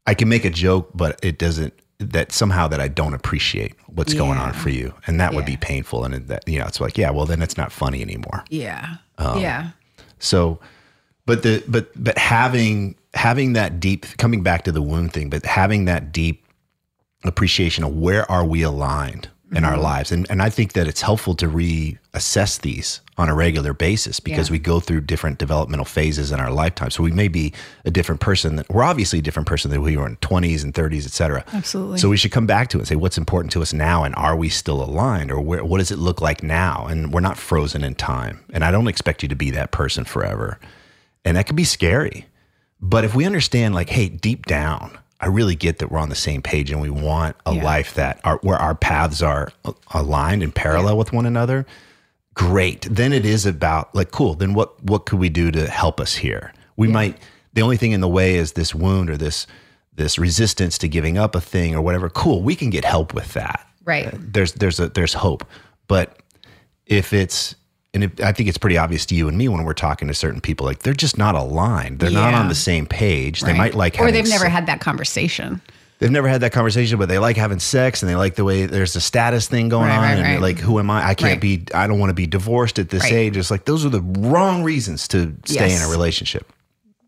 I 0.07 0.15
can 0.15 0.29
make 0.29 0.45
a 0.45 0.51
joke, 0.51 0.91
but 0.95 1.19
it 1.23 1.39
doesn't. 1.39 1.73
That 1.99 2.31
somehow 2.31 2.69
that 2.69 2.81
I 2.81 2.87
don't 2.87 3.13
appreciate 3.13 3.75
what's 3.89 4.15
going 4.15 4.39
on 4.39 4.53
for 4.53 4.71
you, 4.71 4.95
and 5.09 5.19
that 5.21 5.35
would 5.35 5.45
be 5.45 5.57
painful. 5.57 6.05
And 6.05 6.15
that 6.29 6.47
you 6.47 6.61
know, 6.61 6.67
it's 6.67 6.81
like, 6.81 6.97
yeah, 6.97 7.11
well, 7.11 7.27
then 7.27 7.43
it's 7.43 7.57
not 7.57 7.73
funny 7.73 8.03
anymore. 8.03 8.45
yeah, 8.51 8.97
Um, 9.19 9.41
yeah, 9.41 9.71
So, 10.21 10.61
but 11.27 11.43
the 11.43 11.65
but 11.67 11.91
but 11.97 12.17
having 12.17 12.95
having 13.15 13.55
that 13.55 13.81
deep 13.81 14.07
coming 14.17 14.45
back 14.45 14.63
to 14.65 14.73
the 14.73 14.81
wound 14.81 15.13
thing, 15.13 15.29
but 15.29 15.45
having 15.45 15.87
that 15.87 16.13
deep 16.13 16.45
appreciation 17.25 17.83
of 17.83 17.97
where 17.97 18.31
are 18.31 18.45
we 18.45 18.63
aligned 18.63 19.29
in 19.51 19.65
our 19.65 19.73
mm-hmm. 19.73 19.83
lives, 19.83 20.13
and 20.13 20.31
and 20.31 20.43
I 20.43 20.51
think 20.51 20.75
that 20.75 20.87
it's 20.87 21.01
helpful 21.01 21.35
to 21.37 21.49
reassess 21.49 22.61
these 22.61 23.01
on 23.17 23.29
a 23.29 23.35
regular 23.35 23.73
basis 23.73 24.21
because 24.21 24.49
Yeah. 24.49 24.53
we 24.53 24.59
go 24.59 24.79
through 24.79 25.01
different 25.01 25.39
developmental 25.39 25.85
phases 25.85 26.31
in 26.33 26.39
our 26.39 26.53
lifetime. 26.53 26.91
So 26.91 27.03
we 27.03 27.11
may 27.11 27.29
be 27.29 27.53
a 27.85 27.91
different 27.91 28.21
person. 28.21 28.57
That, 28.57 28.69
we're 28.69 28.85
obviously 28.85 29.19
a 29.21 29.23
different 29.23 29.49
person 29.49 29.71
than 29.71 29.81
we 29.81 29.97
were 29.97 30.07
in 30.07 30.17
twenties 30.17 30.63
and 30.63 30.75
thirties, 30.75 31.07
et 31.07 31.13
cetera. 31.13 31.45
Absolutely. 31.53 31.99
So 31.99 32.09
we 32.11 32.17
should 32.17 32.31
come 32.31 32.47
back 32.47 32.69
to 32.69 32.77
it 32.77 32.81
and 32.83 32.89
say 32.89 32.97
what's 32.97 33.19
important 33.19 33.53
to 33.53 33.63
us 33.63 33.73
now, 33.73 34.05
and 34.05 34.15
are 34.17 34.37
we 34.37 34.49
still 34.51 34.83
aligned, 34.83 35.31
or 35.31 35.41
where, 35.41 35.65
what 35.65 35.79
does 35.79 35.91
it 35.91 35.99
look 35.99 36.21
like 36.21 36.43
now? 36.43 36.87
And 36.87 37.13
we're 37.13 37.21
not 37.21 37.39
frozen 37.39 37.83
in 37.83 37.95
time. 37.95 38.45
And 38.53 38.63
I 38.65 38.71
don't 38.71 38.89
expect 38.89 39.23
you 39.23 39.29
to 39.31 39.37
be 39.37 39.51
that 39.53 39.71
person 39.71 40.05
forever, 40.05 40.59
and 41.25 41.37
that 41.37 41.47
can 41.47 41.57
be 41.57 41.65
scary. 41.65 42.27
But 42.81 43.05
if 43.05 43.15
we 43.15 43.25
understand, 43.25 43.75
like, 43.75 43.89
hey, 43.89 44.09
deep 44.09 44.47
down, 44.47 44.99
I 45.21 45.27
really 45.27 45.57
get 45.57 45.79
that 45.79 45.91
we're 45.91 45.99
on 45.99 46.09
the 46.11 46.15
same 46.15 46.43
page, 46.43 46.71
and 46.71 46.81
we 46.81 46.91
want 46.91 47.37
a 47.45 47.55
Yeah. 47.55 47.65
life 47.65 47.95
that 47.95 48.21
are 48.25 48.39
where 48.43 48.57
our 48.59 48.75
paths 48.75 49.21
are 49.23 49.51
aligned 49.93 50.43
and 50.43 50.55
parallel 50.55 50.97
with 50.97 51.13
one 51.13 51.27
another. 51.27 51.67
Great. 52.35 52.87
Then 52.89 53.13
it 53.13 53.27
is 53.27 53.45
about 53.47 53.93
like, 53.95 54.11
cool. 54.13 54.35
Then 54.35 54.55
what 54.55 54.83
what 54.85 55.07
could 55.07 55.19
we 55.19 55.29
do 55.29 55.51
to 55.51 55.69
help 55.69 56.01
us 56.01 56.15
here? 56.17 56.53
We 56.77 56.87
might. 56.89 57.19
The 57.55 57.63
only 57.63 57.77
thing 57.77 57.91
in 57.93 58.01
the 58.01 58.09
way 58.09 58.37
is 58.37 58.53
this 58.53 58.75
wound 58.75 59.11
or 59.11 59.17
this 59.17 59.47
this 59.95 60.19
resistance 60.19 60.79
to 60.79 60.87
giving 60.89 61.19
up 61.19 61.35
a 61.35 61.41
thing 61.41 61.75
or 61.75 61.81
whatever. 61.83 62.09
Cool. 62.09 62.41
We 62.43 62.55
can 62.55 62.71
get 62.71 62.85
help 62.85 63.13
with 63.15 63.33
that 63.33 63.67
right. 63.85 64.15
there's 64.33 64.53
there's 64.53 64.79
a 64.79 64.89
there's 64.91 65.15
hope. 65.15 65.45
But 65.89 66.17
if 66.87 67.13
it's 67.13 67.57
and 67.95 68.05
if, 68.05 68.21
I 68.23 68.33
think 68.33 68.49
it's 68.49 68.59
pretty 68.59 68.77
obvious 68.77 69.07
to 69.07 69.15
you 69.15 69.29
and 69.29 69.39
me 69.39 69.49
when 69.49 69.65
we're 69.65 69.73
talking 69.75 70.09
to 70.09 70.15
certain 70.15 70.41
people, 70.41 70.67
like 70.67 70.81
they're 70.81 70.93
just 70.95 71.17
not 71.19 71.35
aligned. 71.35 72.01
They're 72.01 72.11
not 72.11 72.35
on 72.35 72.49
the 72.49 72.55
same 72.55 72.87
page. 72.87 73.41
They 73.41 73.55
might 73.55 73.75
like 73.75 73.99
or 73.99 74.13
they've 74.13 74.29
never 74.29 74.45
se- 74.45 74.51
had 74.51 74.67
that 74.67 74.81
conversation. 74.81 75.61
they've 75.99 76.11
never 76.11 76.29
had 76.29 76.43
that 76.43 76.53
conversation, 76.53 76.99
but 76.99 77.09
they 77.09 77.19
like 77.19 77.37
having 77.37 77.59
sex 77.59 78.03
and 78.03 78.11
they 78.11 78.15
like 78.15 78.35
the 78.37 78.45
way 78.45 78.67
there's 78.67 78.95
a 78.95 79.01
status 79.01 79.49
thing 79.49 79.69
going 79.69 79.89
Right, 79.89 79.97
on. 79.97 80.03
right, 80.03 80.13
and 80.19 80.23
right. 80.35 80.41
like, 80.41 80.59
who 80.59 80.79
am 80.79 80.91
I? 80.91 81.09
I 81.09 81.15
can't 81.15 81.33
Right. 81.33 81.41
be. 81.41 81.65
I 81.75 81.87
don't 81.87 81.99
want 81.99 82.11
to 82.11 82.15
be 82.15 82.27
divorced 82.27 82.79
at 82.79 82.91
this 82.91 83.05
Right. 83.05 83.13
age. 83.15 83.37
It's 83.37 83.51
like 83.51 83.65
those 83.65 83.85
are 83.87 83.91
the 83.91 84.03
wrong 84.03 84.63
reasons 84.63 85.09
to 85.09 85.35
stay 85.47 85.75
in 85.75 85.81
a 85.83 85.89
relationship 85.89 86.47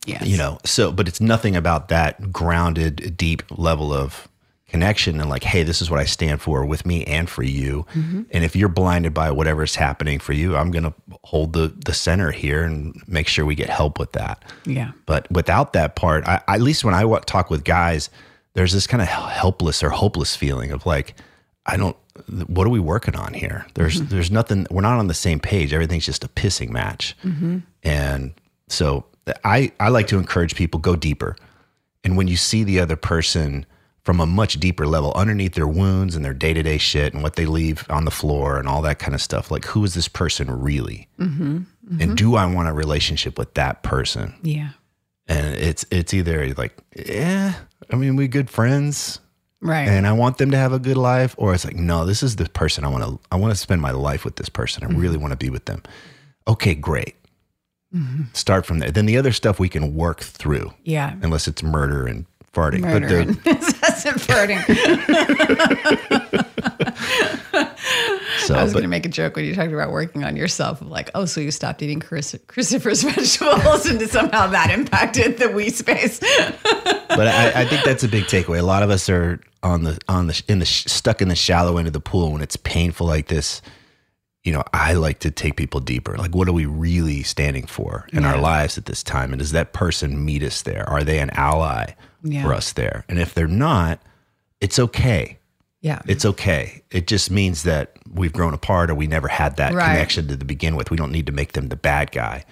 Yes. 0.07 0.27
you 0.27 0.39
know 0.39 0.59
so 0.65 0.91
but 0.93 1.07
it's 1.09 1.21
nothing 1.21 1.55
about 1.55 1.89
that 1.89 2.33
grounded 2.33 3.19
deep 3.19 3.43
level 3.51 3.93
of 3.93 4.27
connection 4.71 5.21
and 5.21 5.29
like 5.29 5.43
hey 5.43 5.63
this 5.63 5.83
is 5.83 5.91
what 5.91 6.01
i 6.01 6.05
stand 6.05 6.41
for 6.41 6.65
with 6.65 6.87
me 6.87 7.05
and 7.05 7.29
for 7.29 7.43
you. 7.43 7.85
Mm-hmm. 7.95 8.23
and 8.31 8.45
if 8.45 8.55
you're 8.57 8.69
blinded 8.69 9.13
by 9.13 9.31
whatever's 9.31 9.75
happening 9.75 10.19
for 10.19 10.33
you 10.33 10.57
i'm 10.57 10.71
going 10.71 10.85
to 10.85 10.95
hold 11.25 11.53
the 11.53 11.69
the 11.85 11.93
center 11.95 12.31
here 12.31 12.63
and 12.65 13.01
make 13.07 13.29
sure 13.29 13.45
we 13.45 13.55
get 13.55 13.69
help 13.69 13.99
with 13.99 14.13
that. 14.13 14.45
Yeah. 14.65 14.93
but 15.07 15.31
without 15.31 15.73
that 15.75 15.97
part 15.97 16.27
I, 16.27 16.41
at 16.49 16.61
least 16.61 16.85
when 16.85 16.95
i 16.95 17.03
talk 17.21 17.51
with 17.51 17.65
guys 17.65 18.11
there's 18.55 18.73
this 18.73 18.87
kind 18.87 19.03
of 19.03 19.09
helpless 19.09 19.83
or 19.83 19.91
hopeless 19.91 20.35
feeling 20.37 20.71
of 20.73 20.87
like 20.87 21.15
i 21.67 21.77
don't 21.77 21.97
what 22.47 22.67
are 22.67 22.71
we 22.71 22.81
working 22.81 23.17
on 23.17 23.33
here? 23.35 23.67
There's 23.75 24.01
there's 24.03 24.31
nothing 24.31 24.67
we're 24.71 24.83
not 24.83 24.99
on 24.99 25.07
the 25.07 25.15
same 25.15 25.41
page. 25.41 25.73
Everything's 25.73 26.05
just 26.05 26.23
a 26.25 26.29
pissing 26.29 26.69
match. 26.69 27.17
And 27.83 28.35
so 28.69 29.07
I, 29.45 29.73
I 29.79 29.89
like 29.89 30.07
to 30.09 30.19
encourage 30.19 30.55
people 30.55 30.81
go 30.81 30.97
deeper. 30.97 31.37
And 32.05 32.17
when 32.17 32.29
you 32.29 32.37
see 32.37 32.65
the 32.65 32.81
other 32.81 32.97
person 32.97 33.67
from 34.05 34.19
a 34.21 34.27
much 34.27 34.59
deeper 34.59 34.87
level, 34.87 35.13
underneath 35.15 35.53
their 35.55 35.69
wounds 35.69 36.17
and 36.17 36.25
their 36.25 36.33
day 36.35 36.55
to 36.55 36.63
day 36.63 36.79
shit 36.79 37.13
and 37.13 37.23
what 37.23 37.37
they 37.37 37.45
leave 37.47 37.85
on 37.91 38.05
the 38.07 38.11
floor 38.11 38.59
and 38.59 38.67
all 38.67 38.81
that 38.83 38.99
kind 38.99 39.15
of 39.15 39.21
stuff, 39.21 39.51
like 39.51 39.65
who 39.67 39.85
is 39.85 39.95
this 39.95 40.09
person 40.09 40.51
really? 40.51 41.09
Mm-hmm, 41.19 41.57
mm-hmm. 41.59 42.01
And 42.01 42.17
do 42.17 42.35
I 42.37 42.47
want 42.47 42.69
a 42.69 42.73
relationship 42.73 43.39
with 43.39 43.53
that 43.55 43.83
person? 43.83 44.35
Yeah. 44.43 44.71
And 45.29 45.55
it's 45.55 45.85
it's 45.91 46.13
either 46.15 46.53
like, 46.55 46.77
yeah, 46.97 47.55
I 47.93 47.97
mean, 47.97 48.17
we 48.17 48.27
good 48.27 48.51
friends, 48.51 49.21
Right. 49.63 49.87
and 49.87 50.07
I 50.07 50.13
want 50.13 50.39
them 50.39 50.51
to 50.53 50.57
have 50.57 50.73
a 50.73 50.79
good 50.79 50.97
life, 50.97 51.35
or 51.39 51.53
it's 51.55 51.65
like, 51.67 51.77
no, 51.77 52.07
this 52.07 52.23
is 52.23 52.37
the 52.37 52.47
person 52.49 52.85
I 52.85 52.89
want 52.89 53.05
to. 53.05 53.21
I 53.31 53.37
want 53.37 53.53
to 53.53 53.57
spend 53.57 53.81
my 53.83 53.91
life 53.93 54.25
with 54.25 54.37
this 54.37 54.49
person. 54.49 54.83
I 54.83 54.87
Mm-hmm. 54.89 54.99
really 55.01 55.17
want 55.19 55.33
to 55.33 55.37
be 55.37 55.51
with 55.51 55.67
them. 55.67 55.83
Okay, 56.49 56.75
great. 56.75 57.15
Mm-hmm. 57.95 58.23
Start 58.33 58.65
from 58.67 58.79
there. 58.79 58.91
Then 58.91 59.07
the 59.07 59.19
other 59.19 59.33
stuff 59.33 59.59
we 59.61 59.69
can 59.69 59.95
work 59.95 60.21
through, 60.21 60.73
yeah. 60.85 61.15
unless 61.23 61.47
it's 61.47 61.63
murder 61.63 62.07
and 62.07 62.25
farting. 62.55 62.81
Murder 62.81 63.25
But 63.27 63.45
the, 63.45 63.77
flirting. 64.19 64.59
so, 68.39 68.55
I 68.55 68.63
was 68.63 68.73
going 68.73 68.83
to 68.83 68.89
make 68.89 69.07
a 69.07 69.09
joke 69.09 69.37
when 69.37 69.45
you 69.45 69.55
talked 69.55 69.73
about 69.73 69.91
working 69.91 70.25
on 70.25 70.37
yourself, 70.37 70.81
of 70.81 70.89
like, 70.89 71.11
oh, 71.15 71.25
so 71.25 71.41
you 71.41 71.51
stopped 71.51 71.83
eating 71.83 72.01
cruci- 72.01 72.41
cruciferous 72.47 73.05
vegetables, 73.15 73.87
and 73.87 74.01
somehow 74.09 74.47
that 74.49 74.71
impacted 74.71 75.39
the 75.39 75.49
we 75.49 75.71
space. 75.71 76.21
but 76.21 77.27
I, 77.27 77.63
I 77.63 77.65
think 77.67 77.85
that's 77.85 78.03
a 78.03 78.09
big 78.09 78.25
takeaway. 78.25 78.59
A 78.59 78.63
lot 78.63 78.83
of 78.83 78.91
us 78.91 79.09
are 79.09 79.41
on 79.63 79.85
the 79.85 79.99
on 80.09 80.27
the 80.27 80.43
in 80.49 80.59
the 80.59 80.67
stuck 80.67 81.21
in 81.21 81.29
the 81.29 81.37
shallow 81.37 81.77
end 81.77 81.87
of 81.87 81.93
the 81.93 82.01
pool 82.01 82.33
when 82.33 82.43
it's 82.43 82.57
painful 82.57 83.07
like 83.07 83.29
this. 83.29 83.63
You 84.43 84.55
know, 84.55 84.65
I 84.73 84.95
like 84.95 85.19
to 85.21 85.31
take 85.31 85.57
people 85.57 85.81
deeper. 85.81 86.17
Like, 86.17 86.35
what 86.35 86.49
are 86.49 86.53
we 86.53 86.65
really 86.65 87.23
standing 87.23 87.67
for 87.67 88.07
in 88.11 88.25
our 88.25 88.39
lives 88.39 88.79
at 88.79 88.87
this 88.87 89.03
time? 89.03 89.33
And 89.33 89.39
does 89.39 89.53
that 89.53 89.75
person 89.75 90.25
meet 90.25 90.43
us 90.43 90.63
there? 90.63 90.89
Are 90.89 91.05
they 91.05 91.19
an 91.19 91.29
ally 91.35 91.93
Yeah. 92.23 92.43
for 92.45 92.55
us 92.55 92.73
there? 92.73 93.05
And 93.09 93.19
if 93.19 93.35
they're 93.35 93.47
not, 93.47 94.01
it's 94.61 94.79
okay. 94.79 95.39
yeah. 95.81 96.03
It's 96.07 96.25
okay. 96.25 96.83
It 96.91 97.07
just 97.07 97.31
means 97.31 97.63
that 97.63 97.97
we've 98.13 98.33
grown 98.33 98.53
apart 98.55 98.91
or 98.91 98.95
we 98.95 99.07
never 99.07 99.29
had 99.29 99.57
that 99.57 99.73
Right. 99.73 99.87
connection 99.95 100.29
to 100.29 100.37
the 100.37 100.45
begin 100.45 100.77
with. 100.77 100.91
We 100.91 100.97
don't 100.97 101.13
need 101.13 101.27
to 101.27 101.33
make 101.33 101.53
them 101.53 101.69
the 101.69 101.77
bad 101.77 102.13
guy. 102.13 102.45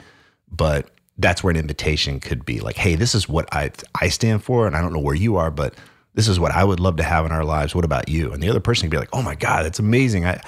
But 0.50 0.90
that's 1.18 1.42
where 1.44 1.50
an 1.50 1.56
invitation 1.56 2.20
could 2.20 2.44
be 2.44 2.60
like, 2.60 2.76
hey, 2.76 2.94
this 2.94 3.14
is 3.14 3.28
what 3.28 3.52
I 3.54 3.70
I 4.00 4.08
stand 4.08 4.42
for, 4.44 4.66
and 4.66 4.74
I 4.76 4.80
don't 4.80 4.92
know 4.92 5.00
where 5.00 5.14
you 5.14 5.36
are, 5.36 5.50
but 5.50 5.74
this 6.14 6.28
is 6.28 6.40
what 6.40 6.52
I 6.52 6.64
would 6.64 6.80
love 6.80 6.96
to 6.96 7.02
have 7.02 7.26
in 7.26 7.32
our 7.32 7.44
lives. 7.44 7.74
What 7.74 7.84
about 7.84 8.08
you? 8.08 8.32
And 8.32 8.42
the 8.42 8.48
other 8.48 8.60
person 8.60 8.82
can 8.82 8.90
be 8.90 8.96
like, 8.98 9.10
oh 9.12 9.22
my 9.22 9.34
God, 9.34 9.64
that's 9.64 9.78
amazing. 9.78 10.24
I 10.24 10.40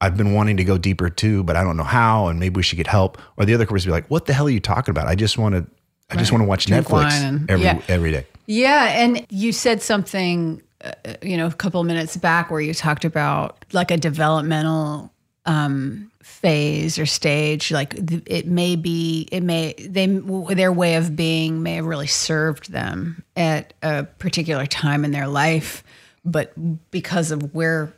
I've 0.00 0.16
been 0.16 0.32
wanting 0.32 0.56
to 0.56 0.64
go 0.64 0.78
deeper 0.78 1.10
too, 1.10 1.44
but 1.44 1.54
I 1.56 1.62
don't 1.62 1.76
know 1.76 1.84
how, 1.84 2.28
and 2.28 2.40
maybe 2.40 2.56
we 2.56 2.62
should 2.62 2.76
get 2.76 2.86
help. 2.86 3.18
Or 3.36 3.44
the 3.44 3.54
other 3.54 3.66
person 3.66 3.90
would 3.90 3.96
be 3.96 4.00
like, 4.02 4.10
what 4.10 4.26
the 4.26 4.32
hell 4.32 4.46
are 4.46 4.50
you 4.50 4.58
talking 4.60 4.90
about? 4.90 5.06
I 5.06 5.14
just 5.14 5.36
want 5.38 5.54
to 5.54 5.66
I 6.10 6.16
just 6.16 6.32
want 6.32 6.42
to 6.42 6.46
watch 6.48 6.66
Drink 6.66 6.86
Netflix 6.86 7.12
and- 7.12 7.50
every 7.50 7.64
yeah. 7.66 7.80
every 7.88 8.10
day. 8.12 8.26
Yeah, 8.46 9.02
and 9.02 9.26
you 9.30 9.52
said 9.52 9.82
something, 9.82 10.62
uh, 10.82 10.92
you 11.22 11.36
know, 11.36 11.46
a 11.46 11.52
couple 11.52 11.80
of 11.80 11.86
minutes 11.86 12.16
back 12.16 12.50
where 12.50 12.60
you 12.60 12.74
talked 12.74 13.04
about 13.04 13.64
like 13.72 13.90
a 13.90 13.96
developmental 13.96 15.12
um, 15.46 16.10
phase 16.22 16.98
or 16.98 17.06
stage. 17.06 17.70
Like 17.70 17.94
it 18.26 18.46
may 18.46 18.76
be, 18.76 19.28
it 19.30 19.42
may 19.42 19.74
they 19.78 20.06
their 20.06 20.72
way 20.72 20.96
of 20.96 21.14
being 21.16 21.62
may 21.62 21.76
have 21.76 21.86
really 21.86 22.06
served 22.06 22.72
them 22.72 23.24
at 23.36 23.74
a 23.82 24.04
particular 24.04 24.66
time 24.66 25.04
in 25.04 25.12
their 25.12 25.28
life, 25.28 25.84
but 26.24 26.52
because 26.90 27.30
of 27.30 27.54
where 27.54 27.92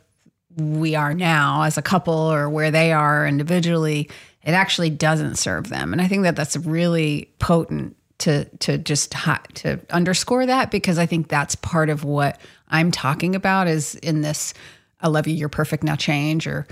we 0.57 0.95
are 0.95 1.13
now 1.13 1.63
as 1.63 1.77
a 1.77 1.81
couple 1.81 2.13
or 2.13 2.49
where 2.49 2.71
they 2.71 2.91
are 2.91 3.27
individually, 3.27 4.09
it 4.43 4.51
actually 4.51 4.89
doesn't 4.89 5.35
serve 5.35 5.69
them. 5.69 5.91
And 5.91 6.01
I 6.01 6.07
think 6.07 6.23
that 6.23 6.35
that's 6.35 6.55
really 6.55 7.29
potent 7.39 7.97
to 8.19 8.45
to 8.59 8.77
just 8.77 9.13
hi- 9.13 9.39
to 9.55 9.79
underscore 9.89 10.45
that 10.45 10.71
because 10.71 10.97
I 10.97 11.05
think 11.05 11.27
that's 11.27 11.55
part 11.55 11.89
of 11.89 12.03
what 12.03 12.39
I'm 12.69 12.91
talking 12.91 13.35
about 13.35 13.67
is 13.67 13.95
in 13.95 14.21
this 14.21 14.53
I 15.01 15.07
love 15.09 15.27
you 15.27 15.35
you're 15.35 15.49
perfect 15.49 15.83
now 15.83 15.95
change 15.95 16.47
or 16.47 16.65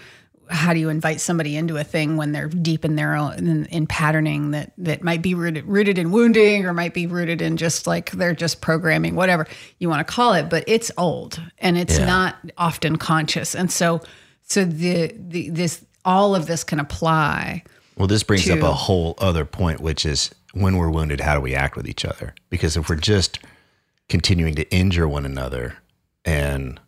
how 0.50 0.74
do 0.74 0.80
you 0.80 0.90
invite 0.90 1.22
somebody 1.22 1.56
into 1.56 1.78
a 1.78 1.84
thing 1.84 2.18
when 2.18 2.32
they're 2.34 2.48
deep 2.50 2.84
in 2.86 2.96
their 2.96 3.16
own 3.16 3.34
in, 3.34 3.66
in 3.68 3.88
patterning 3.88 4.52
that 4.52 4.74
that 4.78 5.02
might 5.04 5.22
be 5.22 5.34
rooted 5.34 5.66
rooted 5.66 5.98
in 5.98 6.12
wounding 6.12 6.66
or 6.66 6.74
might 6.74 6.94
be 6.94 7.08
rooted 7.08 7.42
in 7.42 7.58
just 7.58 7.88
like 7.88 8.12
they're 8.12 8.36
just 8.36 8.62
programming 8.62 9.16
whatever 9.16 9.48
you 9.80 9.90
want 9.90 10.06
to 10.06 10.14
call 10.14 10.34
it 10.34 10.50
but 10.50 10.64
it's 10.68 10.92
old 10.98 11.42
and 11.60 11.78
it's 11.78 11.98
Yeah. 11.98 12.06
not 12.06 12.36
often 12.58 12.98
conscious 12.98 13.56
and 13.56 13.72
so 13.72 14.02
so 14.44 14.64
the, 14.66 15.14
the 15.18 15.50
this 15.50 15.84
all 16.06 16.36
of 16.36 16.46
this 16.48 16.64
can 16.66 16.80
apply 16.80 17.64
Well, 17.98 18.08
this 18.08 18.24
brings 18.24 18.50
up 18.50 18.62
a 18.62 18.74
whole 18.74 19.16
other 19.20 19.46
point, 19.46 19.80
which 19.80 20.06
is 20.06 20.30
when 20.54 20.78
we're 20.78 20.90
wounded, 20.90 21.20
how 21.20 21.36
do 21.36 21.42
we 21.42 21.54
act 21.54 21.76
with 21.76 21.88
each 21.88 22.06
other? 22.06 22.34
Because 22.50 22.78
if 22.78 22.90
we're 22.90 22.96
just 22.96 23.40
continuing 24.10 24.56
to 24.56 24.70
injure 24.74 25.08
one 25.08 25.26
another 25.26 25.76
and 26.26 26.80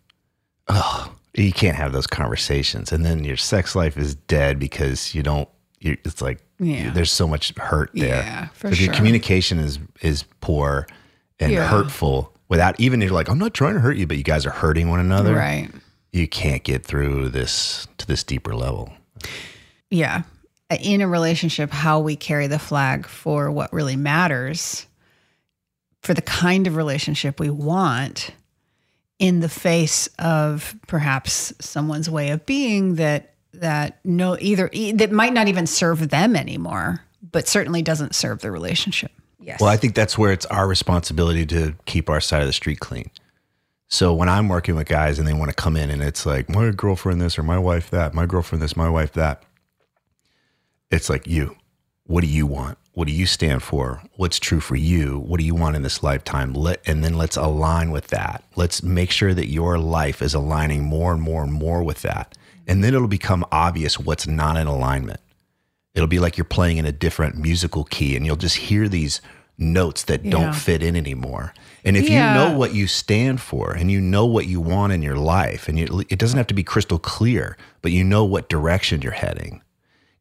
oh, 0.68 1.13
you 1.36 1.51
can't 1.51 1.76
have 1.76 1.91
those 1.91 2.07
conversations, 2.07 2.91
and 2.91 3.05
then 3.05 3.24
your 3.24 3.38
sex 3.38 3.76
life 3.76 3.97
is 3.97 4.16
dead 4.16 4.57
because 4.59 5.13
you 5.13 5.22
don't. 5.24 5.49
You, 5.82 5.97
it's 6.05 6.22
like 6.22 6.39
Yeah. 6.59 6.91
there's 6.91 7.11
so 7.11 7.28
much 7.28 7.53
hurt 7.57 7.91
there. 7.93 8.07
Yeah, 8.24 8.47
for 8.53 8.68
So 8.70 8.74
if 8.74 8.82
your 8.82 8.93
communication 8.93 9.59
is 9.59 9.78
is 10.01 10.24
poor 10.41 10.88
and 11.39 11.51
Yeah. 11.51 11.68
hurtful, 11.68 12.34
without 12.47 12.80
even 12.80 13.01
you're 13.01 13.11
like, 13.11 13.28
I'm 13.30 13.38
not 13.38 13.53
trying 13.53 13.74
to 13.74 13.82
hurt 13.82 13.97
you, 13.97 14.07
but 14.07 14.16
you 14.18 14.24
guys 14.24 14.45
are 14.45 14.51
hurting 14.51 14.89
one 14.89 14.99
another. 15.01 15.36
right 15.36 15.70
You 16.13 16.28
can't 16.28 16.63
get 16.63 16.86
through 16.86 17.30
this 17.30 17.88
to 17.97 18.07
this 18.07 18.24
deeper 18.24 18.55
level. 18.55 18.93
yeah 19.89 20.24
in 20.70 21.01
a 21.01 21.07
relationship 21.07 21.72
how 21.72 21.99
we 21.99 22.16
carry 22.16 22.47
the 22.47 22.59
flag 22.59 23.05
for 23.05 23.51
what 23.51 23.72
really 23.72 23.95
matters 23.95 24.86
for 26.01 26.13
the 26.13 26.22
kind 26.22 26.68
of 26.68 26.76
relationship 26.76 27.39
we 27.39 27.49
want 27.49 28.32
in 29.20 29.39
the 29.39 29.49
face 29.49 30.07
of 30.20 30.76
perhaps 30.88 31.53
someone's 31.59 32.09
way 32.09 32.30
of 32.30 32.45
being 32.45 32.95
that 32.95 33.34
that 33.53 33.99
no 34.03 34.38
either 34.41 34.70
e- 34.74 34.91
that 34.91 35.11
might 35.11 35.34
not 35.34 35.47
even 35.47 35.66
serve 35.66 36.09
them 36.09 36.36
anymore 36.36 37.01
but 37.32 37.47
certainly 37.47 37.82
doesn't 37.82 38.13
serve 38.13 38.41
the 38.41 38.51
relationship 38.51 39.11
yes 39.39 39.59
Well, 39.61 39.70
I 39.70 39.78
think 39.78 39.95
that's 39.95 40.18
where 40.18 40.32
it's 40.32 40.45
our 40.47 40.68
responsibility 40.68 41.45
to 41.47 41.76
keep 41.86 42.09
our 42.09 42.20
side 42.20 42.41
of 42.41 42.47
the 42.47 42.53
street 42.53 42.80
clean. 42.80 43.09
So 43.88 44.13
when 44.13 44.28
I'm 44.28 44.49
working 44.49 44.76
with 44.76 44.88
guys 44.88 45.20
and 45.20 45.28
they 45.28 45.34
want 45.34 45.49
to 45.49 45.55
come 45.55 45.78
in 45.78 45.91
and 45.91 46.01
it's 46.01 46.26
like 46.26 46.49
my 46.49 46.72
girlfriend 46.72 47.22
this 47.22 47.38
or 47.38 47.43
my 47.43 47.59
wife 47.59 47.91
that, 47.91 48.13
my 48.16 48.26
girlfriend 48.26 48.61
this, 48.61 48.76
my 48.76 48.89
wife 48.89 49.13
that, 49.13 49.43
it's 50.92 51.10
like 51.10 51.28
you. 51.28 51.56
What 52.06 52.22
do 52.22 52.28
you 52.28 52.46
want? 52.46 52.78
What 52.94 53.08
do 53.08 53.14
you 53.14 53.26
stand 53.26 53.64
for? 53.64 54.02
What's 54.16 54.40
true 54.40 54.60
for 54.62 54.76
you? 54.76 55.20
What 55.20 55.40
do 55.40 55.46
you 55.46 55.56
want 55.56 55.76
in 55.76 55.82
this 55.82 56.04
lifetime? 56.04 56.54
Let 56.54 56.82
and 56.88 57.04
then 57.04 57.18
let's 57.18 57.36
align 57.36 57.92
with 57.92 58.08
that. 58.08 58.44
Let's 58.56 58.84
make 58.84 59.12
sure 59.12 59.34
that 59.34 59.48
your 59.50 59.78
life 59.78 60.22
is 60.22 60.34
aligning 60.34 60.84
more 60.84 61.12
and 61.14 61.22
more 61.22 61.44
and 61.44 61.52
more 61.52 61.84
with 61.84 62.04
that. 62.04 62.38
And 62.68 62.84
then 62.84 62.94
it'll 62.94 63.08
become 63.08 63.46
obvious 63.52 64.00
what's 64.00 64.28
not 64.28 64.58
in 64.58 64.68
alignment 64.68 65.20
it'll 65.94 66.08
be 66.10 66.20
like 66.20 66.38
you're 66.38 66.44
playing 66.44 66.76
in 66.76 66.86
a 66.86 66.92
different 66.92 67.38
musical 67.38 67.86
key 67.86 68.18
and 68.18 68.26
you'll 68.26 68.36
just 68.36 68.58
hear 68.58 68.90
these 68.90 69.22
notes 69.58 70.04
that 70.04 70.26
Yeah. 70.26 70.32
don't 70.32 70.54
fit 70.54 70.84
in 70.84 70.94
anymore 70.98 71.54
and 71.86 71.96
if 71.96 72.10
Yeah. 72.10 72.34
you 72.34 72.34
know 72.52 72.58
what 72.58 72.74
you 72.74 72.86
stand 72.86 73.40
for 73.40 73.72
and 73.72 73.90
you 73.90 74.02
know 74.02 74.26
what 74.26 74.46
you 74.46 74.60
want 74.60 74.92
in 74.92 75.02
your 75.02 75.16
life 75.16 75.70
and 75.70 75.80
you, 75.80 76.04
it 76.10 76.20
doesn't 76.20 76.36
have 76.36 76.48
to 76.48 76.54
be 76.54 76.64
crystal 76.64 77.00
clear 77.00 77.56
but 77.82 77.94
you 77.94 78.04
know 78.04 78.26
what 78.26 78.50
direction 78.50 79.02
you're 79.02 79.14
heading 79.14 79.62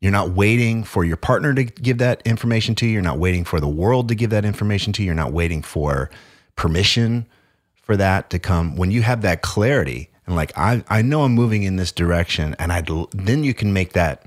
you're 0.04 0.12
not 0.12 0.32
waiting 0.32 0.84
for 0.84 1.02
your 1.02 1.16
partner 1.16 1.54
to 1.54 1.64
give 1.64 1.96
that 1.96 2.20
information 2.26 2.74
to 2.74 2.84
you. 2.84 2.92
You're 2.92 3.00
not 3.00 3.18
waiting 3.18 3.42
for 3.42 3.58
the 3.58 3.66
world 3.66 4.08
to 4.08 4.14
give 4.14 4.28
that 4.28 4.44
information 4.44 4.92
to 4.92 5.02
you. 5.02 5.06
You're 5.06 5.14
not 5.14 5.32
waiting 5.32 5.62
for 5.62 6.10
permission 6.56 7.26
for 7.74 7.96
that 7.96 8.28
to 8.28 8.38
come. 8.38 8.76
When 8.76 8.90
you 8.90 9.00
have 9.00 9.22
that 9.22 9.40
clarity 9.40 10.10
and 10.26 10.36
like 10.36 10.52
I, 10.58 10.84
I 10.88 11.00
know 11.00 11.22
I'm 11.22 11.32
moving 11.32 11.62
in 11.62 11.76
this 11.76 11.90
direction 11.90 12.54
and 12.58 12.70
I 12.70 12.82
then 13.14 13.44
you 13.44 13.54
can 13.54 13.72
make 13.72 13.94
that 13.94 14.26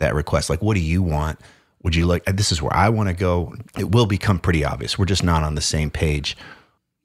that 0.00 0.12
request. 0.12 0.50
Like 0.50 0.60
what 0.60 0.74
do 0.74 0.80
you 0.80 1.04
want? 1.04 1.38
Would 1.84 1.94
you 1.94 2.04
like 2.04 2.24
this 2.24 2.50
is 2.50 2.60
where 2.60 2.74
I 2.74 2.88
want 2.88 3.08
to 3.08 3.14
go. 3.14 3.54
It 3.78 3.92
will 3.92 4.06
become 4.06 4.40
pretty 4.40 4.64
obvious. 4.64 4.98
We're 4.98 5.04
just 5.04 5.22
not 5.22 5.44
on 5.44 5.54
the 5.54 5.60
same 5.60 5.92
page. 5.92 6.36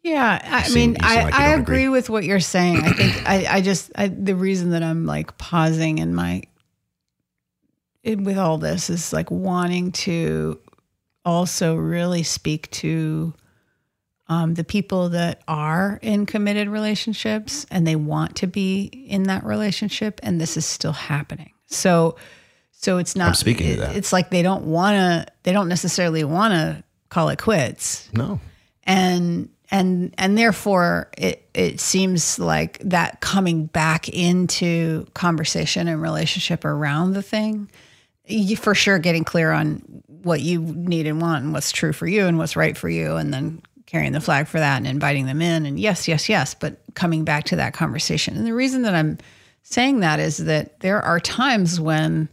Yeah, 0.01 0.41
I 0.43 0.63
seem- 0.63 0.93
mean, 0.93 0.97
I, 1.01 1.23
like 1.23 1.35
I 1.35 1.49
agree. 1.49 1.61
agree. 1.61 1.89
with 1.89 2.09
what 2.09 2.23
you're 2.23 2.39
saying. 2.39 2.77
I 2.77 2.93
think 2.93 3.29
I, 3.29 3.57
I 3.57 3.61
just 3.61 3.91
I, 3.95 4.07
the 4.07 4.33
reason 4.33 4.71
that 4.71 4.81
I'm 4.81 5.05
like 5.05 5.37
pausing 5.37 5.99
in 5.99 6.15
my 6.15 6.41
it, 8.07 8.21
with 8.21 8.37
all 8.37 8.57
this 8.57 8.89
is 8.89 9.13
like 9.13 9.29
wanting 9.29 9.91
to 9.91 10.59
also 11.25 11.75
really 11.75 12.23
speak 12.23 12.69
to 12.71 13.33
um, 14.29 14.53
the 14.55 14.63
people 14.63 15.09
that 15.09 15.41
are 15.47 15.99
in 16.01 16.25
committed 16.25 16.67
relationships 16.67 17.65
and 17.71 17.85
they 17.87 17.95
want 17.95 18.35
to 18.37 18.47
be 18.47 18.83
in 18.83 19.23
that 19.23 19.43
relationship, 19.43 20.19
and 20.23 20.39
this 20.39 20.57
is 20.57 20.65
still 20.65 20.91
happening. 20.91 21.53
So, 21.67 22.17
so 22.71 22.97
it's 22.97 23.15
not. 23.15 23.29
I'm 23.29 23.33
speaking 23.35 23.75
to 23.75 23.81
that. 23.81 23.95
It's 23.95 24.11
like 24.11 24.29
they 24.29 24.41
don't 24.41 24.65
want 24.65 24.95
to. 24.95 25.33
They 25.43 25.53
don't 25.53 25.69
necessarily 25.69 26.23
want 26.23 26.53
to 26.53 26.83
call 27.09 27.29
it 27.29 27.39
quits 27.39 28.09
no 28.13 28.39
and 28.83 29.49
and 29.69 30.13
and 30.17 30.37
therefore 30.37 31.09
it 31.17 31.47
it 31.53 31.79
seems 31.79 32.39
like 32.39 32.79
that 32.79 33.21
coming 33.21 33.65
back 33.65 34.09
into 34.09 35.05
conversation 35.13 35.87
and 35.87 36.01
relationship 36.01 36.65
around 36.65 37.13
the 37.13 37.21
thing 37.21 37.69
you 38.27 38.55
for 38.57 38.75
sure 38.75 38.99
getting 38.99 39.23
clear 39.23 39.51
on 39.51 39.81
what 40.07 40.41
you 40.41 40.59
need 40.61 41.07
and 41.07 41.21
want 41.21 41.43
and 41.43 41.53
what's 41.53 41.71
true 41.71 41.93
for 41.93 42.07
you 42.07 42.25
and 42.25 42.37
what's 42.37 42.55
right 42.55 42.77
for 42.77 42.89
you 42.89 43.15
and 43.15 43.33
then 43.33 43.61
carrying 43.85 44.11
the 44.11 44.19
flag 44.19 44.47
for 44.47 44.59
that 44.59 44.77
and 44.77 44.87
inviting 44.87 45.25
them 45.25 45.41
in 45.41 45.65
and 45.65 45.79
yes 45.79 46.07
yes 46.07 46.27
yes 46.27 46.53
but 46.53 46.81
coming 46.93 47.23
back 47.23 47.45
to 47.45 47.55
that 47.55 47.73
conversation 47.73 48.35
and 48.35 48.45
the 48.45 48.53
reason 48.53 48.81
that 48.81 48.93
I'm 48.93 49.17
saying 49.63 50.01
that 50.01 50.19
is 50.19 50.37
that 50.37 50.79
there 50.81 51.01
are 51.01 51.19
times 51.19 51.79
when 51.79 52.27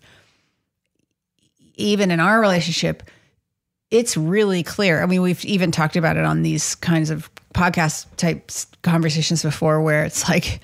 even 1.76 2.10
in 2.10 2.20
our 2.20 2.40
relationship 2.40 3.02
it's 3.94 4.16
really 4.16 4.64
clear. 4.64 5.02
I 5.02 5.06
mean, 5.06 5.22
we've 5.22 5.44
even 5.44 5.70
talked 5.70 5.94
about 5.94 6.16
it 6.16 6.24
on 6.24 6.42
these 6.42 6.74
kinds 6.74 7.10
of 7.10 7.30
podcast 7.54 8.06
type 8.16 8.50
conversations 8.82 9.42
before 9.42 9.80
where 9.80 10.04
it's 10.04 10.28
like, 10.28 10.60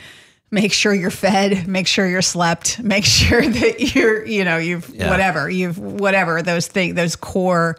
make 0.50 0.72
sure 0.72 0.92
you're 0.92 1.10
fed, 1.10 1.66
make 1.68 1.86
sure 1.86 2.06
you're 2.06 2.22
slept, 2.22 2.82
make 2.82 3.04
sure 3.20 3.42
that 3.46 3.94
you're, 3.94 4.24
you 4.26 4.44
know, 4.44 4.56
you've 4.58 4.88
Yeah. 4.88 5.10
whatever, 5.10 5.48
you've 5.50 5.78
whatever 5.78 6.42
those 6.42 6.66
things, 6.66 6.94
those 6.96 7.16
core 7.16 7.76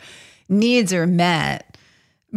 needs 0.50 0.94
are 0.94 1.08
met 1.08 1.78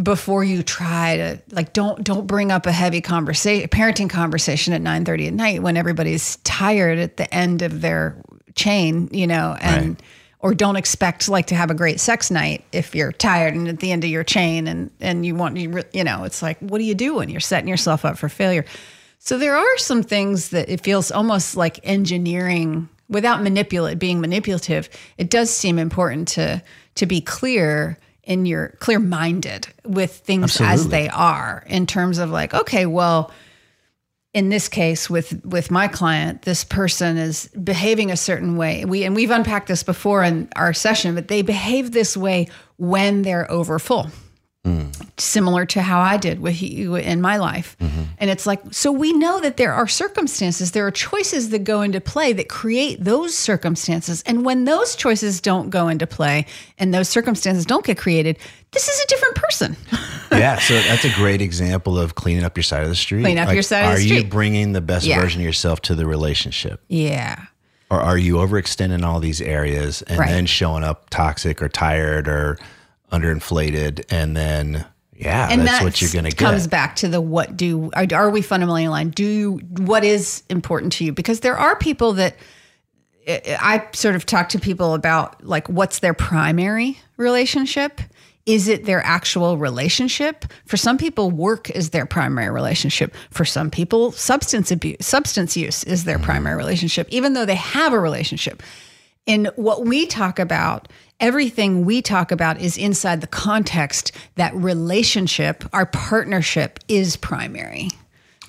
before 0.01 0.43
you 0.43 0.61
try 0.61 1.15
to 1.15 1.41
like 1.51 1.71
don't 1.71 2.03
don't 2.03 2.27
bring 2.27 2.51
up 2.51 2.65
a 2.65 2.71
heavy 2.71 2.99
conversation 2.99 3.65
parenting 3.69 4.09
conversation 4.09 4.73
at 4.73 4.81
9 4.81 5.05
30 5.05 5.27
at 5.27 5.33
night 5.33 5.61
when 5.63 5.77
everybody's 5.77 6.35
tired 6.43 6.99
at 6.99 7.15
the 7.15 7.33
end 7.33 7.61
of 7.61 7.79
their 7.79 8.21
chain 8.55 9.07
you 9.13 9.25
know 9.25 9.55
and 9.61 9.87
Right. 9.91 10.01
or 10.41 10.53
don't 10.53 10.75
expect 10.75 11.29
like 11.29 11.45
to 11.47 11.55
have 11.55 11.71
a 11.71 11.73
great 11.73 12.01
sex 12.01 12.29
night 12.29 12.65
if 12.73 12.93
you're 12.93 13.13
tired 13.13 13.55
and 13.55 13.69
at 13.69 13.79
the 13.79 13.89
end 13.93 14.03
of 14.03 14.09
your 14.09 14.25
chain 14.25 14.67
and 14.67 14.91
and 14.99 15.25
you 15.25 15.33
want 15.33 15.55
you 15.55 15.81
you 15.93 16.03
know 16.03 16.25
it's 16.25 16.41
like 16.41 16.59
what 16.59 16.79
do 16.79 16.83
you 16.83 16.93
do 16.95 17.15
when 17.15 17.29
you're 17.29 17.39
setting 17.39 17.69
yourself 17.69 18.03
up 18.03 18.17
for 18.17 18.27
failure 18.27 18.65
so 19.25 19.37
there 19.37 19.57
are 19.57 19.77
some 19.77 20.03
things 20.03 20.49
that 20.49 20.69
it 20.69 20.81
feels 20.81 21.11
almost 21.11 21.57
like 21.57 21.79
engineering 21.83 22.87
without 23.09 23.43
manipulate 23.43 23.99
being 23.99 24.21
manipulative 24.21 24.89
it 25.17 25.29
does 25.29 25.49
seem 25.49 25.77
important 25.77 26.27
to 26.29 26.61
to 26.95 27.05
be 27.05 27.19
clear 27.19 27.97
in 28.23 28.45
your 28.45 28.69
clear 28.79 28.99
minded 28.99 29.67
with 29.83 30.11
things 30.11 30.59
as 30.61 30.87
they 30.87 31.09
are 31.09 31.63
in 31.67 31.85
terms 31.85 32.17
of 32.17 32.29
like 32.29 32.53
okay 32.53 32.85
well 32.85 33.31
in 34.35 34.49
this 34.49 34.67
case 34.67 35.09
with 35.09 35.43
with 35.45 35.71
my 35.71 35.87
client 35.87 36.41
this 36.41 36.65
person 36.65 37.15
is 37.17 37.47
behaving 37.63 38.11
a 38.11 38.17
certain 38.17 38.57
way. 38.57 38.83
We 38.83 39.05
and 39.05 39.15
we've 39.15 39.31
unpacked 39.31 39.69
this 39.69 39.81
before 39.81 40.23
in 40.23 40.49
our 40.57 40.73
session 40.73 41.15
but 41.15 41.29
they 41.29 41.41
behave 41.41 41.91
this 41.91 42.17
way 42.17 42.49
when 42.75 43.21
they're 43.21 43.49
over 43.49 43.79
similar 45.17 45.65
to 45.67 45.81
how 45.81 45.99
I 45.99 46.17
did 46.17 46.39
with 46.41 46.61
you 46.61 46.95
in 46.95 47.21
my 47.21 47.37
life. 47.37 47.77
Mm-hmm. 47.79 48.01
And 48.17 48.29
it's 48.29 48.45
like, 48.45 48.61
so 48.71 48.91
we 48.91 49.13
know 49.13 49.39
that 49.39 49.57
there 49.57 49.73
are 49.73 49.87
circumstances, 49.87 50.71
there 50.71 50.85
are 50.87 50.91
choices 50.91 51.49
that 51.51 51.59
go 51.63 51.81
into 51.81 52.01
play 52.01 52.33
that 52.33 52.49
create 52.49 53.03
those 53.03 53.37
circumstances. 53.37 54.23
And 54.25 54.43
when 54.43 54.65
those 54.65 54.95
choices 54.95 55.39
don't 55.39 55.69
go 55.69 55.87
into 55.87 56.07
play 56.07 56.45
and 56.79 56.93
those 56.93 57.07
circumstances 57.09 57.65
don't 57.65 57.85
get 57.85 57.97
created, 57.97 58.37
this 58.71 58.87
is 58.89 59.03
a 59.03 59.07
different 59.07 59.35
person. 59.35 59.77
yeah 60.31 60.57
so 60.59 60.73
that's 60.81 61.05
a 61.05 61.13
great 61.13 61.41
example 61.41 61.97
of 61.97 62.15
cleaning 62.15 62.43
up 62.43 62.57
your 62.57 62.63
side 62.63 62.83
of 62.83 62.89
the 62.89 62.95
street 62.95 63.21
Clean 63.21 63.37
up 63.37 63.53
your 63.53 63.61
side 63.61 63.83
of 63.85 63.97
the 63.99 64.11
are 64.11 64.15
you 64.17 64.23
bringing 64.25 64.73
the 64.73 64.81
best 64.81 65.05
Yeah. 65.05 65.21
version 65.21 65.39
of 65.41 65.45
yourself 65.45 65.81
to 65.83 65.95
the 65.95 66.05
relationship 66.05 66.81
yeah. 66.89 67.45
or 67.91 68.01
are 68.01 68.17
you 68.17 68.35
overextending 68.35 69.05
all 69.05 69.19
these 69.19 69.39
areas 69.39 70.01
and 70.01 70.17
Right. 70.19 70.29
then 70.29 70.45
showing 70.47 70.83
up 70.83 71.09
toxic 71.11 71.61
or 71.61 71.69
tired 71.69 72.27
or 72.27 72.57
underinflated 73.11 74.03
and 74.09 74.35
then 74.35 74.85
yeah 75.13 75.47
and 75.49 75.61
that's 75.61 75.79
that 75.79 75.83
what 75.83 76.01
you're 76.01 76.11
gonna 76.11 76.29
get 76.29 76.37
comes 76.37 76.67
back 76.67 76.95
to 76.95 77.07
the 77.07 77.21
what 77.21 77.55
do 77.55 77.89
are, 77.93 78.05
are 78.13 78.29
we 78.29 78.41
fundamentally 78.41 78.85
aligned 78.85 79.13
do 79.15 79.23
you 79.23 79.57
what 79.77 80.03
is 80.03 80.43
important 80.49 80.91
to 80.91 81.05
you 81.05 81.13
because 81.13 81.39
there 81.39 81.57
are 81.57 81.75
people 81.77 82.13
that 82.13 82.35
I 83.27 83.41
I 83.59 83.87
sort 83.93 84.15
of 84.15 84.25
talk 84.25 84.49
to 84.49 84.59
people 84.59 84.93
about 84.93 85.43
like 85.43 85.67
what's 85.67 85.99
their 85.99 86.13
primary 86.13 86.99
relationship 87.17 88.01
Is 88.45 88.67
it 88.67 88.85
their 88.85 89.03
actual 89.03 89.57
relationship? 89.57 90.45
For 90.67 90.77
some 90.77 90.97
people, 90.97 91.31
work 91.31 91.69
is 91.71 91.89
their 91.89 92.05
primary 92.05 92.51
relationship. 92.51 93.15
For 93.31 93.43
some 93.43 93.71
people, 93.71 94.11
substance 94.11 94.69
abuse, 94.69 94.97
substance 95.01 95.57
use 95.57 95.83
is 95.85 96.03
their 96.03 96.17
mm-hmm. 96.17 96.25
primary 96.25 96.55
relationship, 96.55 97.07
even 97.09 97.33
though 97.33 97.45
they 97.45 97.55
have 97.55 97.91
a 97.91 97.99
relationship. 97.99 98.61
And 99.25 99.49
what 99.55 99.85
we 99.85 100.05
talk 100.05 100.37
about, 100.37 100.87
everything 101.19 101.85
we 101.85 102.01
talk 102.01 102.31
about 102.31 102.59
is 102.59 102.77
inside 102.77 103.21
the 103.21 103.27
context 103.27 104.11
that 104.35 104.53
relationship, 104.55 105.63
our 105.73 105.85
partnership 105.85 106.79
is 106.87 107.15
primary. 107.15 107.89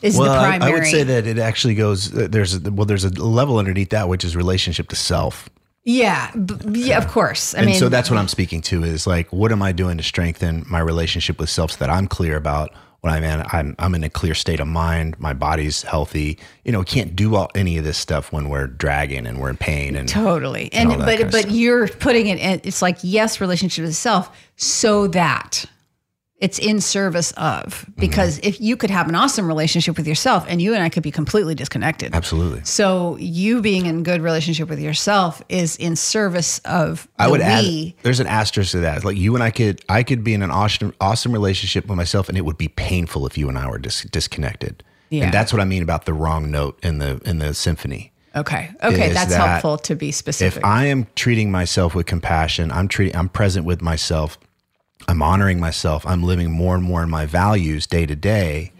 Is 0.02 0.18
Well, 0.18 0.32
the 0.32 0.38
I, 0.38 0.58
primary. 0.58 0.72
I 0.72 0.74
would 0.74 0.86
say 0.86 1.02
that 1.04 1.26
it 1.26 1.38
actually 1.38 1.74
goes. 1.74 2.14
uh, 2.14 2.28
There's 2.30 2.54
a, 2.54 2.70
well, 2.70 2.84
there's 2.84 3.04
a 3.04 3.10
level 3.10 3.58
underneath 3.58 3.90
that 3.90 4.08
which 4.08 4.24
is 4.24 4.36
relationship 4.36 4.88
to 4.88 4.96
self, 4.96 5.48
yeah, 5.88 6.32
b- 6.32 6.80
yeah, 6.80 6.98
of 6.98 7.06
course. 7.06 7.54
I 7.54 7.58
and 7.58 7.66
mean, 7.66 7.76
so 7.76 7.88
that's 7.88 8.10
what 8.10 8.18
I'm 8.18 8.26
speaking 8.26 8.60
to. 8.62 8.82
Is 8.82 9.06
like, 9.06 9.32
what 9.32 9.52
am 9.52 9.62
I 9.62 9.70
doing 9.70 9.96
to 9.98 10.02
strengthen 10.02 10.64
my 10.68 10.80
relationship 10.80 11.38
with 11.38 11.48
self 11.48 11.70
so 11.72 11.76
that 11.78 11.90
I'm 11.90 12.08
clear 12.08 12.36
about 12.36 12.72
what 13.06 13.14
I'm 13.14 13.24
in? 13.24 13.44
I'm 13.52 13.74
I'm 13.78 13.94
in 13.94 14.04
a 14.04 14.10
clear 14.10 14.34
state 14.34 14.60
of 14.60 14.68
mind. 14.68 15.18
My 15.18 15.32
body's 15.32 15.82
healthy. 15.82 16.38
You 16.64 16.72
know, 16.72 16.82
can't 16.82 17.16
do 17.16 17.34
all, 17.36 17.50
any 17.54 17.78
of 17.78 17.84
this 17.84 17.96
stuff 17.98 18.32
when 18.32 18.48
we're 18.48 18.66
dragging 18.66 19.26
and 19.26 19.40
we're 19.40 19.50
in 19.50 19.56
pain 19.56 19.96
and 19.96 20.08
Totally. 20.08 20.70
and 20.72 20.90
And, 20.92 21.00
but 21.00 21.06
kind 21.08 21.20
of 21.22 21.30
but 21.32 21.40
stuff. 21.42 21.52
you're 21.52 21.88
putting 21.88 22.26
it 22.26 22.38
in 22.38 22.60
it's 22.64 22.82
like 22.82 22.98
yes, 23.02 23.40
relationship 23.40 23.84
with 23.84 23.96
self, 23.96 24.30
so 24.56 25.06
that 25.08 25.64
it's 26.38 26.58
in 26.58 26.80
service 26.80 27.32
of. 27.32 27.86
Because 27.96 28.38
mm-hmm. 28.38 28.48
if 28.48 28.60
you 28.60 28.76
could 28.76 28.90
have 28.90 29.08
an 29.08 29.14
awesome 29.14 29.46
relationship 29.46 29.96
with 29.96 30.06
yourself 30.06 30.44
and 30.48 30.60
you 30.60 30.74
and 30.74 30.82
I 30.82 30.88
could 30.88 31.02
be 31.02 31.10
completely 31.10 31.54
disconnected. 31.54 32.14
absolutely. 32.14 32.62
So 32.64 33.16
you 33.18 33.62
being 33.62 33.86
in 33.86 34.02
good 34.02 34.20
relationship 34.20 34.68
with 34.68 34.80
yourself 34.80 35.42
is 35.48 35.76
in 35.76 35.96
service 35.96 36.58
of 36.60 37.08
I 37.18 37.28
would 37.28 37.40
we. 37.40 37.94
add. 37.96 38.04
There's 38.04 38.20
an 38.20 38.26
asterisk 38.26 38.72
to 38.72 38.80
that. 38.80 39.04
Like 39.04 39.16
you 39.16 39.34
and 39.34 39.42
I 39.42 39.50
could, 39.50 39.82
I 39.88 40.02
could 40.02 40.22
be 40.22 40.34
in 40.34 40.42
an 40.42 40.50
awesome, 40.50 40.94
awesome 41.00 41.32
relationship 41.32 41.86
with 41.86 41.96
myself, 41.96 42.28
and 42.28 42.36
it 42.36 42.44
would 42.44 42.58
be 42.58 42.68
painful 42.68 43.26
if 43.26 43.38
you 43.38 43.48
and 43.48 43.56
I 43.56 43.68
were 43.68 43.78
dis- 43.78 44.02
disconnected. 44.04 44.82
Yeah. 45.08 45.24
And 45.24 45.34
that's 45.34 45.52
what 45.52 45.60
I 45.60 45.64
mean 45.64 45.82
about 45.82 46.04
the 46.04 46.12
wrong 46.12 46.50
note 46.50 46.78
in 46.82 46.98
the 46.98 47.20
in 47.24 47.38
the 47.38 47.54
symphony. 47.54 48.12
Okay. 48.34 48.70
Okay, 48.82 49.12
that's 49.12 49.30
that 49.30 49.48
helpful 49.48 49.78
to 49.78 49.94
be 49.94 50.12
specific. 50.12 50.58
If 50.58 50.64
I 50.64 50.86
am 50.86 51.06
treating 51.14 51.50
myself 51.50 51.94
with 51.94 52.04
compassion, 52.04 52.70
I'm 52.70 52.86
treating, 52.86 53.16
I'm 53.16 53.30
present 53.30 53.64
with 53.64 53.80
myself. 53.80 54.38
I'm 55.08 55.22
honoring 55.22 55.60
myself. 55.60 56.06
I'm 56.06 56.22
living 56.22 56.50
more 56.50 56.74
and 56.74 56.82
more 56.82 57.02
in 57.02 57.10
my 57.10 57.26
values 57.26 57.86
day 57.86 58.06
to 58.06 58.16
day. 58.16 58.72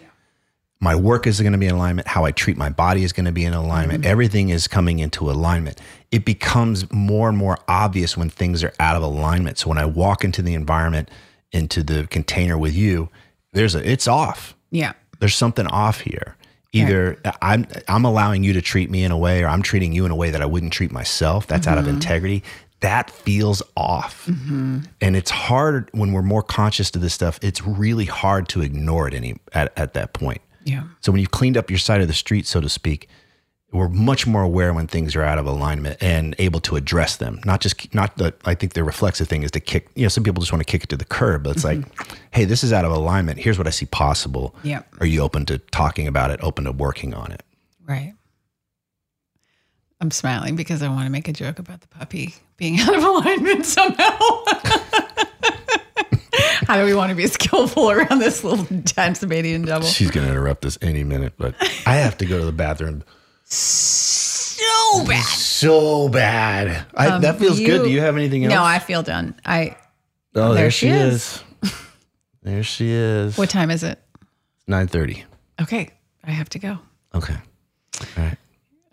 My 0.78 0.94
work 0.94 1.26
is 1.26 1.40
going 1.40 1.52
to 1.52 1.58
be 1.58 1.66
in 1.66 1.74
alignment. 1.74 2.08
How 2.08 2.24
I 2.24 2.32
treat 2.32 2.56
my 2.56 2.68
body 2.68 3.02
is 3.02 3.12
going 3.12 3.24
to 3.26 3.32
be 3.32 3.44
in 3.44 3.54
alignment. 3.54 4.02
Mm-hmm. 4.02 4.10
Everything 4.10 4.48
is 4.50 4.68
coming 4.68 4.98
into 4.98 5.30
alignment. 5.30 5.80
It 6.10 6.24
becomes 6.24 6.90
more 6.92 7.28
and 7.28 7.38
more 7.38 7.58
obvious 7.66 8.16
when 8.16 8.28
things 8.28 8.62
are 8.62 8.72
out 8.78 8.96
of 8.96 9.02
alignment. 9.02 9.58
So 9.58 9.68
when 9.68 9.78
I 9.78 9.86
walk 9.86 10.24
into 10.24 10.42
the 10.42 10.54
environment, 10.54 11.10
into 11.52 11.82
the 11.82 12.06
container 12.08 12.58
with 12.58 12.74
you, 12.74 13.08
there's 13.52 13.74
a, 13.74 13.90
it's 13.90 14.06
off 14.06 14.54
yeah. 14.70 14.92
there's 15.18 15.34
something 15.34 15.66
off 15.66 16.00
here. 16.00 16.36
Either 16.72 17.18
I'm 17.40 17.66
I'm 17.88 18.04
allowing 18.04 18.44
you 18.44 18.52
to 18.52 18.60
treat 18.60 18.90
me 18.90 19.02
in 19.02 19.10
a 19.10 19.16
way, 19.16 19.42
or 19.42 19.48
I'm 19.48 19.62
treating 19.62 19.94
you 19.94 20.04
in 20.04 20.10
a 20.10 20.16
way 20.16 20.30
that 20.30 20.42
I 20.42 20.46
wouldn't 20.46 20.74
treat 20.74 20.92
myself. 20.92 21.46
That's 21.46 21.66
out 21.66 21.78
of 21.78 21.86
mm-hmm. 21.86 21.94
integrity. 21.94 22.42
That 22.80 23.10
feels 23.10 23.62
off, 23.74 24.26
mm-hmm. 24.26 24.80
and 25.00 25.16
it's 25.16 25.30
hard 25.30 25.88
when 25.92 26.12
we're 26.12 26.22
more 26.22 26.42
conscious 26.42 26.90
to 26.90 26.98
this 26.98 27.14
stuff. 27.14 27.38
It's 27.40 27.62
really 27.62 28.04
hard 28.04 28.48
to 28.50 28.60
ignore 28.60 29.08
it 29.08 29.14
any 29.14 29.36
at, 29.52 29.72
at 29.78 29.94
that 29.94 30.12
point. 30.12 30.42
Yeah. 30.64 30.84
So 31.00 31.10
when 31.10 31.20
you've 31.20 31.30
cleaned 31.30 31.56
up 31.56 31.70
your 31.70 31.78
side 31.78 32.02
of 32.02 32.08
the 32.08 32.14
street, 32.14 32.46
so 32.46 32.60
to 32.60 32.68
speak, 32.68 33.08
we're 33.72 33.88
much 33.88 34.26
more 34.26 34.42
aware 34.42 34.74
when 34.74 34.86
things 34.86 35.16
are 35.16 35.22
out 35.22 35.38
of 35.38 35.46
alignment 35.46 36.02
and 36.02 36.34
able 36.38 36.60
to 36.60 36.76
address 36.76 37.16
them. 37.16 37.40
Not 37.44 37.60
just 37.60 37.94
not 37.94 38.16
the. 38.18 38.34
I 38.44 38.54
think 38.54 38.74
the 38.74 38.84
reflexive 38.84 39.26
thing 39.26 39.42
is 39.42 39.50
to 39.52 39.60
kick. 39.60 39.88
You 39.94 40.02
know, 40.02 40.08
some 40.08 40.22
people 40.22 40.42
just 40.42 40.52
want 40.52 40.60
to 40.60 40.70
kick 40.70 40.84
it 40.84 40.88
to 40.90 40.96
the 40.96 41.04
curb, 41.04 41.44
but 41.44 41.56
it's 41.56 41.64
like, 41.64 41.78
mm-hmm. 41.78 42.14
hey, 42.32 42.44
this 42.44 42.62
is 42.62 42.72
out 42.72 42.84
of 42.84 42.92
alignment. 42.92 43.38
Here's 43.38 43.58
what 43.58 43.66
I 43.66 43.70
see 43.70 43.86
possible. 43.86 44.54
Yep. 44.64 44.96
Are 45.00 45.06
you 45.06 45.22
open 45.22 45.46
to 45.46 45.58
talking 45.58 46.06
about 46.06 46.30
it? 46.30 46.40
Open 46.42 46.64
to 46.64 46.72
working 46.72 47.14
on 47.14 47.32
it? 47.32 47.42
Right. 47.86 48.12
I'm 50.00 50.10
smiling 50.10 50.56
because 50.56 50.82
I 50.82 50.88
want 50.88 51.06
to 51.06 51.10
make 51.10 51.26
a 51.26 51.32
joke 51.32 51.58
about 51.58 51.80
the 51.80 51.88
puppy 51.88 52.34
being 52.56 52.78
out 52.80 52.94
of 52.96 53.02
alignment 53.04 53.66
somehow. 53.66 54.18
How 56.66 56.76
do 56.78 56.84
we 56.84 56.94
want 56.94 57.10
to 57.10 57.14
be 57.16 57.26
skillful 57.28 57.90
around 57.90 58.18
this 58.18 58.42
little 58.42 58.64
Tasmanian 58.82 59.62
devil? 59.62 59.86
She's 59.88 60.10
going 60.10 60.26
to 60.26 60.32
interrupt 60.32 60.64
us 60.66 60.76
any 60.82 61.04
minute, 61.04 61.34
but 61.38 61.54
I 61.86 61.96
have 61.96 62.18
to 62.18 62.26
go 62.26 62.38
to 62.38 62.44
the 62.44 62.52
bathroom 62.52 63.04
So 63.44 65.04
bad. 65.06 65.24
so 65.24 66.08
bad. 66.08 66.86
I, 66.94 67.18
that 67.18 67.38
feels 67.38 67.58
good. 67.60 67.84
Do 67.84 67.90
you 67.90 68.00
have 68.00 68.16
anything 68.16 68.44
else? 68.44 68.52
Um, 68.52 68.58
No, 68.58 68.64
I 68.64 68.78
feel 68.80 69.02
done. 69.02 69.34
I. 69.44 69.76
Oh, 70.34 70.52
there, 70.52 70.64
there 70.64 70.70
she 70.70 70.86
she 70.88 70.92
is. 70.92 71.42
there 72.42 72.62
she 72.62 72.90
is. 72.90 73.38
What 73.38 73.48
time 73.48 73.70
is 73.70 73.82
it? 73.82 73.98
Nine 74.66 74.88
thirty. 74.88 75.24
Okay, 75.62 75.90
I 76.24 76.32
have 76.32 76.48
to 76.50 76.58
go. 76.58 76.78
Okay. 77.14 77.36
All 78.00 78.06
right. 78.24 78.36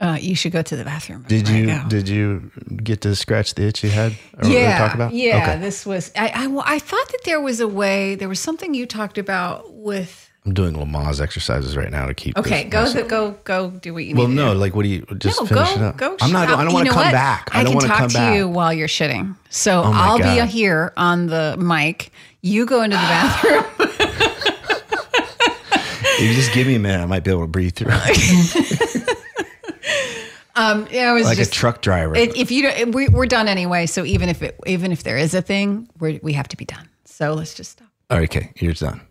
Uh, 0.04 0.18
you 0.20 0.36
should 0.36 0.52
go 0.52 0.62
to 0.62 0.76
the 0.76 0.84
bathroom. 0.84 1.24
Did 1.30 1.48
you 1.48 1.66
go. 1.66 1.82
did 1.88 2.10
you 2.10 2.52
get 2.84 3.00
to 3.02 3.16
scratch 3.16 3.56
the 3.56 3.64
itch 3.68 3.86
you 3.86 3.90
had? 3.90 4.12
Or 4.38 4.50
yeah, 4.50 4.78
talk 4.78 4.94
about? 4.94 5.14
yeah. 5.14 5.38
Okay. 5.44 5.60
This 5.60 5.86
was. 5.86 6.12
I, 6.18 6.28
I. 6.28 6.76
I 6.76 6.80
thought 6.80 7.08
that 7.08 7.22
there 7.24 7.40
was 7.40 7.62
a 7.62 7.70
way. 7.70 8.16
There 8.16 8.28
was 8.28 8.42
something 8.42 8.74
you 8.74 8.86
talked 8.86 9.18
about 9.18 9.74
with. 9.74 10.30
I'm 10.46 10.54
doing 10.54 10.74
Lamaze 10.76 11.22
exercises 11.22 11.78
right 11.78 11.90
now 11.90 12.06
to 12.08 12.14
keep. 12.14 12.38
Okay, 12.38 12.66
go. 12.66 12.82
myself- 12.82 13.08
go. 13.08 13.32
Go. 13.46 13.70
Do 13.70 13.94
what 13.94 14.04
you 14.04 14.14
Well, 14.14 14.28
need. 14.28 14.36
to 14.36 14.42
no, 14.48 14.52
like, 14.54 14.76
what 14.76 14.84
do 14.84 14.90
you 14.90 15.06
just 15.18 15.40
No, 15.40 15.46
finish 15.48 15.70
go, 15.70 15.76
it 15.76 15.82
up? 15.82 15.96
go. 15.98 16.18
I'm 16.20 16.34
not. 16.34 16.50
shop. 16.50 16.60
I 16.60 16.64
don't 16.66 16.74
want 16.74 16.86
to 16.88 16.94
come 16.94 17.06
what? 17.06 17.12
back. 17.14 17.48
I, 17.54 17.62
I, 17.62 17.64
don't 17.64 17.72
can 17.72 17.76
want 17.76 17.84
to 17.84 17.88
talk 17.88 17.98
come 18.00 18.10
to 18.10 18.14
back. 18.16 18.34
Oh 18.34 18.36
you 18.36 18.50
while 18.50 18.74
you're 18.74 18.90
shitting. 18.90 19.38
So 19.50 19.84
my 19.84 19.90
I'll 19.94 20.18
be 20.18 20.52
here 20.52 20.92
on 20.98 21.28
the 21.28 21.56
mic. 21.58 22.12
You 22.42 22.66
go 22.66 22.82
into 22.82 22.98
the 22.98 23.02
bathroom. 23.04 23.64
If 26.16 26.30
you 26.30 26.36
just 26.36 26.54
give 26.54 26.68
me 26.68 26.76
a 26.76 26.80
minute, 26.80 27.02
I 27.02 27.06
might 27.06 27.24
be 27.24 27.32
able 27.32 27.42
to 27.42 27.48
breathe 27.48 27.76
through. 27.76 27.92
um, 30.56 30.88
yeah, 30.92 31.10
I 31.10 31.14
was 31.14 31.26
like 31.26 31.38
just. 31.38 31.52
a 31.52 31.54
truck 31.54 31.82
driver. 31.82 32.16
it, 32.16 32.36
if 32.38 32.52
you 32.52 32.64
don't, 32.64 32.92
we, 32.94 33.08
we're 33.10 33.26
done 33.26 33.48
anyway. 33.48 33.86
So 33.86 34.06
even 34.06 34.30
if 34.30 34.42
it, 34.44 34.60
even 34.68 34.92
if 34.92 35.04
there 35.04 35.18
is 35.18 35.34
a 35.34 35.42
thing, 35.42 35.90
we 36.00 36.20
we 36.24 36.34
have 36.34 36.48
to 36.50 36.58
be 36.58 36.66
done. 36.66 36.88
So 37.06 37.34
let's 37.34 37.54
just 37.54 37.72
stop. 37.72 37.88
All 38.10 38.18
right, 38.18 38.30
okay, 38.36 38.52
you're 38.58 38.74
done. 38.74 39.02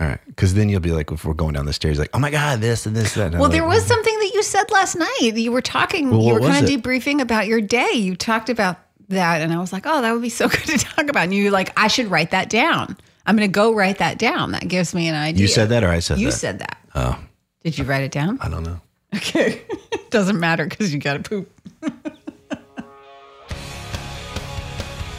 All 0.00 0.06
right, 0.06 0.20
because 0.26 0.54
then 0.54 0.68
you'll 0.68 0.80
be 0.80 0.92
like, 0.92 1.10
if 1.10 1.24
we're 1.24 1.34
going 1.34 1.54
down 1.54 1.66
the 1.66 1.72
stairs, 1.72 1.98
like, 1.98 2.10
oh 2.14 2.18
my 2.20 2.30
god, 2.30 2.60
this 2.60 2.86
and 2.86 2.94
this, 2.94 3.14
that. 3.14 3.26
and 3.26 3.34
I'm 3.34 3.40
Well, 3.40 3.50
like, 3.50 3.58
there 3.58 3.66
was 3.68 3.84
something 3.84 4.16
that 4.20 4.30
you 4.32 4.42
said 4.44 4.70
last 4.70 4.94
night. 4.94 5.18
You 5.34 5.50
were 5.50 5.60
talking. 5.60 6.10
Well, 6.10 6.22
you 6.22 6.34
were 6.34 6.40
kind 6.40 6.64
of 6.64 6.70
debriefing 6.70 7.20
about 7.20 7.46
your 7.48 7.60
day. 7.60 7.90
You 7.94 8.14
talked 8.14 8.48
about 8.48 8.76
that, 9.08 9.42
and 9.42 9.52
I 9.52 9.58
was 9.58 9.72
like, 9.72 9.84
"Oh, 9.86 10.00
that 10.00 10.12
would 10.12 10.22
be 10.22 10.28
so 10.28 10.48
good 10.48 10.64
to 10.66 10.78
talk 10.78 11.08
about." 11.08 11.24
And 11.24 11.34
you 11.34 11.44
were 11.46 11.50
like, 11.50 11.72
"I 11.78 11.88
should 11.88 12.06
write 12.06 12.30
that 12.30 12.48
down. 12.48 12.96
I'm 13.26 13.36
going 13.36 13.48
to 13.48 13.52
go 13.52 13.74
write 13.74 13.98
that 13.98 14.18
down. 14.18 14.52
That 14.52 14.68
gives 14.68 14.94
me 14.94 15.08
an 15.08 15.16
idea." 15.16 15.42
You 15.42 15.48
said 15.48 15.68
that, 15.70 15.82
or 15.82 15.88
I 15.88 15.98
said 15.98 16.16
that 16.18 16.20
You 16.20 16.28
that? 16.30 16.36
said 16.36 16.58
that. 16.60 16.78
Oh, 16.94 17.18
Did 17.64 17.76
you 17.76 17.84
write 17.84 18.02
it 18.04 18.12
down? 18.12 18.38
I 18.40 18.48
don't 18.48 18.62
know. 18.62 18.80
Okay. 19.14 19.62
Doesn't 20.10 20.38
matter 20.38 20.64
because 20.64 20.92
you 20.92 21.00
got 21.00 21.22
to 21.24 21.28
poop. 21.28 21.50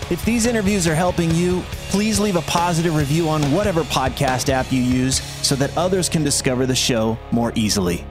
If 0.09 0.25
these 0.25 0.47
interviews 0.47 0.87
are 0.87 0.95
helping 0.95 1.29
you, 1.35 1.61
please 1.89 2.19
leave 2.19 2.35
a 2.35 2.41
positive 2.41 2.95
review 2.95 3.29
on 3.29 3.43
whatever 3.51 3.83
podcast 3.83 4.49
app 4.49 4.71
you 4.71 4.81
use 4.81 5.21
so 5.45 5.53
that 5.55 5.75
others 5.77 6.09
can 6.09 6.23
discover 6.23 6.65
the 6.65 6.73
show 6.75 7.15
more 7.31 7.53
easily. 7.53 8.03